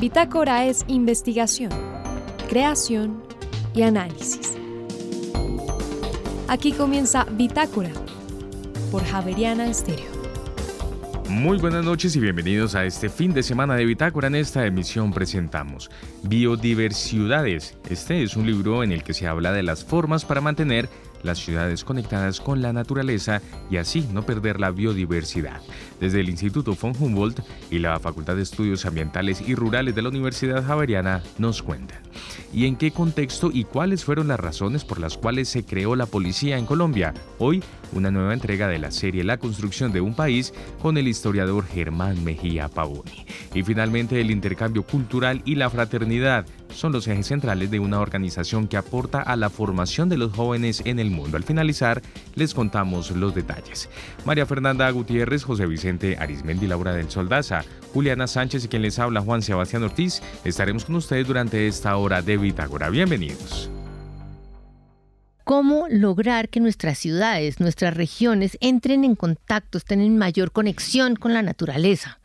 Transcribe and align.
Bitácora 0.00 0.64
es 0.64 0.84
investigación, 0.86 1.70
creación 2.48 3.20
y 3.74 3.82
análisis. 3.82 4.56
Aquí 6.46 6.70
comienza 6.70 7.24
Bitácora 7.32 7.90
por 8.92 9.02
Javeriana 9.02 9.66
Estéreo. 9.66 10.06
Muy 11.28 11.58
buenas 11.58 11.84
noches 11.84 12.14
y 12.14 12.20
bienvenidos 12.20 12.76
a 12.76 12.84
este 12.84 13.08
fin 13.08 13.34
de 13.34 13.42
semana 13.42 13.74
de 13.74 13.86
Bitácora. 13.86 14.28
En 14.28 14.36
esta 14.36 14.64
emisión 14.64 15.12
presentamos 15.12 15.90
Biodiversidades. 16.22 17.76
Este 17.90 18.22
es 18.22 18.36
un 18.36 18.46
libro 18.46 18.84
en 18.84 18.92
el 18.92 19.02
que 19.02 19.14
se 19.14 19.26
habla 19.26 19.50
de 19.50 19.64
las 19.64 19.84
formas 19.84 20.24
para 20.24 20.40
mantener 20.40 20.88
las 21.22 21.38
ciudades 21.38 21.84
conectadas 21.84 22.40
con 22.40 22.62
la 22.62 22.72
naturaleza 22.72 23.42
y 23.70 23.76
así 23.76 24.06
no 24.12 24.22
perder 24.22 24.60
la 24.60 24.70
biodiversidad. 24.70 25.60
Desde 26.00 26.20
el 26.20 26.28
Instituto 26.28 26.76
von 26.80 26.94
Humboldt 26.98 27.40
y 27.70 27.78
la 27.78 27.98
Facultad 27.98 28.36
de 28.36 28.42
Estudios 28.42 28.86
Ambientales 28.86 29.40
y 29.40 29.54
Rurales 29.54 29.94
de 29.94 30.02
la 30.02 30.08
Universidad 30.08 30.64
Javeriana 30.64 31.22
nos 31.38 31.62
cuentan. 31.62 31.98
¿Y 32.52 32.66
en 32.66 32.76
qué 32.76 32.90
contexto 32.90 33.50
y 33.52 33.64
cuáles 33.64 34.04
fueron 34.04 34.28
las 34.28 34.40
razones 34.40 34.84
por 34.84 35.00
las 35.00 35.18
cuales 35.18 35.48
se 35.48 35.64
creó 35.64 35.96
la 35.96 36.06
policía 36.06 36.56
en 36.56 36.66
Colombia? 36.66 37.14
Hoy, 37.38 37.62
una 37.92 38.10
nueva 38.10 38.34
entrega 38.34 38.68
de 38.68 38.78
la 38.78 38.90
serie 38.90 39.24
La 39.24 39.38
construcción 39.38 39.92
de 39.92 40.00
un 40.00 40.14
país 40.14 40.54
con 40.80 40.96
el 40.96 41.08
historiador 41.08 41.66
Germán 41.66 42.24
Mejía 42.24 42.68
Pavoni. 42.68 43.26
Y 43.54 43.62
finalmente 43.62 44.20
el 44.20 44.30
intercambio 44.30 44.82
cultural 44.82 45.42
y 45.44 45.56
la 45.56 45.70
fraternidad 45.70 46.46
son 46.72 46.92
los 46.92 47.06
ejes 47.08 47.26
centrales 47.26 47.70
de 47.70 47.80
una 47.80 48.00
organización 48.00 48.68
que 48.68 48.76
aporta 48.76 49.20
a 49.20 49.36
la 49.36 49.50
formación 49.50 50.08
de 50.08 50.18
los 50.18 50.32
jóvenes 50.32 50.82
en 50.84 50.98
el 50.98 51.10
mundo. 51.10 51.36
Al 51.36 51.44
finalizar, 51.44 52.02
les 52.34 52.54
contamos 52.54 53.10
los 53.10 53.34
detalles. 53.34 53.88
María 54.24 54.46
Fernanda 54.46 54.90
Gutiérrez, 54.90 55.44
José 55.44 55.66
Vicente 55.66 56.16
Arismendi, 56.18 56.66
Laura 56.66 56.92
del 56.92 57.10
Soldaza, 57.10 57.64
Juliana 57.92 58.26
Sánchez 58.26 58.64
y 58.64 58.68
quien 58.68 58.82
les 58.82 58.98
habla 58.98 59.20
Juan 59.20 59.42
Sebastián 59.42 59.82
Ortiz, 59.82 60.22
estaremos 60.44 60.84
con 60.84 60.96
ustedes 60.96 61.26
durante 61.26 61.66
esta 61.66 61.96
hora 61.96 62.22
de 62.22 62.36
Bitágora. 62.36 62.90
Bienvenidos 62.90 63.70
cómo 65.48 65.88
lograr 65.88 66.50
que 66.50 66.60
nuestras 66.60 66.98
ciudades, 66.98 67.58
nuestras 67.58 67.94
regiones 67.94 68.58
entren 68.60 69.02
en 69.02 69.14
contacto, 69.14 69.78
estén 69.78 70.02
en 70.02 70.18
mayor 70.18 70.52
conexión 70.52 71.16
con 71.16 71.32
la 71.32 71.40
naturaleza. 71.40 72.20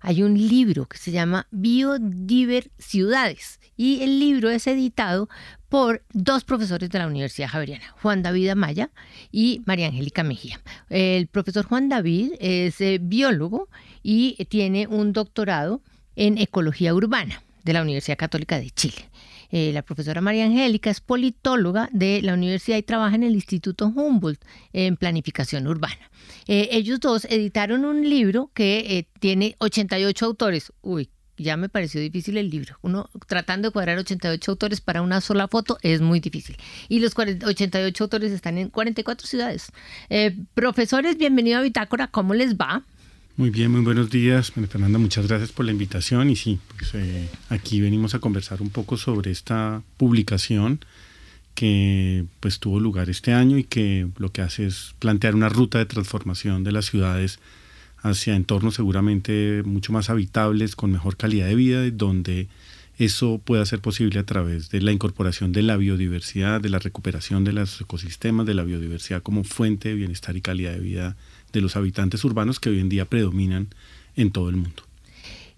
Hay 0.00 0.24
un 0.24 0.34
libro 0.34 0.86
que 0.86 0.98
se 0.98 1.12
llama 1.12 1.46
Biodiversidades 1.52 3.60
y 3.76 4.02
el 4.02 4.18
libro 4.20 4.50
es 4.50 4.66
editado 4.66 5.28
por 5.68 6.04
dos 6.12 6.44
profesores 6.44 6.88
de 6.90 6.98
la 6.98 7.06
Universidad 7.06 7.48
Javeriana, 7.48 7.94
Juan 8.00 8.22
David 8.22 8.50
Amaya 8.50 8.90
y 9.32 9.60
María 9.66 9.88
Angélica 9.88 10.22
Mejía. 10.22 10.60
El 10.88 11.26
profesor 11.26 11.64
Juan 11.64 11.88
David 11.88 12.32
es 12.38 12.80
eh, 12.80 12.98
biólogo 13.02 13.68
y 14.02 14.36
tiene 14.48 14.86
un 14.86 15.12
doctorado 15.12 15.82
en 16.14 16.38
ecología 16.38 16.94
urbana 16.94 17.42
de 17.64 17.72
la 17.72 17.82
Universidad 17.82 18.16
Católica 18.16 18.60
de 18.60 18.70
Chile. 18.70 19.10
Eh, 19.50 19.72
la 19.72 19.82
profesora 19.82 20.20
María 20.20 20.44
Angélica 20.44 20.90
es 20.90 21.00
politóloga 21.00 21.88
de 21.92 22.22
la 22.22 22.34
universidad 22.34 22.76
y 22.76 22.82
trabaja 22.82 23.16
en 23.16 23.22
el 23.24 23.34
Instituto 23.34 23.86
Humboldt 23.86 24.44
en 24.72 24.96
planificación 24.96 25.66
urbana. 25.66 26.10
Eh, 26.46 26.68
ellos 26.72 27.00
dos 27.00 27.24
editaron 27.24 27.84
un 27.84 28.08
libro 28.08 28.50
que 28.54 29.08
tiene 29.18 29.56
88 29.58 30.26
autores. 30.26 30.72
Uy, 30.82 31.10
ya 31.36 31.56
me 31.56 31.68
pareció 31.68 32.00
difícil 32.00 32.36
el 32.36 32.50
libro. 32.50 32.76
Uno 32.82 33.10
tratando 33.26 33.68
de 33.68 33.72
cuadrar 33.72 33.98
88 33.98 34.50
autores 34.50 34.80
para 34.80 35.02
una 35.02 35.20
sola 35.20 35.48
foto 35.48 35.78
es 35.82 36.00
muy 36.00 36.20
difícil. 36.20 36.56
Y 36.88 37.00
los 37.00 37.14
88 37.16 38.04
autores 38.04 38.32
están 38.32 38.58
en 38.58 38.68
44 38.68 39.26
ciudades. 39.26 39.72
Eh, 40.10 40.36
profesores, 40.54 41.18
bienvenido 41.18 41.58
a 41.58 41.62
Bitácora. 41.62 42.08
¿Cómo 42.08 42.34
les 42.34 42.56
va? 42.56 42.84
Muy 43.36 43.50
bien, 43.50 43.72
muy 43.72 43.80
buenos 43.80 44.10
días. 44.10 44.52
Fernanda, 44.52 44.98
muchas 44.98 45.26
gracias 45.26 45.50
por 45.50 45.66
la 45.66 45.72
invitación. 45.72 46.30
Y 46.30 46.36
sí, 46.36 46.60
pues, 46.76 46.94
eh, 46.94 47.28
aquí 47.48 47.80
venimos 47.80 48.14
a 48.14 48.20
conversar 48.20 48.62
un 48.62 48.70
poco 48.70 48.96
sobre 48.96 49.32
esta 49.32 49.82
publicación 49.96 50.80
que 51.54 52.24
pues 52.40 52.58
tuvo 52.58 52.80
lugar 52.80 53.10
este 53.10 53.32
año 53.32 53.58
y 53.58 53.64
que 53.64 54.08
lo 54.18 54.30
que 54.30 54.42
hace 54.42 54.66
es 54.66 54.94
plantear 54.98 55.34
una 55.34 55.48
ruta 55.48 55.78
de 55.78 55.86
transformación 55.86 56.64
de 56.64 56.72
las 56.72 56.86
ciudades 56.86 57.38
hacia 58.04 58.36
entornos 58.36 58.74
seguramente 58.74 59.62
mucho 59.64 59.90
más 59.90 60.10
habitables, 60.10 60.76
con 60.76 60.92
mejor 60.92 61.16
calidad 61.16 61.46
de 61.46 61.54
vida, 61.54 61.90
donde 61.90 62.48
eso 62.98 63.40
pueda 63.42 63.64
ser 63.64 63.80
posible 63.80 64.20
a 64.20 64.26
través 64.26 64.68
de 64.68 64.82
la 64.82 64.92
incorporación 64.92 65.52
de 65.52 65.62
la 65.62 65.78
biodiversidad, 65.78 66.60
de 66.60 66.68
la 66.68 66.78
recuperación 66.78 67.44
de 67.44 67.54
los 67.54 67.80
ecosistemas, 67.80 68.44
de 68.44 68.52
la 68.52 68.62
biodiversidad 68.62 69.22
como 69.22 69.42
fuente 69.42 69.88
de 69.88 69.94
bienestar 69.94 70.36
y 70.36 70.42
calidad 70.42 70.74
de 70.74 70.80
vida 70.80 71.16
de 71.52 71.62
los 71.62 71.76
habitantes 71.76 72.22
urbanos 72.24 72.60
que 72.60 72.68
hoy 72.68 72.78
en 72.78 72.90
día 72.90 73.06
predominan 73.06 73.68
en 74.16 74.30
todo 74.30 74.50
el 74.50 74.56
mundo. 74.56 74.82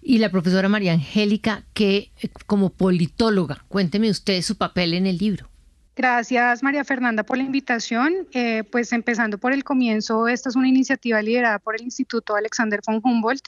Y 0.01 0.19
la 0.19 0.31
profesora 0.31 0.69
María 0.69 0.93
Angélica, 0.93 1.65
que 1.73 2.11
como 2.45 2.69
politóloga, 2.69 3.65
cuénteme 3.67 4.09
usted 4.09 4.41
su 4.41 4.55
papel 4.55 4.93
en 4.93 5.05
el 5.05 5.17
libro. 5.17 5.49
Gracias, 5.97 6.61
María 6.61 6.83
Fernanda, 6.83 7.23
por 7.23 7.39
la 7.39 7.43
invitación. 7.43 8.27
Eh, 8.31 8.63
pues 8.71 8.93
empezando 8.93 9.39
por 9.39 9.51
el 9.51 9.63
comienzo, 9.63 10.27
esta 10.27 10.47
es 10.47 10.55
una 10.55 10.67
iniciativa 10.67 11.19
liderada 11.23 11.57
por 11.57 11.75
el 11.75 11.81
Instituto 11.81 12.35
Alexander 12.35 12.81
von 12.85 13.01
Humboldt, 13.03 13.47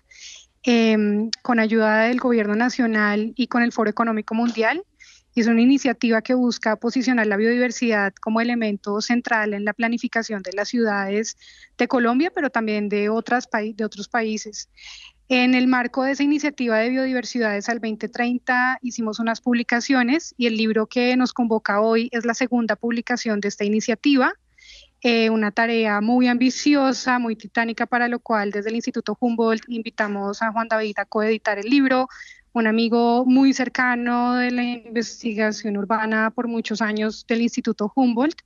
em, 0.63 1.29
con 1.43 1.59
ayuda 1.59 2.05
del 2.05 2.19
Gobierno 2.19 2.55
Nacional 2.55 3.33
y 3.35 3.45
con 3.45 3.61
el 3.61 3.71
Foro 3.71 3.91
Económico 3.91 4.33
Mundial. 4.33 4.83
Es 5.35 5.45
una 5.45 5.61
iniciativa 5.61 6.23
que 6.23 6.33
busca 6.33 6.75
posicionar 6.75 7.27
la 7.27 7.37
biodiversidad 7.37 8.13
como 8.19 8.41
elemento 8.41 8.99
central 8.99 9.53
en 9.53 9.63
la 9.63 9.73
planificación 9.73 10.41
de 10.41 10.53
las 10.53 10.69
ciudades 10.69 11.37
de 11.77 11.87
Colombia, 11.87 12.31
pero 12.33 12.49
también 12.49 12.89
de, 12.89 13.09
otras 13.09 13.47
de 13.51 13.85
otros 13.85 14.09
países. 14.09 14.69
En 15.31 15.53
el 15.53 15.67
marco 15.67 16.03
de 16.03 16.13
esa 16.13 16.23
iniciativa 16.23 16.79
de 16.79 16.89
biodiversidades 16.89 17.69
al 17.69 17.79
2030 17.79 18.79
hicimos 18.81 19.19
unas 19.19 19.41
publicaciones 19.41 20.33
y 20.37 20.47
el 20.47 20.57
libro 20.57 20.87
que 20.87 21.15
nos 21.17 21.33
convoca 21.33 21.81
hoy 21.81 22.09
es 22.11 22.25
la 22.25 22.33
segunda 22.33 22.75
publicación 22.75 23.39
de 23.39 23.49
esta 23.49 23.63
iniciativa. 23.63 24.33
Eh, 25.03 25.29
una 25.29 25.51
tarea 25.51 26.01
muy 26.01 26.27
ambiciosa, 26.27 27.19
muy 27.19 27.35
titánica, 27.35 27.85
para 27.85 28.07
lo 28.07 28.19
cual 28.19 28.49
desde 28.49 28.69
el 28.69 28.77
Instituto 28.77 29.15
Humboldt 29.19 29.65
invitamos 29.67 30.41
a 30.41 30.51
Juan 30.51 30.67
David 30.67 30.97
a 30.97 31.05
coeditar 31.05 31.59
el 31.59 31.69
libro, 31.69 32.07
un 32.51 32.65
amigo 32.65 33.23
muy 33.23 33.53
cercano 33.53 34.33
de 34.33 34.49
la 34.49 34.63
investigación 34.63 35.77
urbana 35.77 36.31
por 36.31 36.47
muchos 36.47 36.81
años 36.81 37.23
del 37.27 37.43
Instituto 37.43 37.91
Humboldt. 37.95 38.41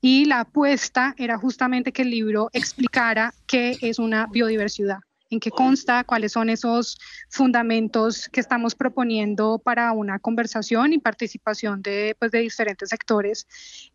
Y 0.00 0.24
la 0.24 0.40
apuesta 0.40 1.14
era 1.16 1.38
justamente 1.38 1.92
que 1.92 2.02
el 2.02 2.10
libro 2.10 2.50
explicara 2.52 3.32
qué 3.46 3.78
es 3.82 4.00
una 4.00 4.26
biodiversidad 4.26 4.98
en 5.34 5.40
qué 5.40 5.50
consta, 5.50 6.04
cuáles 6.04 6.32
son 6.32 6.48
esos 6.48 6.98
fundamentos 7.28 8.28
que 8.30 8.40
estamos 8.40 8.74
proponiendo 8.74 9.58
para 9.58 9.92
una 9.92 10.18
conversación 10.18 10.92
y 10.92 10.98
participación 10.98 11.82
de, 11.82 12.16
pues, 12.18 12.30
de 12.30 12.40
diferentes 12.40 12.88
sectores 12.88 13.46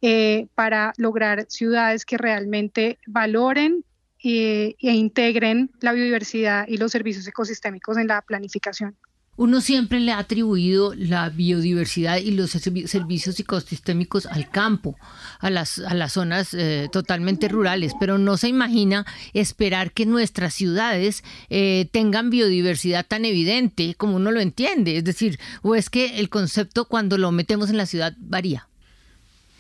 eh, 0.01 0.47
para 0.55 0.93
lograr 0.97 1.45
ciudades 1.49 2.05
que 2.05 2.17
realmente 2.17 2.99
valoren 3.07 3.83
eh, 4.23 4.75
e 4.79 4.91
integren 4.91 5.71
la 5.79 5.93
biodiversidad 5.93 6.67
y 6.67 6.77
los 6.77 6.91
servicios 6.91 7.25
ecosistémicos 7.27 7.97
en 7.97 8.07
la 8.07 8.21
planificación 8.21 8.97
uno 9.39 9.61
siempre 9.61 10.01
le 10.01 10.11
ha 10.11 10.19
atribuido 10.19 10.93
la 10.95 11.29
biodiversidad 11.29 12.17
y 12.17 12.31
los 12.31 12.49
servicios 12.51 13.39
ecosistémicos 13.39 14.25
al 14.25 14.49
campo, 14.49 14.97
a 15.39 15.49
las, 15.49 15.79
a 15.79 15.93
las 15.93 16.11
zonas 16.11 16.53
eh, 16.53 16.89
totalmente 16.91 17.47
rurales, 17.47 17.93
pero 17.97 18.17
no 18.17 18.35
se 18.35 18.49
imagina 18.49 19.05
esperar 19.33 19.93
que 19.93 20.05
nuestras 20.05 20.53
ciudades 20.53 21.23
eh, 21.49 21.87
tengan 21.93 22.29
biodiversidad 22.29 23.05
tan 23.07 23.23
evidente 23.23 23.95
como 23.95 24.17
uno 24.17 24.31
lo 24.31 24.41
entiende. 24.41 24.97
Es 24.97 25.05
decir, 25.05 25.39
o 25.61 25.73
es 25.73 25.89
que 25.89 26.19
el 26.19 26.27
concepto 26.27 26.83
cuando 26.83 27.17
lo 27.17 27.31
metemos 27.31 27.69
en 27.69 27.77
la 27.77 27.85
ciudad 27.85 28.17
varía. 28.19 28.67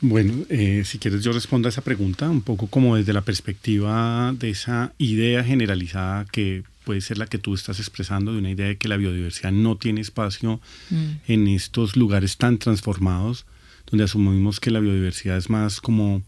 Bueno, 0.01 0.45
eh, 0.49 0.83
si 0.83 0.97
quieres 0.97 1.23
yo 1.23 1.31
respondo 1.31 1.69
a 1.69 1.71
esa 1.71 1.83
pregunta 1.83 2.29
un 2.29 2.41
poco 2.41 2.67
como 2.67 2.97
desde 2.97 3.13
la 3.13 3.21
perspectiva 3.21 4.33
de 4.37 4.49
esa 4.49 4.91
idea 4.97 5.41
generalizada 5.41 6.25
que 6.29 6.63
puede 6.89 7.01
ser 7.01 7.19
la 7.19 7.27
que 7.27 7.37
tú 7.37 7.53
estás 7.53 7.77
expresando, 7.77 8.33
de 8.33 8.39
una 8.39 8.49
idea 8.49 8.65
de 8.65 8.79
que 8.79 8.87
la 8.87 8.97
biodiversidad 8.97 9.51
no 9.51 9.77
tiene 9.77 10.01
espacio 10.01 10.59
mm. 10.89 11.05
en 11.27 11.47
estos 11.47 11.95
lugares 11.95 12.37
tan 12.37 12.57
transformados, 12.57 13.45
donde 13.91 14.05
asumimos 14.05 14.59
que 14.59 14.71
la 14.71 14.79
biodiversidad 14.79 15.37
es 15.37 15.51
más 15.51 15.81
como, 15.81 16.23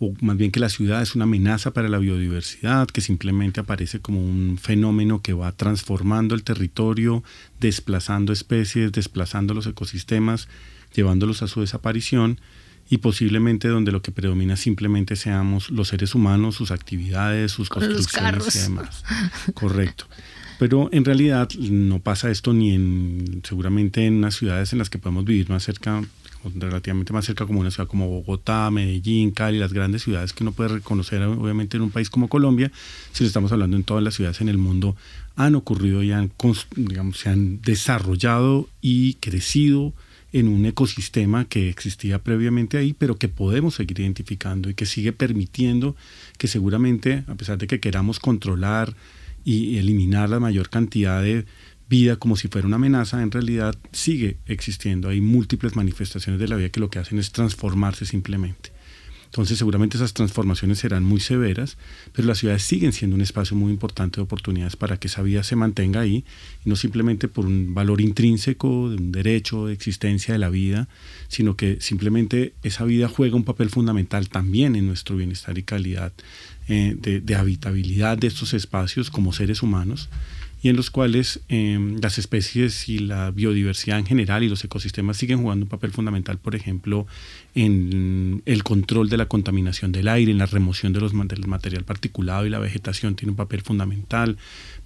o 0.00 0.12
más 0.20 0.36
bien 0.36 0.50
que 0.50 0.60
la 0.60 0.68
ciudad 0.68 1.00
es 1.00 1.14
una 1.14 1.24
amenaza 1.24 1.70
para 1.70 1.88
la 1.88 1.96
biodiversidad, 1.96 2.88
que 2.88 3.00
simplemente 3.00 3.60
aparece 3.60 4.00
como 4.00 4.22
un 4.22 4.58
fenómeno 4.60 5.22
que 5.22 5.32
va 5.32 5.50
transformando 5.52 6.34
el 6.34 6.42
territorio, 6.42 7.24
desplazando 7.58 8.34
especies, 8.34 8.92
desplazando 8.92 9.54
los 9.54 9.66
ecosistemas, 9.66 10.46
llevándolos 10.94 11.40
a 11.40 11.48
su 11.48 11.62
desaparición 11.62 12.38
y 12.88 12.98
posiblemente 12.98 13.68
donde 13.68 13.92
lo 13.92 14.02
que 14.02 14.12
predomina 14.12 14.56
simplemente 14.56 15.16
seamos 15.16 15.70
los 15.70 15.88
seres 15.88 16.14
humanos, 16.14 16.56
sus 16.56 16.70
actividades, 16.70 17.52
sus 17.52 17.68
construcciones 17.68 18.54
y 18.54 18.58
demás. 18.58 19.04
Correcto. 19.54 20.06
Pero 20.58 20.88
en 20.92 21.04
realidad 21.04 21.48
no 21.58 21.98
pasa 21.98 22.30
esto 22.30 22.52
ni 22.52 22.72
en, 22.72 23.40
seguramente 23.44 24.06
en 24.06 24.20
las 24.20 24.36
ciudades 24.36 24.72
en 24.72 24.78
las 24.78 24.90
que 24.90 24.98
podemos 24.98 25.24
vivir 25.24 25.48
más 25.48 25.64
cerca 25.64 26.02
relativamente 26.54 27.12
más 27.12 27.24
cerca 27.24 27.46
como 27.46 27.60
una 27.60 27.70
ciudad 27.70 27.88
como 27.88 28.08
Bogotá, 28.08 28.70
Medellín, 28.70 29.30
Cali, 29.30 29.58
las 29.58 29.72
grandes 29.72 30.02
ciudades 30.02 30.32
que 30.32 30.44
uno 30.44 30.52
puede 30.52 30.70
reconocer 30.70 31.22
obviamente 31.22 31.76
en 31.76 31.84
un 31.84 31.90
país 31.90 32.10
como 32.10 32.28
Colombia, 32.28 32.70
si 33.12 33.24
lo 33.24 33.28
estamos 33.28 33.52
hablando 33.52 33.76
en 33.76 33.84
todas 33.84 34.02
las 34.02 34.14
ciudades 34.14 34.40
en 34.40 34.48
el 34.48 34.58
mundo, 34.58 34.96
han 35.36 35.54
ocurrido 35.54 36.02
y 36.02 36.12
han, 36.12 36.32
digamos, 36.76 37.18
se 37.18 37.30
han 37.30 37.60
desarrollado 37.62 38.68
y 38.80 39.14
crecido 39.14 39.94
en 40.32 40.48
un 40.48 40.64
ecosistema 40.64 41.44
que 41.44 41.68
existía 41.68 42.22
previamente 42.22 42.78
ahí, 42.78 42.94
pero 42.94 43.16
que 43.16 43.28
podemos 43.28 43.74
seguir 43.74 44.00
identificando 44.00 44.70
y 44.70 44.74
que 44.74 44.86
sigue 44.86 45.12
permitiendo 45.12 45.94
que 46.38 46.48
seguramente, 46.48 47.24
a 47.26 47.34
pesar 47.34 47.58
de 47.58 47.66
que 47.66 47.80
queramos 47.80 48.18
controlar 48.18 48.94
y 49.44 49.76
eliminar 49.78 50.30
la 50.30 50.40
mayor 50.40 50.70
cantidad 50.70 51.22
de 51.22 51.44
vida 51.88 52.16
como 52.16 52.36
si 52.36 52.48
fuera 52.48 52.66
una 52.66 52.76
amenaza, 52.76 53.22
en 53.22 53.30
realidad 53.30 53.76
sigue 53.92 54.38
existiendo. 54.46 55.10
Hay 55.10 55.20
múltiples 55.20 55.76
manifestaciones 55.76 56.40
de 56.40 56.48
la 56.48 56.56
vida 56.56 56.70
que 56.70 56.80
lo 56.80 56.88
que 56.88 56.98
hacen 56.98 57.18
es 57.18 57.32
transformarse 57.32 58.06
simplemente. 58.06 58.71
Entonces 59.32 59.56
seguramente 59.56 59.96
esas 59.96 60.12
transformaciones 60.12 60.78
serán 60.80 61.04
muy 61.04 61.18
severas, 61.18 61.78
pero 62.12 62.28
las 62.28 62.36
ciudades 62.36 62.64
siguen 62.64 62.92
siendo 62.92 63.16
un 63.16 63.22
espacio 63.22 63.56
muy 63.56 63.72
importante 63.72 64.16
de 64.16 64.24
oportunidades 64.24 64.76
para 64.76 64.98
que 64.98 65.08
esa 65.08 65.22
vida 65.22 65.42
se 65.42 65.56
mantenga 65.56 66.00
ahí, 66.00 66.26
y 66.66 66.68
no 66.68 66.76
simplemente 66.76 67.28
por 67.28 67.46
un 67.46 67.72
valor 67.72 68.02
intrínseco, 68.02 68.90
de 68.90 68.96
un 68.96 69.10
derecho 69.10 69.68
de 69.68 69.72
existencia 69.72 70.34
de 70.34 70.38
la 70.38 70.50
vida, 70.50 70.86
sino 71.28 71.56
que 71.56 71.80
simplemente 71.80 72.52
esa 72.62 72.84
vida 72.84 73.08
juega 73.08 73.34
un 73.34 73.44
papel 73.44 73.70
fundamental 73.70 74.28
también 74.28 74.76
en 74.76 74.86
nuestro 74.86 75.16
bienestar 75.16 75.56
y 75.56 75.62
calidad 75.62 76.12
eh, 76.68 76.94
de 77.00 77.34
habitabilidad 77.34 78.18
de 78.18 78.26
estos 78.26 78.52
espacios 78.52 79.10
como 79.10 79.32
seres 79.32 79.62
humanos 79.62 80.10
y 80.62 80.68
en 80.68 80.76
los 80.76 80.90
cuales 80.90 81.40
em, 81.48 81.98
las 82.00 82.18
especies 82.18 82.88
y 82.88 83.00
la 83.00 83.32
biodiversidad 83.32 83.98
en 83.98 84.06
general 84.06 84.44
y 84.44 84.48
los 84.48 84.62
ecosistemas 84.64 85.16
siguen 85.16 85.42
jugando 85.42 85.64
un 85.64 85.68
papel 85.68 85.90
fundamental, 85.90 86.38
por 86.38 86.54
ejemplo, 86.54 87.06
en 87.54 88.42
el 88.46 88.62
control 88.62 89.08
de 89.08 89.16
la 89.16 89.26
contaminación 89.26 89.90
del 89.90 90.06
aire, 90.06 90.30
en 90.30 90.38
la 90.38 90.46
remoción 90.46 90.92
de 90.92 91.00
los, 91.00 91.12
del 91.12 91.46
material 91.48 91.84
particulado 91.84 92.46
y 92.46 92.50
la 92.50 92.60
vegetación 92.60 93.16
tiene 93.16 93.32
un 93.32 93.36
papel 93.36 93.62
fundamental. 93.62 94.38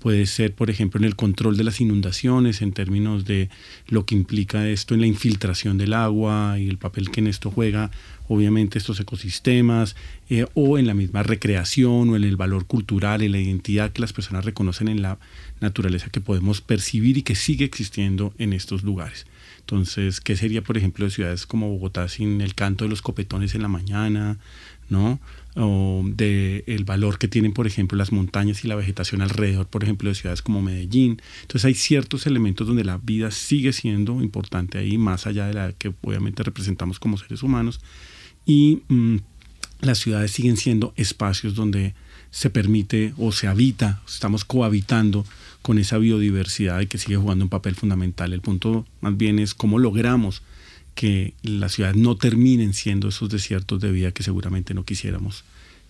Puede 0.07 0.27
ser, 0.27 0.55
por 0.55 0.71
ejemplo, 0.71 0.99
en 0.99 1.05
el 1.05 1.17
control 1.17 1.57
de 1.57 1.65
las 1.65 1.81
inundaciones, 1.81 2.63
en 2.63 2.71
términos 2.71 3.25
de 3.25 3.51
lo 3.89 4.07
que 4.07 4.15
implica 4.15 4.69
esto 4.69 4.95
en 4.95 5.01
la 5.01 5.09
infiltración 5.09 5.79
del 5.79 5.95
agua 5.95 6.61
y 6.61 6.69
el 6.69 6.79
papel 6.79 7.11
que 7.11 7.19
en 7.19 7.27
esto 7.27 7.51
juega 7.51 7.91
obviamente 8.29 8.79
estos 8.79 9.01
ecosistemas, 9.01 9.97
eh, 10.31 10.47
o 10.55 10.79
en 10.79 10.87
la 10.87 10.95
misma 10.95 11.25
recreación 11.25 12.11
o 12.11 12.15
en 12.15 12.23
el 12.23 12.37
valor 12.37 12.67
cultural, 12.67 13.21
en 13.21 13.33
la 13.33 13.41
identidad 13.41 13.91
que 13.91 14.01
las 14.01 14.13
personas 14.13 14.45
reconocen 14.45 14.87
en 14.87 15.03
la 15.03 15.19
naturaleza 15.61 16.09
que 16.09 16.21
podemos 16.21 16.61
percibir 16.61 17.19
y 17.19 17.23
que 17.23 17.35
sigue 17.35 17.65
existiendo 17.65 18.33
en 18.39 18.53
estos 18.53 18.85
lugares. 18.85 19.27
Entonces, 19.59 20.21
¿qué 20.21 20.37
sería, 20.37 20.63
por 20.63 20.77
ejemplo, 20.77 21.05
de 21.05 21.11
ciudades 21.11 21.47
como 21.47 21.69
Bogotá 21.69 22.09
sin 22.09 22.41
el 22.41 22.55
canto 22.55 22.85
de 22.85 22.91
los 22.91 23.03
copetones 23.03 23.57
en 23.57 23.63
la 23.63 23.69
mañana, 23.69 24.39
¿no? 24.89 25.19
O 25.55 26.03
de 26.05 26.65
el 26.67 26.85
valor 26.85 27.19
que 27.19 27.29
tienen, 27.29 27.53
por 27.53 27.67
ejemplo, 27.67 27.97
las 27.97 28.13
montañas 28.13 28.65
y 28.65 28.69
la 28.69 28.75
vegetación 28.75 29.23
alrededor, 29.23 29.67
por 29.67 29.83
ejemplo, 29.83 30.09
de 30.09 30.15
ciudades 30.15 30.43
como 30.43 30.63
Medellín. 30.63 31.21
Entonces 31.43 31.65
hay 31.65 31.75
ciertos 31.75 32.27
elementos 32.27 32.67
donde 32.67 32.85
la 32.85 32.99
vida 32.99 33.31
sigue 33.31 33.73
siendo 33.73 34.21
importante 34.23 34.79
ahí, 34.79 34.99
más 34.99 35.27
allá 35.27 35.47
de 35.47 35.55
la 35.55 35.73
que 35.73 35.93
obviamente 36.03 36.43
representamos 36.43 36.99
como 36.99 37.17
seres 37.17 37.43
humanos, 37.43 37.81
y 38.45 38.83
mm, 38.89 39.17
las 39.81 39.99
ciudades 39.99 40.31
siguen 40.31 40.57
siendo 40.57 40.93
espacios 40.97 41.55
donde 41.55 41.95
se 42.31 42.51
permite 42.51 43.15
o 43.17 43.33
se 43.33 43.47
habita, 43.47 44.03
estamos 44.07 44.45
cohabitando 44.45 45.25
con 45.63 45.79
esa 45.79 45.99
biodiversidad 45.99 46.81
y 46.81 46.87
que 46.87 46.99
sigue 46.99 47.17
jugando 47.17 47.45
un 47.45 47.49
papel 47.49 47.75
fundamental. 47.75 48.33
El 48.33 48.41
punto 48.41 48.87
más 49.01 49.17
bien 49.17 49.39
es 49.39 49.55
cómo 49.55 49.79
logramos 49.79 50.43
que 50.97 51.35
las 51.43 51.75
ciudades 51.75 51.97
no 51.97 52.17
terminen 52.17 52.73
siendo 52.73 53.09
esos 53.09 53.29
desiertos 53.29 53.81
de 53.81 53.93
vida 53.93 54.11
que 54.11 54.25
seguramente 54.25 54.75
no 54.75 54.85
quisiéramos 54.85 55.45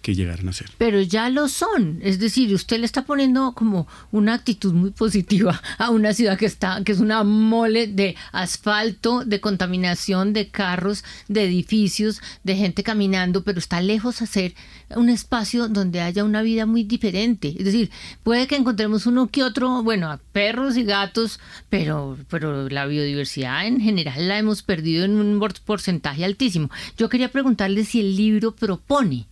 que 0.06 0.14
llegaran 0.14 0.48
a 0.48 0.52
ser. 0.52 0.70
Pero 0.78 1.00
ya 1.00 1.28
lo 1.30 1.48
son, 1.48 1.98
es 2.00 2.20
decir, 2.20 2.54
usted 2.54 2.78
le 2.78 2.86
está 2.86 3.04
poniendo 3.04 3.54
como 3.54 3.88
una 4.12 4.34
actitud 4.34 4.72
muy 4.72 4.90
positiva 4.92 5.60
a 5.78 5.90
una 5.90 6.14
ciudad 6.14 6.38
que 6.38 6.46
está, 6.46 6.80
que 6.84 6.92
es 6.92 7.00
una 7.00 7.24
mole 7.24 7.88
de 7.88 8.14
asfalto, 8.30 9.24
de 9.24 9.40
contaminación, 9.40 10.32
de 10.32 10.46
carros, 10.46 11.02
de 11.26 11.42
edificios, 11.42 12.20
de 12.44 12.54
gente 12.54 12.84
caminando, 12.84 13.42
pero 13.42 13.58
está 13.58 13.80
lejos 13.80 14.20
de 14.20 14.28
ser 14.28 14.54
un 14.90 15.08
espacio 15.08 15.66
donde 15.66 16.00
haya 16.00 16.22
una 16.22 16.42
vida 16.42 16.66
muy 16.66 16.84
diferente. 16.84 17.56
Es 17.58 17.64
decir, 17.64 17.90
puede 18.22 18.46
que 18.46 18.54
encontremos 18.54 19.06
uno 19.06 19.26
que 19.26 19.42
otro, 19.42 19.82
bueno, 19.82 20.20
perros 20.30 20.76
y 20.76 20.84
gatos, 20.84 21.40
pero, 21.68 22.16
pero 22.30 22.68
la 22.68 22.86
biodiversidad 22.86 23.66
en 23.66 23.80
general 23.80 24.28
la 24.28 24.38
hemos 24.38 24.62
perdido 24.62 25.04
en 25.04 25.16
un 25.16 25.44
porcentaje 25.64 26.24
altísimo. 26.24 26.70
Yo 26.96 27.08
quería 27.08 27.32
preguntarle 27.32 27.84
si 27.84 27.98
el 27.98 28.16
libro 28.16 28.54
propone 28.54 29.26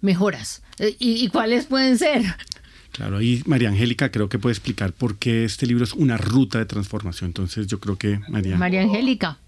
mejoras. 0.00 0.62
Eh, 0.78 0.96
¿Y, 0.98 1.28
cuáles 1.28 1.66
pueden 1.66 1.98
ser? 1.98 2.22
Claro, 2.92 3.18
ahí 3.18 3.42
María 3.46 3.68
Angélica 3.68 4.10
creo 4.10 4.28
que 4.28 4.38
puede 4.38 4.52
explicar 4.52 4.92
por 4.92 5.16
qué 5.16 5.44
este 5.44 5.66
libro 5.66 5.84
es 5.84 5.92
una 5.92 6.16
ruta 6.16 6.58
de 6.58 6.66
transformación. 6.66 7.28
Entonces 7.28 7.66
yo 7.66 7.78
creo 7.80 7.96
que 7.96 8.20
María. 8.28 8.56
María 8.56 8.82
Angélica. 8.82 9.38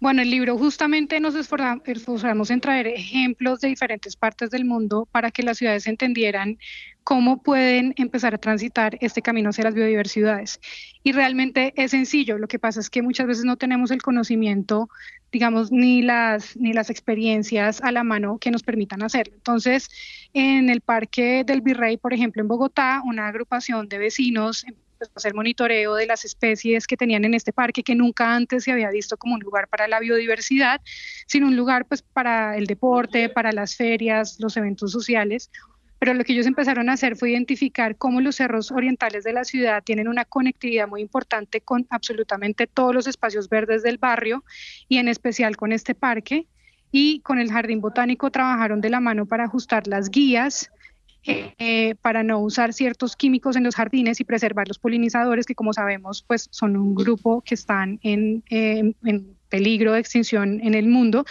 Bueno, 0.00 0.22
el 0.22 0.30
libro 0.30 0.56
justamente 0.56 1.18
nos 1.18 1.34
esforzamos 1.34 2.50
en 2.50 2.60
traer 2.60 2.86
ejemplos 2.86 3.60
de 3.60 3.66
diferentes 3.66 4.14
partes 4.14 4.48
del 4.50 4.64
mundo 4.64 5.08
para 5.10 5.32
que 5.32 5.42
las 5.42 5.58
ciudades 5.58 5.88
entendieran 5.88 6.58
cómo 7.02 7.42
pueden 7.42 7.94
empezar 7.96 8.32
a 8.32 8.38
transitar 8.38 8.96
este 9.00 9.22
camino 9.22 9.50
hacia 9.50 9.64
las 9.64 9.74
biodiversidades. 9.74 10.60
Y 11.02 11.10
realmente 11.10 11.72
es 11.74 11.90
sencillo, 11.90 12.38
lo 12.38 12.46
que 12.46 12.60
pasa 12.60 12.78
es 12.78 12.90
que 12.90 13.02
muchas 13.02 13.26
veces 13.26 13.44
no 13.44 13.56
tenemos 13.56 13.90
el 13.90 14.00
conocimiento, 14.00 14.88
digamos, 15.32 15.72
ni 15.72 16.02
las, 16.02 16.56
ni 16.56 16.72
las 16.72 16.90
experiencias 16.90 17.80
a 17.80 17.90
la 17.90 18.04
mano 18.04 18.38
que 18.38 18.52
nos 18.52 18.62
permitan 18.62 19.02
hacerlo. 19.02 19.34
Entonces, 19.34 19.90
en 20.32 20.70
el 20.70 20.80
Parque 20.80 21.42
del 21.44 21.60
Virrey, 21.60 21.96
por 21.96 22.12
ejemplo, 22.12 22.40
en 22.40 22.46
Bogotá, 22.46 23.02
una 23.04 23.26
agrupación 23.26 23.88
de 23.88 23.98
vecinos 23.98 24.64
hacer 25.14 25.34
monitoreo 25.34 25.94
de 25.94 26.06
las 26.06 26.24
especies 26.24 26.86
que 26.86 26.96
tenían 26.96 27.24
en 27.24 27.34
este 27.34 27.52
parque 27.52 27.82
que 27.82 27.94
nunca 27.94 28.34
antes 28.34 28.64
se 28.64 28.72
había 28.72 28.90
visto 28.90 29.16
como 29.16 29.34
un 29.34 29.40
lugar 29.40 29.68
para 29.68 29.88
la 29.88 30.00
biodiversidad, 30.00 30.80
sino 31.26 31.46
un 31.46 31.56
lugar 31.56 31.86
pues 31.86 32.02
para 32.02 32.56
el 32.56 32.66
deporte, 32.66 33.28
para 33.28 33.52
las 33.52 33.76
ferias, 33.76 34.38
los 34.40 34.56
eventos 34.56 34.92
sociales. 34.92 35.50
Pero 35.98 36.14
lo 36.14 36.22
que 36.22 36.32
ellos 36.32 36.46
empezaron 36.46 36.88
a 36.88 36.92
hacer 36.92 37.16
fue 37.16 37.30
identificar 37.30 37.96
cómo 37.96 38.20
los 38.20 38.36
cerros 38.36 38.70
orientales 38.70 39.24
de 39.24 39.32
la 39.32 39.44
ciudad 39.44 39.82
tienen 39.82 40.08
una 40.08 40.24
conectividad 40.24 40.86
muy 40.86 41.00
importante 41.00 41.60
con 41.60 41.86
absolutamente 41.90 42.66
todos 42.66 42.94
los 42.94 43.06
espacios 43.06 43.48
verdes 43.48 43.82
del 43.82 43.98
barrio 43.98 44.44
y 44.88 44.98
en 44.98 45.08
especial 45.08 45.56
con 45.56 45.72
este 45.72 45.94
parque. 45.94 46.46
Y 46.90 47.20
con 47.20 47.38
el 47.38 47.50
Jardín 47.50 47.82
Botánico 47.82 48.30
trabajaron 48.30 48.80
de 48.80 48.88
la 48.88 49.00
mano 49.00 49.26
para 49.26 49.44
ajustar 49.44 49.86
las 49.86 50.08
guías, 50.08 50.70
eh, 51.24 51.94
para 52.00 52.22
no 52.22 52.38
usar 52.38 52.72
ciertos 52.72 53.16
químicos 53.16 53.56
en 53.56 53.64
los 53.64 53.74
jardines 53.74 54.20
y 54.20 54.24
preservar 54.24 54.68
los 54.68 54.78
polinizadores 54.78 55.46
que 55.46 55.54
como 55.54 55.72
sabemos 55.72 56.24
pues 56.26 56.48
son 56.50 56.76
un 56.76 56.94
grupo 56.94 57.42
que 57.42 57.54
están 57.54 57.98
en, 58.02 58.42
en 58.48 58.94
peligro 59.48 59.92
de 59.92 60.00
extinción 60.00 60.60
en 60.62 60.74
el 60.74 60.88
mundo. 60.88 61.24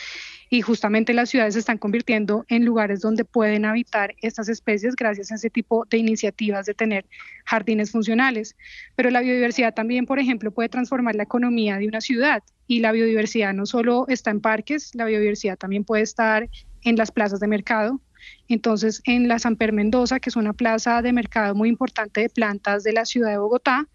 Y 0.50 0.62
justamente 0.62 1.14
las 1.14 1.30
ciudades 1.30 1.56
se 1.56 1.60
están 1.60 1.78
convirtiendo 1.78 2.46
en 2.48 2.64
lugares 2.64 3.02
donde 3.02 3.26
pueden 3.26 3.66
habitar 3.66 4.16
estas 4.22 4.48
especies 4.48 4.96
gracias 4.96 5.32
a 5.32 5.36
ese 5.36 5.50
tipo 5.50 5.86
de 5.90 5.98
iniciativas 5.98 6.66
de 6.66 6.74
tener 6.74 7.06
jardines 7.46 7.92
funcionales. 7.92 8.56
Pero 8.96 9.10
la 9.10 9.22
biodiversidad 9.22 9.74
también, 9.74 10.06
por 10.06 10.20
ejemplo, 10.20 10.52
puede 10.52 10.70
transformar 10.70 11.16
la 11.16 11.24
economía 11.24 11.78
de 11.78 11.88
una 11.88 12.00
ciudad. 12.00 12.44
Y 12.66 12.80
la 12.80 12.94
biodiversidad 12.94 13.54
no 13.54 13.66
solo 13.66 14.06
está 14.08 14.32
en 14.32 14.40
parques, 14.40 14.96
la 14.96 15.06
biodiversidad 15.06 15.58
también 15.58 15.84
puede 15.84 16.04
estar 16.04 16.50
en 16.84 16.96
las 16.96 17.12
plazas 17.12 17.42
de 17.42 17.48
mercado, 17.48 18.00
entonces, 18.48 19.02
en 19.06 19.28
la 19.28 19.40
San 19.40 19.56
Per 19.56 19.74
Mendoza, 19.74 20.20
que 20.20 20.30
es 20.30 20.36
una 20.36 20.54
plaza 20.54 21.02
de 21.02 21.12
mercado 21.12 21.54
muy 21.54 21.70
importante 21.70 22.22
de 22.22 22.30
plantas 22.30 22.84
de 22.84 22.94
la 22.94 23.06
ciudad 23.06 23.32
de 23.32 23.38
Bogotá, 23.38 23.88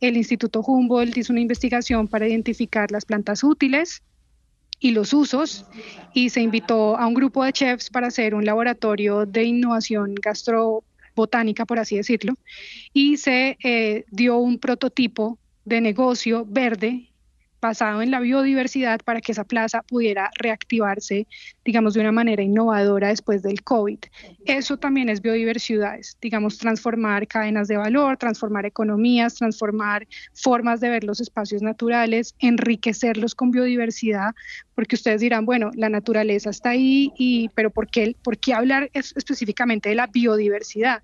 el 0.00 0.16
Instituto 0.16 0.60
Humboldt 0.60 1.16
hizo 1.16 1.32
una 1.32 1.40
investigación 1.40 2.08
para 2.08 2.26
identificar 2.26 2.90
las 2.90 3.04
plantas 3.04 3.44
útiles 3.44 4.02
y 4.80 4.90
los 4.90 5.12
usos 5.12 5.64
y 6.12 6.30
se 6.30 6.40
invitó 6.40 6.96
a 6.96 7.06
un 7.06 7.14
grupo 7.14 7.44
de 7.44 7.52
chefs 7.52 7.88
para 7.88 8.08
hacer 8.08 8.34
un 8.34 8.44
laboratorio 8.44 9.26
de 9.26 9.44
innovación 9.44 10.16
gastrobotánica, 10.16 11.64
por 11.64 11.78
así 11.78 11.96
decirlo, 11.96 12.34
y 12.92 13.16
se 13.16 13.56
eh, 13.62 14.04
dio 14.10 14.38
un 14.38 14.58
prototipo 14.58 15.38
de 15.64 15.80
negocio 15.80 16.44
verde 16.48 17.11
basado 17.62 18.02
en 18.02 18.10
la 18.10 18.18
biodiversidad 18.18 19.00
para 19.04 19.20
que 19.20 19.30
esa 19.30 19.44
plaza 19.44 19.82
pudiera 19.82 20.30
reactivarse, 20.38 21.28
digamos, 21.64 21.94
de 21.94 22.00
una 22.00 22.10
manera 22.10 22.42
innovadora 22.42 23.08
después 23.08 23.42
del 23.42 23.62
COVID. 23.62 23.98
Eso 24.44 24.76
también 24.76 25.08
es 25.08 25.22
biodiversidades, 25.22 26.18
digamos, 26.20 26.58
transformar 26.58 27.28
cadenas 27.28 27.68
de 27.68 27.76
valor, 27.76 28.16
transformar 28.16 28.66
economías, 28.66 29.36
transformar 29.36 30.08
formas 30.34 30.80
de 30.80 30.90
ver 30.90 31.04
los 31.04 31.20
espacios 31.20 31.62
naturales, 31.62 32.34
enriquecerlos 32.40 33.36
con 33.36 33.52
biodiversidad, 33.52 34.34
porque 34.74 34.96
ustedes 34.96 35.20
dirán, 35.20 35.46
bueno, 35.46 35.70
la 35.74 35.88
naturaleza 35.88 36.50
está 36.50 36.70
ahí, 36.70 37.48
pero 37.54 37.70
¿por 37.70 37.86
qué, 37.86 38.16
por 38.24 38.38
qué 38.38 38.54
hablar 38.54 38.90
específicamente 38.92 39.88
de 39.88 39.94
la 39.94 40.08
biodiversidad? 40.08 41.02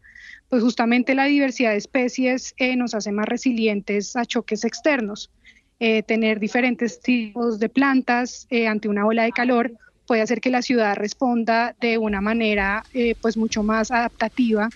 Pues 0.49 0.62
justamente 0.62 1.15
la 1.15 1.27
diversidad 1.27 1.71
de 1.71 1.77
especies 1.77 2.55
eh, 2.57 2.75
nos 2.75 2.95
hace 2.95 3.12
más 3.12 3.27
resilientes 3.27 4.17
a 4.17 4.25
choques 4.25 4.65
externos 4.65 5.31
eh, 5.80 6.02
tener 6.02 6.40
diferentes 6.40 7.00
tipos 7.00 7.58
de 7.58 7.68
plantas 7.68 8.47
eh, 8.50 8.66
ante 8.66 8.88
una 8.88 9.06
ola 9.06 9.23
de 9.23 9.30
calor 9.32 9.73
puede 10.06 10.23
hacer 10.23 10.40
que 10.40 10.50
la 10.50 10.62
ciudad 10.62 10.97
responda 10.97 11.76
de 11.80 11.99
una 11.99 12.20
manera 12.20 12.82
eh, 12.92 13.14
pues 13.20 13.37
mucho 13.37 13.62
más 13.62 13.90
adaptativa 13.90 14.68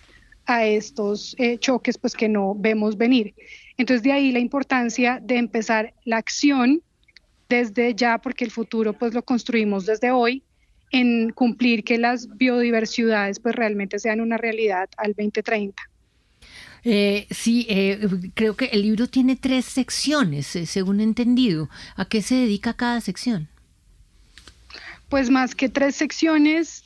a 0.47 0.65
estos 0.65 1.37
choques 1.61 1.99
pues 1.99 2.15
que 2.15 2.29
no 2.29 2.55
vemos 2.55 2.97
venir. 2.97 3.35
Entonces 3.77 4.03
de 4.03 4.13
ahí 4.13 4.33
la 4.33 4.41
importancia 4.41 5.19
de 5.23 5.37
empezar 5.39 5.95
la 6.05 6.19
acción 6.19 6.83
desde 7.49 7.95
ya 7.95 8.19
porque 8.19 8.45
el 8.45 8.51
futuro 8.51 8.93
pues 8.93 9.15
lo 9.15 9.23
construimos 9.23 9.87
desde 9.87 10.11
hoy 10.11 10.45
en 10.93 11.31
cumplir 11.31 11.83
que 11.83 11.99
las 11.99 12.29
biodiversidades 12.37 13.41
pues 13.41 13.55
realmente 13.57 13.99
sean 13.99 14.21
una 14.21 14.37
realidad 14.37 14.89
al 14.97 15.15
2030. 15.15 15.92
Eh, 16.85 17.27
sí, 17.31 17.67
eh, 17.69 18.09
creo 18.35 18.57
que 18.57 18.67
el 18.67 18.83
libro 18.83 19.07
tiene 19.07 19.37
tres 19.37 19.67
secciones, 19.67 20.57
eh, 20.57 20.67
según 20.67 21.01
he 21.01 21.05
entendido. 21.05 21.69
¿A 21.97 22.05
qué 22.07 22.23
se 22.23 22.35
dedica 22.35 22.75
cada 22.75 23.01
sección? 23.01 23.49
Pues 25.09 25.31
más 25.31 25.55
que 25.55 25.69
tres 25.69 25.97
secciones, 25.97 26.85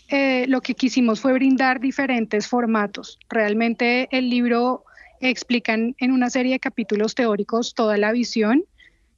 lo 0.49 0.61
que 0.61 0.75
quisimos 0.75 1.21
fue 1.21 1.33
brindar 1.33 1.81
diferentes 1.81 2.49
formatos. 2.49 3.21
Realmente 3.29 4.09
el 4.11 4.29
libro 4.29 4.85
explica 5.21 5.75
en 5.75 6.12
una 6.12 6.29
serie 6.29 6.55
de 6.55 6.59
capítulos 6.59 7.15
teóricos 7.15 7.73
toda 7.73 7.97
la 7.97 8.11
visión 8.11 8.65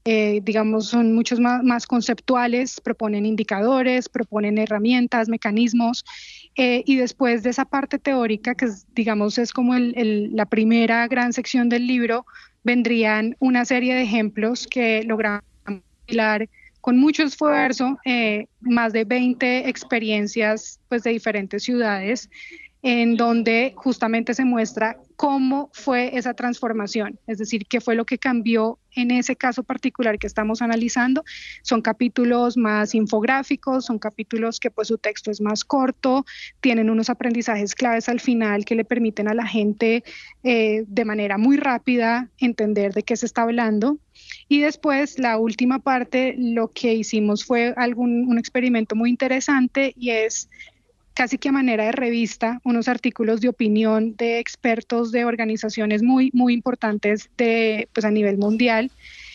digamos, 0.05 0.87
son 0.87 1.13
muchos 1.13 1.39
más, 1.39 1.87
conceptuales, 1.87 2.81
proponen 2.81 3.27
indicadores, 3.27 4.09
proponen 4.09 4.57
herramientas, 4.57 5.29
mecanismos, 5.29 6.03
eh, 6.61 6.83
y 6.87 6.97
después 6.97 7.45
de 7.45 7.50
esa 7.50 7.65
parte 7.65 8.00
teórica, 8.00 8.57
que 8.57 8.67
digamos 8.93 9.38
es 9.38 9.53
como 9.53 9.75
la 9.79 10.45
primera 10.47 11.07
gran 11.07 11.33
sección 11.33 11.69
del 11.69 11.87
libro, 11.87 12.27
vendrían 12.65 13.37
una 13.38 13.65
serie 13.65 13.95
de 13.95 14.03
ejemplos 14.03 14.67
que 14.67 15.05
logramos 15.05 15.45
compilar 15.65 16.49
con 16.81 16.99
mucho 16.99 17.23
esfuerzo, 17.23 17.97
eh, 18.05 18.49
más 18.59 18.93
de 18.93 19.05
20 19.05 19.69
experiencias 19.69 20.81
pues, 20.88 21.05
de 21.05 21.11
diferentes 21.11 21.62
ciudades 21.62 22.29
en 22.90 23.18
donde 23.18 23.75
justamente 23.76 24.33
se 24.33 24.47
muestra 24.47 24.97
cómo 25.14 25.68
fue 25.75 26.16
esa 26.16 26.33
transformación, 26.33 27.21
es 27.26 27.37
decir, 27.37 27.66
qué 27.66 27.83
fue 27.83 27.95
lo 27.95 28.07
que 28.07 28.16
cambió 28.16 28.78
en 28.92 29.11
ese 29.11 29.37
caso 29.37 29.62
particular 29.62 30.18
que 30.18 30.26
estamos 30.26 30.62
analizando. 30.62 31.23
Son 31.61 31.83
capítulos 31.83 32.57
más 32.57 32.95
infográficos, 32.95 33.85
son 33.85 33.99
capítulos 33.99 34.59
que 34.59 34.71
pues 34.71 34.88
su 34.88 34.97
texto 34.97 35.30
es 35.30 35.42
más 35.42 35.66
corto, 35.66 36.25
tienen 36.62 36.88
unos 36.88 37.11
aprendizajes 37.11 37.75
claves 37.75 38.09
al 38.09 38.21
final 38.21 38.64
que 38.64 38.75
le 38.75 38.87
permiten 38.87 39.28
a 39.28 39.35
la 39.35 39.47
gente 39.47 40.02
eh, 40.42 40.85
de 40.87 41.04
manera 41.04 41.37
muy 41.37 41.59
rápida 41.59 42.30
entender 42.38 42.95
de 42.95 43.02
qué 43.02 43.18
se 43.18 43.26
está 43.26 43.42
hablando. 43.42 43.99
Y 44.49 44.61
después, 44.62 45.18
la 45.18 45.37
última 45.37 45.78
parte, 45.78 46.35
lo 46.38 46.68
que 46.68 46.95
hicimos 46.95 47.45
fue 47.45 47.75
algún, 47.76 48.26
un 48.28 48.38
experimento 48.38 48.97
muy 48.97 49.11
interesante 49.11 49.92
y 49.95 50.09
es 50.11 50.49
casi 51.19 51.37
que 51.37 51.49
a 51.49 51.53
manera 51.53 51.83
de 51.83 51.91
revista, 51.91 52.61
unos 52.63 52.87
artículos 52.87 53.41
de 53.41 53.49
opinión 53.49 54.15
de 54.15 54.39
expertos 54.39 55.11
de 55.11 55.25
organizaciones 55.25 56.01
muy, 56.01 56.31
muy 56.33 56.55
importantes 56.55 57.29
de, 57.37 57.89
pues 57.93 58.05
a 58.05 58.13
nivel 58.13 58.39
mundial, 58.39 58.93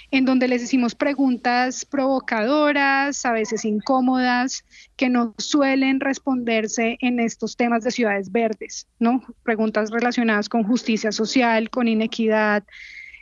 en 0.09 0.23
donde 0.23 0.47
les 0.47 0.63
hicimos 0.63 0.95
preguntas 0.95 1.83
provocadoras, 1.83 3.25
a 3.25 3.33
veces 3.33 3.65
incómodas, 3.65 4.63
que 4.95 5.09
no 5.09 5.35
suelen 5.37 5.99
responderse 5.99 6.95
en 7.01 7.19
estos 7.19 7.57
temas 7.57 7.83
de 7.83 7.91
ciudades 7.91 8.31
verdes, 8.31 8.87
¿no? 8.99 9.21
Preguntas 9.43 9.91
relacionadas 9.91 10.47
con 10.47 10.63
justicia 10.63 11.11
social, 11.11 11.69
con 11.69 11.89
inequidad, 11.89 12.63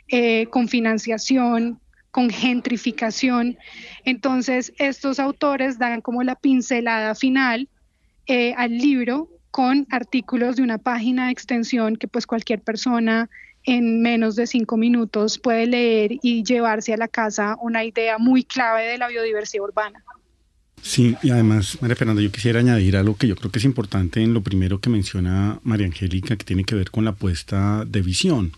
eh, 0.06 0.46
con 0.50 0.68
financiación, 0.68 1.80
con 2.12 2.30
gentrificación. 2.30 3.58
Entonces, 4.04 4.72
estos 4.78 5.18
autores 5.18 5.80
dan 5.80 6.00
como 6.00 6.22
la 6.22 6.36
pincelada 6.36 7.16
final 7.16 7.68
eh, 8.26 8.54
al 8.56 8.76
libro 8.78 9.28
con 9.50 9.86
artículos 9.90 10.56
de 10.56 10.62
una 10.62 10.78
página 10.78 11.26
de 11.26 11.32
extensión 11.32 11.96
que 11.96 12.08
pues 12.08 12.26
cualquier 12.26 12.60
persona 12.60 13.28
en 13.64 14.02
menos 14.02 14.34
de 14.36 14.46
cinco 14.46 14.76
minutos 14.76 15.38
puede 15.38 15.66
leer 15.66 16.18
y 16.22 16.42
llevarse 16.42 16.92
a 16.94 16.96
la 16.96 17.08
casa 17.08 17.56
una 17.60 17.84
idea 17.84 18.18
muy 18.18 18.44
clave 18.44 18.86
de 18.86 18.98
la 18.98 19.08
biodiversidad 19.08 19.64
urbana. 19.64 20.02
Sí, 20.82 21.16
y 21.22 21.30
además, 21.30 21.78
María 21.80 21.94
Fernanda, 21.94 22.20
yo 22.22 22.32
quisiera 22.32 22.58
añadir 22.58 22.96
algo 22.96 23.16
que 23.16 23.28
yo 23.28 23.36
creo 23.36 23.52
que 23.52 23.60
es 23.60 23.64
importante 23.64 24.20
en 24.20 24.34
lo 24.34 24.42
primero 24.42 24.80
que 24.80 24.90
menciona 24.90 25.60
María 25.62 25.86
Angélica, 25.86 26.36
que 26.36 26.44
tiene 26.44 26.64
que 26.64 26.74
ver 26.74 26.90
con 26.90 27.04
la 27.04 27.10
apuesta 27.10 27.84
de 27.86 28.02
visión. 28.02 28.52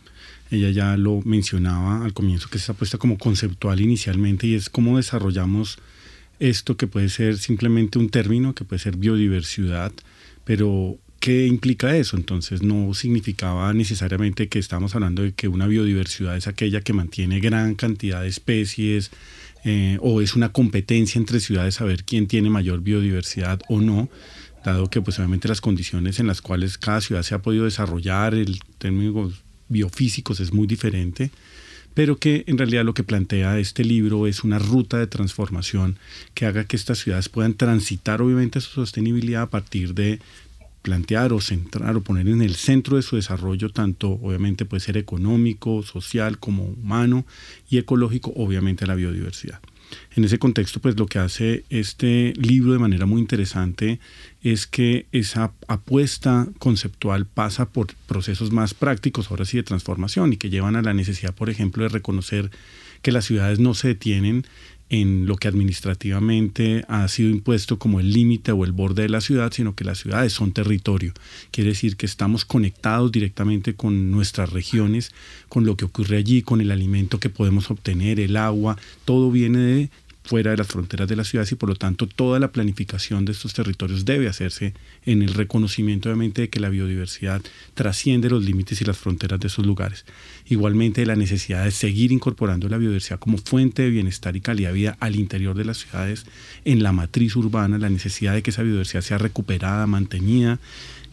Ella 0.50 0.70
ya 0.70 0.96
lo 0.96 1.20
mencionaba 1.24 2.02
al 2.02 2.14
comienzo, 2.14 2.48
que 2.48 2.56
es 2.56 2.64
esa 2.64 2.72
apuesta 2.72 2.96
como 2.96 3.18
conceptual 3.18 3.80
inicialmente 3.80 4.46
y 4.46 4.54
es 4.54 4.70
cómo 4.70 4.96
desarrollamos 4.96 5.78
esto 6.48 6.76
que 6.76 6.86
puede 6.86 7.08
ser 7.08 7.38
simplemente 7.38 7.98
un 7.98 8.10
término, 8.10 8.54
que 8.54 8.64
puede 8.64 8.80
ser 8.80 8.96
biodiversidad, 8.96 9.92
pero 10.44 10.98
¿qué 11.20 11.46
implica 11.46 11.96
eso? 11.96 12.16
Entonces 12.16 12.62
no 12.62 12.92
significaba 12.92 13.72
necesariamente 13.72 14.48
que 14.48 14.58
estamos 14.58 14.94
hablando 14.94 15.22
de 15.22 15.32
que 15.32 15.48
una 15.48 15.66
biodiversidad 15.66 16.36
es 16.36 16.46
aquella 16.46 16.82
que 16.82 16.92
mantiene 16.92 17.40
gran 17.40 17.74
cantidad 17.74 18.20
de 18.20 18.28
especies 18.28 19.10
eh, 19.64 19.96
o 20.02 20.20
es 20.20 20.34
una 20.34 20.50
competencia 20.50 21.18
entre 21.18 21.40
ciudades 21.40 21.76
saber 21.76 22.04
quién 22.04 22.26
tiene 22.26 22.50
mayor 22.50 22.82
biodiversidad 22.82 23.60
o 23.68 23.80
no, 23.80 24.10
dado 24.64 24.90
que 24.90 25.00
pues 25.00 25.18
obviamente 25.18 25.48
las 25.48 25.62
condiciones 25.62 26.20
en 26.20 26.26
las 26.26 26.42
cuales 26.42 26.76
cada 26.76 27.00
ciudad 27.00 27.22
se 27.22 27.34
ha 27.34 27.40
podido 27.40 27.64
desarrollar, 27.64 28.34
el 28.34 28.60
términos 28.76 29.42
biofísicos 29.68 30.40
es 30.40 30.52
muy 30.52 30.66
diferente 30.66 31.30
pero 31.94 32.18
que 32.18 32.44
en 32.46 32.58
realidad 32.58 32.84
lo 32.84 32.94
que 32.94 33.04
plantea 33.04 33.58
este 33.58 33.84
libro 33.84 34.26
es 34.26 34.44
una 34.44 34.58
ruta 34.58 34.98
de 34.98 35.06
transformación 35.06 35.98
que 36.34 36.46
haga 36.46 36.64
que 36.64 36.76
estas 36.76 36.98
ciudades 36.98 37.28
puedan 37.28 37.54
transitar 37.54 38.20
obviamente 38.20 38.60
su 38.60 38.70
sostenibilidad 38.70 39.42
a 39.42 39.50
partir 39.50 39.94
de 39.94 40.20
plantear 40.82 41.32
o 41.32 41.40
centrar 41.40 41.96
o 41.96 42.02
poner 42.02 42.28
en 42.28 42.42
el 42.42 42.56
centro 42.56 42.96
de 42.96 43.02
su 43.02 43.16
desarrollo 43.16 43.70
tanto 43.70 44.10
obviamente 44.10 44.66
puede 44.66 44.80
ser 44.80 44.98
económico, 44.98 45.82
social 45.82 46.38
como 46.38 46.64
humano 46.64 47.24
y 47.70 47.78
ecológico, 47.78 48.32
obviamente 48.36 48.86
la 48.86 48.94
biodiversidad. 48.94 49.60
En 50.14 50.24
ese 50.24 50.38
contexto, 50.38 50.80
pues 50.80 50.98
lo 50.98 51.06
que 51.06 51.18
hace 51.18 51.64
este 51.70 52.34
libro 52.36 52.72
de 52.72 52.78
manera 52.78 53.06
muy 53.06 53.20
interesante 53.20 54.00
es 54.44 54.66
que 54.66 55.06
esa 55.10 55.52
apuesta 55.68 56.46
conceptual 56.58 57.26
pasa 57.26 57.66
por 57.70 57.94
procesos 58.06 58.52
más 58.52 58.74
prácticos, 58.74 59.30
ahora 59.30 59.46
sí, 59.46 59.56
de 59.56 59.62
transformación 59.62 60.34
y 60.34 60.36
que 60.36 60.50
llevan 60.50 60.76
a 60.76 60.82
la 60.82 60.92
necesidad, 60.92 61.34
por 61.34 61.48
ejemplo, 61.48 61.82
de 61.82 61.88
reconocer 61.88 62.50
que 63.00 63.10
las 63.10 63.24
ciudades 63.24 63.58
no 63.58 63.72
se 63.74 63.88
detienen 63.88 64.44
en 64.90 65.26
lo 65.26 65.36
que 65.36 65.48
administrativamente 65.48 66.84
ha 66.88 67.08
sido 67.08 67.30
impuesto 67.30 67.78
como 67.78 68.00
el 68.00 68.12
límite 68.12 68.52
o 68.52 68.64
el 68.64 68.72
borde 68.72 69.02
de 69.02 69.08
la 69.08 69.22
ciudad, 69.22 69.50
sino 69.52 69.74
que 69.74 69.84
las 69.84 69.98
ciudades 69.98 70.32
son 70.32 70.52
territorio. 70.52 71.14
Quiere 71.50 71.70
decir 71.70 71.96
que 71.96 72.06
estamos 72.06 72.44
conectados 72.44 73.10
directamente 73.10 73.74
con 73.74 74.10
nuestras 74.10 74.52
regiones, 74.52 75.12
con 75.48 75.64
lo 75.64 75.76
que 75.76 75.86
ocurre 75.86 76.18
allí, 76.18 76.42
con 76.42 76.60
el 76.60 76.70
alimento 76.70 77.18
que 77.18 77.30
podemos 77.30 77.70
obtener, 77.70 78.20
el 78.20 78.36
agua, 78.36 78.76
todo 79.04 79.30
viene 79.30 79.58
de 79.58 79.90
fuera 80.24 80.50
de 80.50 80.56
las 80.56 80.66
fronteras 80.66 81.06
de 81.06 81.16
las 81.16 81.28
ciudades 81.28 81.52
y 81.52 81.54
por 81.54 81.68
lo 81.68 81.74
tanto 81.74 82.06
toda 82.06 82.40
la 82.40 82.50
planificación 82.50 83.26
de 83.26 83.32
estos 83.32 83.52
territorios 83.52 84.06
debe 84.06 84.26
hacerse 84.26 84.72
en 85.04 85.22
el 85.22 85.34
reconocimiento 85.34 86.08
obviamente 86.08 86.42
de 86.42 86.48
que 86.48 86.60
la 86.60 86.70
biodiversidad 86.70 87.42
trasciende 87.74 88.30
los 88.30 88.42
límites 88.42 88.80
y 88.80 88.84
las 88.84 88.96
fronteras 88.96 89.38
de 89.38 89.48
esos 89.48 89.66
lugares. 89.66 90.06
Igualmente 90.46 91.04
la 91.04 91.14
necesidad 91.14 91.64
de 91.64 91.70
seguir 91.70 92.10
incorporando 92.10 92.68
la 92.68 92.78
biodiversidad 92.78 93.18
como 93.18 93.36
fuente 93.36 93.82
de 93.82 93.90
bienestar 93.90 94.34
y 94.34 94.40
calidad 94.40 94.70
de 94.70 94.74
vida 94.74 94.96
al 94.98 95.16
interior 95.16 95.54
de 95.56 95.66
las 95.66 95.78
ciudades, 95.78 96.24
en 96.64 96.82
la 96.82 96.92
matriz 96.92 97.36
urbana, 97.36 97.76
la 97.76 97.90
necesidad 97.90 98.32
de 98.32 98.42
que 98.42 98.50
esa 98.50 98.62
biodiversidad 98.62 99.02
sea 99.02 99.18
recuperada, 99.18 99.86
mantenida, 99.86 100.58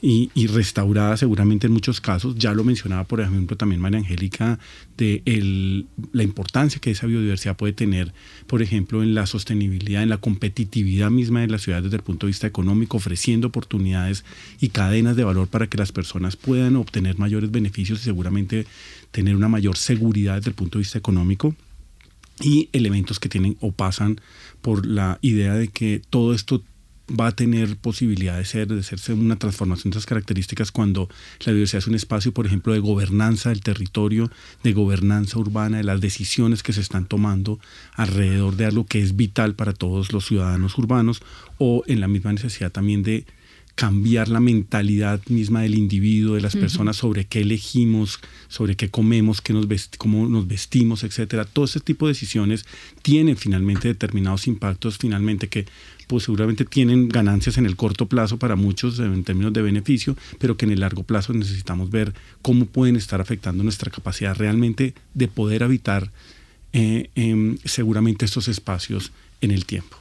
y, 0.01 0.48
restaurada 0.48 1.15
seguramente 1.15 1.67
en 1.67 1.74
muchos 1.74 2.01
casos. 2.01 2.36
Ya 2.36 2.53
lo 2.53 2.63
mencionaba, 2.63 3.03
por 3.03 3.22
ejemplo, 3.22 3.55
también 3.55 3.79
María 3.79 4.00
Angélica, 4.00 4.58
de 4.98 5.22
el, 5.25 5.86
la 6.12 6.24
importancia 6.24 6.81
que 6.81 6.91
esa 6.91 7.05
biodiversidad 7.05 7.55
puede 7.55 7.74
tener, 7.74 8.12
por 8.48 8.63
ejemplo, 8.63 9.03
en 9.03 9.13
la 9.13 9.27
sostenibilidad, 9.27 10.01
en 10.01 10.10
la 10.10 10.17
competitividad 10.17 11.12
misma 11.12 11.41
de 11.41 11.48
la 11.48 11.60
ciudad 11.60 11.84
desde 11.84 11.98
el 11.98 12.03
punto 12.03 12.25
de 12.25 12.31
vista 12.31 12.48
económico, 12.48 12.98
ofreciendo 12.98 13.50
oportunidades 13.50 14.25
y 14.60 14.70
cadenas 14.70 15.15
de 15.15 15.24
valor 15.24 15.48
para 15.48 15.67
que 15.67 15.77
las 15.77 15.91
personas 15.91 16.36
puedan 16.36 16.77
obtener 16.77 17.20
mayores 17.20 17.51
beneficios 17.51 18.01
y 18.01 18.03
seguramente 18.03 18.65
tener 19.12 19.36
una 19.36 19.50
mayor 19.50 19.77
seguridad 19.77 20.38
desde 20.38 20.50
el 20.50 20.55
punto 20.55 20.79
de 20.79 20.84
vista 20.84 20.98
económico 20.98 21.55
y 22.39 22.70
elementos 22.74 23.20
que 23.20 23.29
tienen 23.29 23.55
o 23.60 23.72
pasan 23.72 24.20
por 24.62 24.86
la 24.86 25.20
idea 25.22 25.53
de 25.53 25.67
que 25.67 26.01
todo 26.10 26.34
esto 26.34 26.63
va 27.10 27.27
a 27.27 27.31
tener 27.36 27.77
posibilidad 27.77 28.38
de 28.38 28.46
ser, 28.46 28.67
de 28.67 28.79
hacerse 28.79 29.13
una 29.13 29.38
transformación 29.38 29.91
de 29.91 29.98
esas 29.98 30.05
características 30.05 30.72
cuando 30.72 31.10
la 31.46 31.53
diversidad 31.53 31.79
es 31.79 31.88
un 31.88 31.96
espacio, 31.96 32.34
por 32.34 32.46
ejemplo, 32.46 32.74
de 32.74 32.79
gobernanza 32.79 33.50
del 33.50 33.62
territorio, 33.62 34.31
de 34.63 34.74
gobernanza 34.74 35.39
urbana, 35.39 35.77
de 35.77 35.84
las 35.84 36.01
decisiones 36.01 36.63
que 36.63 36.74
se 36.74 36.81
están 36.81 37.05
tomando 37.05 37.60
alrededor 37.93 38.55
de 38.55 38.65
algo 38.65 38.86
que 38.86 39.01
es 39.01 39.15
vital 39.15 39.55
para 39.55 39.74
todos 39.74 40.13
los 40.13 40.25
ciudadanos 40.25 40.77
urbanos 40.77 41.22
o 41.58 41.84
en 41.88 42.00
la 42.00 42.08
misma 42.08 42.34
necesidad 42.34 42.72
también 42.72 43.03
de 43.03 43.25
cambiar 43.75 44.27
la 44.27 44.39
mentalidad 44.39 45.22
misma 45.27 45.62
del 45.62 45.75
individuo, 45.75 46.36
de 46.36 46.41
las 46.41 46.55
personas 46.55 46.98
sobre 46.98 47.25
qué 47.25 47.41
elegimos, 47.41 48.20
sobre 48.48 48.75
qué 48.75 48.89
comemos, 48.89 49.41
qué 49.41 49.53
nos 49.53 49.65
cómo 49.98 50.27
nos 50.27 50.48
vestimos, 50.48 51.03
etcétera. 51.03 51.46
Todo 51.46 51.65
ese 51.65 51.79
tipo 51.79 52.05
de 52.05 52.13
decisiones 52.13 52.65
tienen 53.01 53.38
finalmente 53.38 53.88
determinados 53.88 54.48
impactos, 54.48 54.98
finalmente 54.98 55.48
que 55.48 55.65
pues 56.11 56.25
seguramente 56.25 56.65
tienen 56.65 57.07
ganancias 57.07 57.57
en 57.57 57.65
el 57.65 57.77
corto 57.77 58.05
plazo 58.05 58.35
para 58.35 58.57
muchos 58.57 58.99
en 58.99 59.23
términos 59.23 59.53
de 59.53 59.61
beneficio, 59.61 60.17
pero 60.39 60.57
que 60.57 60.65
en 60.65 60.73
el 60.73 60.81
largo 60.81 61.03
plazo 61.03 61.31
necesitamos 61.31 61.89
ver 61.89 62.13
cómo 62.41 62.65
pueden 62.65 62.97
estar 62.97 63.21
afectando 63.21 63.63
nuestra 63.63 63.89
capacidad 63.89 64.35
realmente 64.35 64.93
de 65.13 65.29
poder 65.29 65.63
habitar 65.63 66.11
eh, 66.73 67.09
em, 67.15 67.57
seguramente 67.63 68.25
estos 68.25 68.49
espacios 68.49 69.13
en 69.39 69.51
el 69.51 69.65
tiempo. 69.65 69.95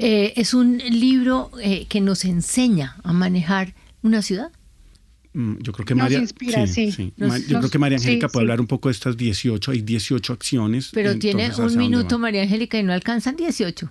Eh, 0.00 0.32
es 0.34 0.52
un 0.52 0.78
libro 0.78 1.52
eh, 1.62 1.86
que 1.88 2.00
nos 2.00 2.24
enseña 2.24 2.96
a 3.04 3.12
manejar 3.12 3.72
una 4.02 4.20
ciudad. 4.20 4.50
Mm, 5.34 5.58
yo 5.60 5.72
creo 5.72 5.86
que 5.86 5.94
María, 5.94 6.20
yo 6.20 7.58
creo 7.58 7.70
que 7.70 7.78
María 7.78 7.96
Angélica 7.96 8.28
puede 8.28 8.44
hablar 8.44 8.60
un 8.60 8.66
poco 8.66 8.88
de 8.88 8.92
estas 8.92 9.16
18, 9.16 9.70
hay 9.70 9.80
18 9.80 10.32
acciones. 10.32 10.90
Pero 10.92 11.18
tiene 11.18 11.50
un 11.56 11.76
minuto 11.76 12.18
María 12.18 12.42
Angélica 12.42 12.78
y 12.78 12.82
no 12.82 12.92
alcanzan 12.92 13.36
18. 13.36 13.90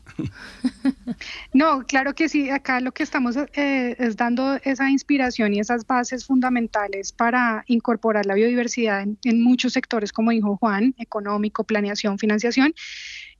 no, 1.53 1.83
claro 1.87 2.13
que 2.13 2.29
sí, 2.29 2.49
acá 2.49 2.79
lo 2.79 2.91
que 2.91 3.01
estamos 3.01 3.35
eh, 3.37 3.95
es 3.97 4.15
dando 4.17 4.59
esa 4.63 4.91
inspiración 4.91 5.53
y 5.53 5.59
esas 5.59 5.87
bases 5.87 6.25
fundamentales 6.25 7.11
para 7.11 7.63
incorporar 7.67 8.27
la 8.27 8.35
biodiversidad 8.35 9.07
en 9.23 9.43
muchos 9.43 9.73
sectores, 9.73 10.13
como 10.13 10.31
dijo 10.31 10.57
Juan, 10.57 10.93
económico, 10.99 11.63
planeación, 11.63 12.19
financiación 12.19 12.73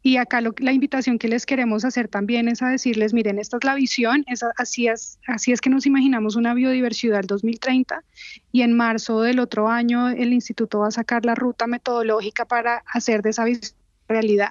y 0.04 0.18
acá 0.18 0.42
la 0.42 0.72
invitación 0.72 1.20
que 1.20 1.28
les 1.28 1.46
queremos 1.46 1.86
hacer 1.86 2.08
también 2.08 2.48
es 2.48 2.62
a 2.64 2.70
decirles, 2.70 3.14
miren, 3.14 3.38
esta 3.38 3.58
es 3.58 3.64
la 3.64 3.76
visión, 3.76 4.26
así, 4.58 4.88
es, 4.88 5.20
así 5.28 5.52
es 5.52 5.62
que 5.62 5.70
nos 5.70 5.86
imaginamos 5.86 6.36
una 6.36 6.54
biodiversidad 6.56 7.18
del 7.18 7.28
2030 7.28 8.04
y 8.52 8.64
en 8.64 8.74
marzo 8.74 9.22
del 9.22 9.40
otro 9.40 9.70
año 9.70 10.10
el 10.10 10.34
instituto 10.34 10.80
va 10.80 10.88
a 10.88 10.92
sacar 10.92 11.24
la 11.24 11.36
ruta 11.36 11.68
metodológica 11.68 12.46
para 12.46 12.84
hacer 12.92 13.22
de 13.22 13.30
esa 13.30 13.46
visión 13.46 13.76
realidad. 14.08 14.50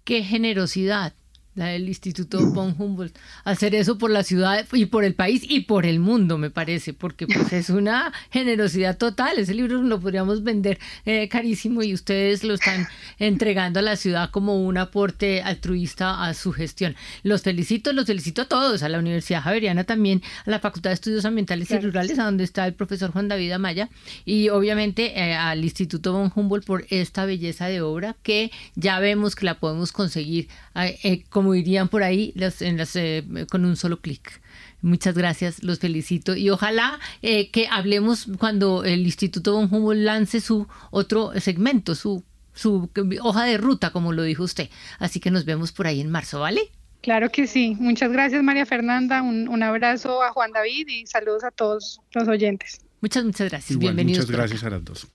Qué 0.05 0.23
generosidad 0.23 1.15
la 1.59 1.67
del 1.67 1.89
Instituto 1.89 2.39
von 2.53 2.75
Humboldt, 2.79 3.17
hacer 3.45 3.75
eso 3.75 3.99
por 3.99 4.11
la 4.11 4.23
ciudad 4.23 4.67
y 4.73 4.87
por 4.87 5.05
el 5.05 5.15
país 5.15 5.43
y 5.49 5.61
por 5.61 5.87
el 5.87 5.99
mundo, 5.99 6.39
me 6.39 6.51
parece, 6.51 6.93
porque 6.95 7.27
pues 7.27 7.53
es 7.53 7.71
una 7.71 8.13
generosidad 8.31 8.97
total. 8.97 9.39
Ese 9.39 9.55
libro 9.55 9.83
lo 9.83 10.01
podríamos 10.01 10.43
vender 10.43 10.79
eh, 11.05 11.29
carísimo 11.29 11.83
y 11.83 11.95
ustedes 11.95 12.45
lo 12.45 12.55
están 12.55 12.87
entregando 13.19 13.81
a 13.81 13.83
la 13.83 13.97
ciudad 13.97 14.31
como 14.31 14.65
un 14.65 14.79
aporte 14.79 15.43
altruista 15.43 16.25
a 16.25 16.35
su 16.35 16.53
gestión. 16.53 16.95
Los 17.23 17.43
felicito, 17.43 17.93
los 17.93 18.07
felicito 18.07 18.43
a 18.43 18.45
todos, 18.47 18.83
a 18.83 18.89
la 18.89 18.99
Universidad 18.99 19.43
Javeriana 19.43 19.85
también, 19.85 20.23
a 20.47 20.51
la 20.51 20.61
Facultad 20.61 20.91
de 20.91 20.95
Estudios 20.95 21.25
Ambientales 21.25 21.71
y 21.71 21.79
Rurales, 21.79 22.19
a 22.19 22.25
donde 22.25 22.45
está 22.45 22.67
el 22.67 22.75
profesor 22.75 23.11
Juan 23.11 23.29
David 23.29 23.53
Amaya, 23.53 23.89
y 24.25 24.49
obviamente 24.49 25.19
eh, 25.19 25.35
al 25.35 25.65
Instituto 25.65 26.13
von 26.13 26.33
Humboldt 26.35 26.65
por 26.65 26.87
esta 26.91 27.25
belleza 27.25 27.67
de 27.67 27.81
obra 27.81 28.17
que 28.23 28.51
ya 28.75 29.01
vemos 29.01 29.35
que 29.35 29.47
la 29.47 29.59
podemos 29.59 29.93
conseguir 29.93 30.49
eh, 30.75 31.25
como 31.29 31.48
irían 31.55 31.89
por 31.89 32.03
ahí 32.03 32.35
en 32.61 32.81
eh, 32.95 33.47
con 33.51 33.65
un 33.65 33.77
solo 33.77 34.01
clic. 34.01 34.41
Muchas 34.81 35.17
gracias, 35.17 35.63
los 35.63 35.81
felicito 35.81 36.37
y 36.37 36.51
ojalá 36.51 37.01
eh, 37.23 37.51
que 37.51 37.67
hablemos 37.69 38.29
cuando 38.39 38.85
el 38.85 39.01
Instituto 39.01 39.55
Von 39.55 39.69
Humboldt 39.73 40.03
lance 40.03 40.41
su 40.41 40.69
otro 40.91 41.33
segmento, 41.41 41.95
su, 41.95 42.23
su 42.55 42.89
hoja 43.23 43.45
de 43.45 43.59
ruta, 43.59 43.91
como 43.91 44.13
lo 44.13 44.23
dijo 44.23 44.45
usted. 44.45 44.69
Así 44.99 45.19
que 45.19 45.31
nos 45.31 45.45
vemos 45.45 45.73
por 45.73 45.87
ahí 45.87 46.01
en 46.01 46.11
marzo, 46.11 46.41
¿vale? 46.41 46.71
Claro 47.01 47.31
que 47.31 47.47
sí. 47.47 47.77
Muchas 47.79 48.13
gracias, 48.13 48.43
María 48.43 48.67
Fernanda. 48.67 49.23
Un, 49.23 49.63
abrazo 49.63 50.23
a 50.23 50.33
Juan 50.33 50.53
David 50.53 50.89
y 50.89 51.07
saludos 51.07 51.45
a 51.45 51.51
todos 51.51 52.01
los 52.13 52.29
oyentes. 52.29 52.81
Muchas, 53.01 53.25
muchas 53.25 53.49
gracias. 53.49 53.79
Bienvenidos. 53.79 54.27
Muchas 54.27 54.37
gracias 54.37 54.65
a 54.65 54.71
las 54.71 54.85
dos. 54.85 55.09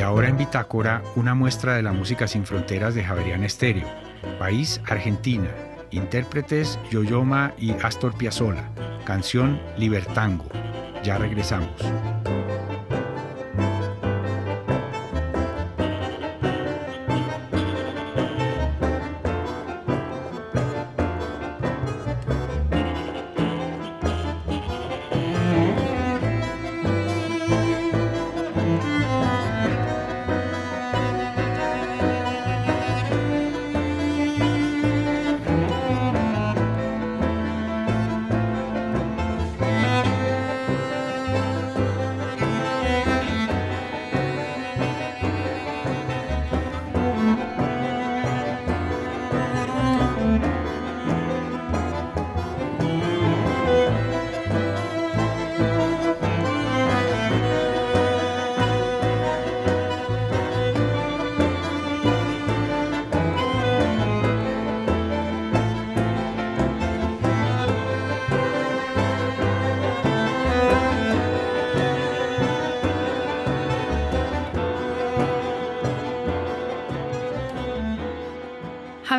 Y 0.00 0.02
ahora 0.02 0.30
en 0.30 0.38
Bitácora, 0.38 1.02
una 1.14 1.34
muestra 1.34 1.74
de 1.74 1.82
la 1.82 1.92
música 1.92 2.26
sin 2.26 2.46
fronteras 2.46 2.94
de 2.94 3.04
Javerian 3.04 3.44
Estéreo. 3.44 3.86
País 4.38 4.80
Argentina. 4.88 5.50
Intérpretes 5.90 6.78
Yoyoma 6.90 7.52
y 7.58 7.72
Astor 7.72 8.16
Piazzolla. 8.16 8.70
Canción 9.04 9.60
Libertango. 9.76 10.46
Ya 11.04 11.18
regresamos. 11.18 11.74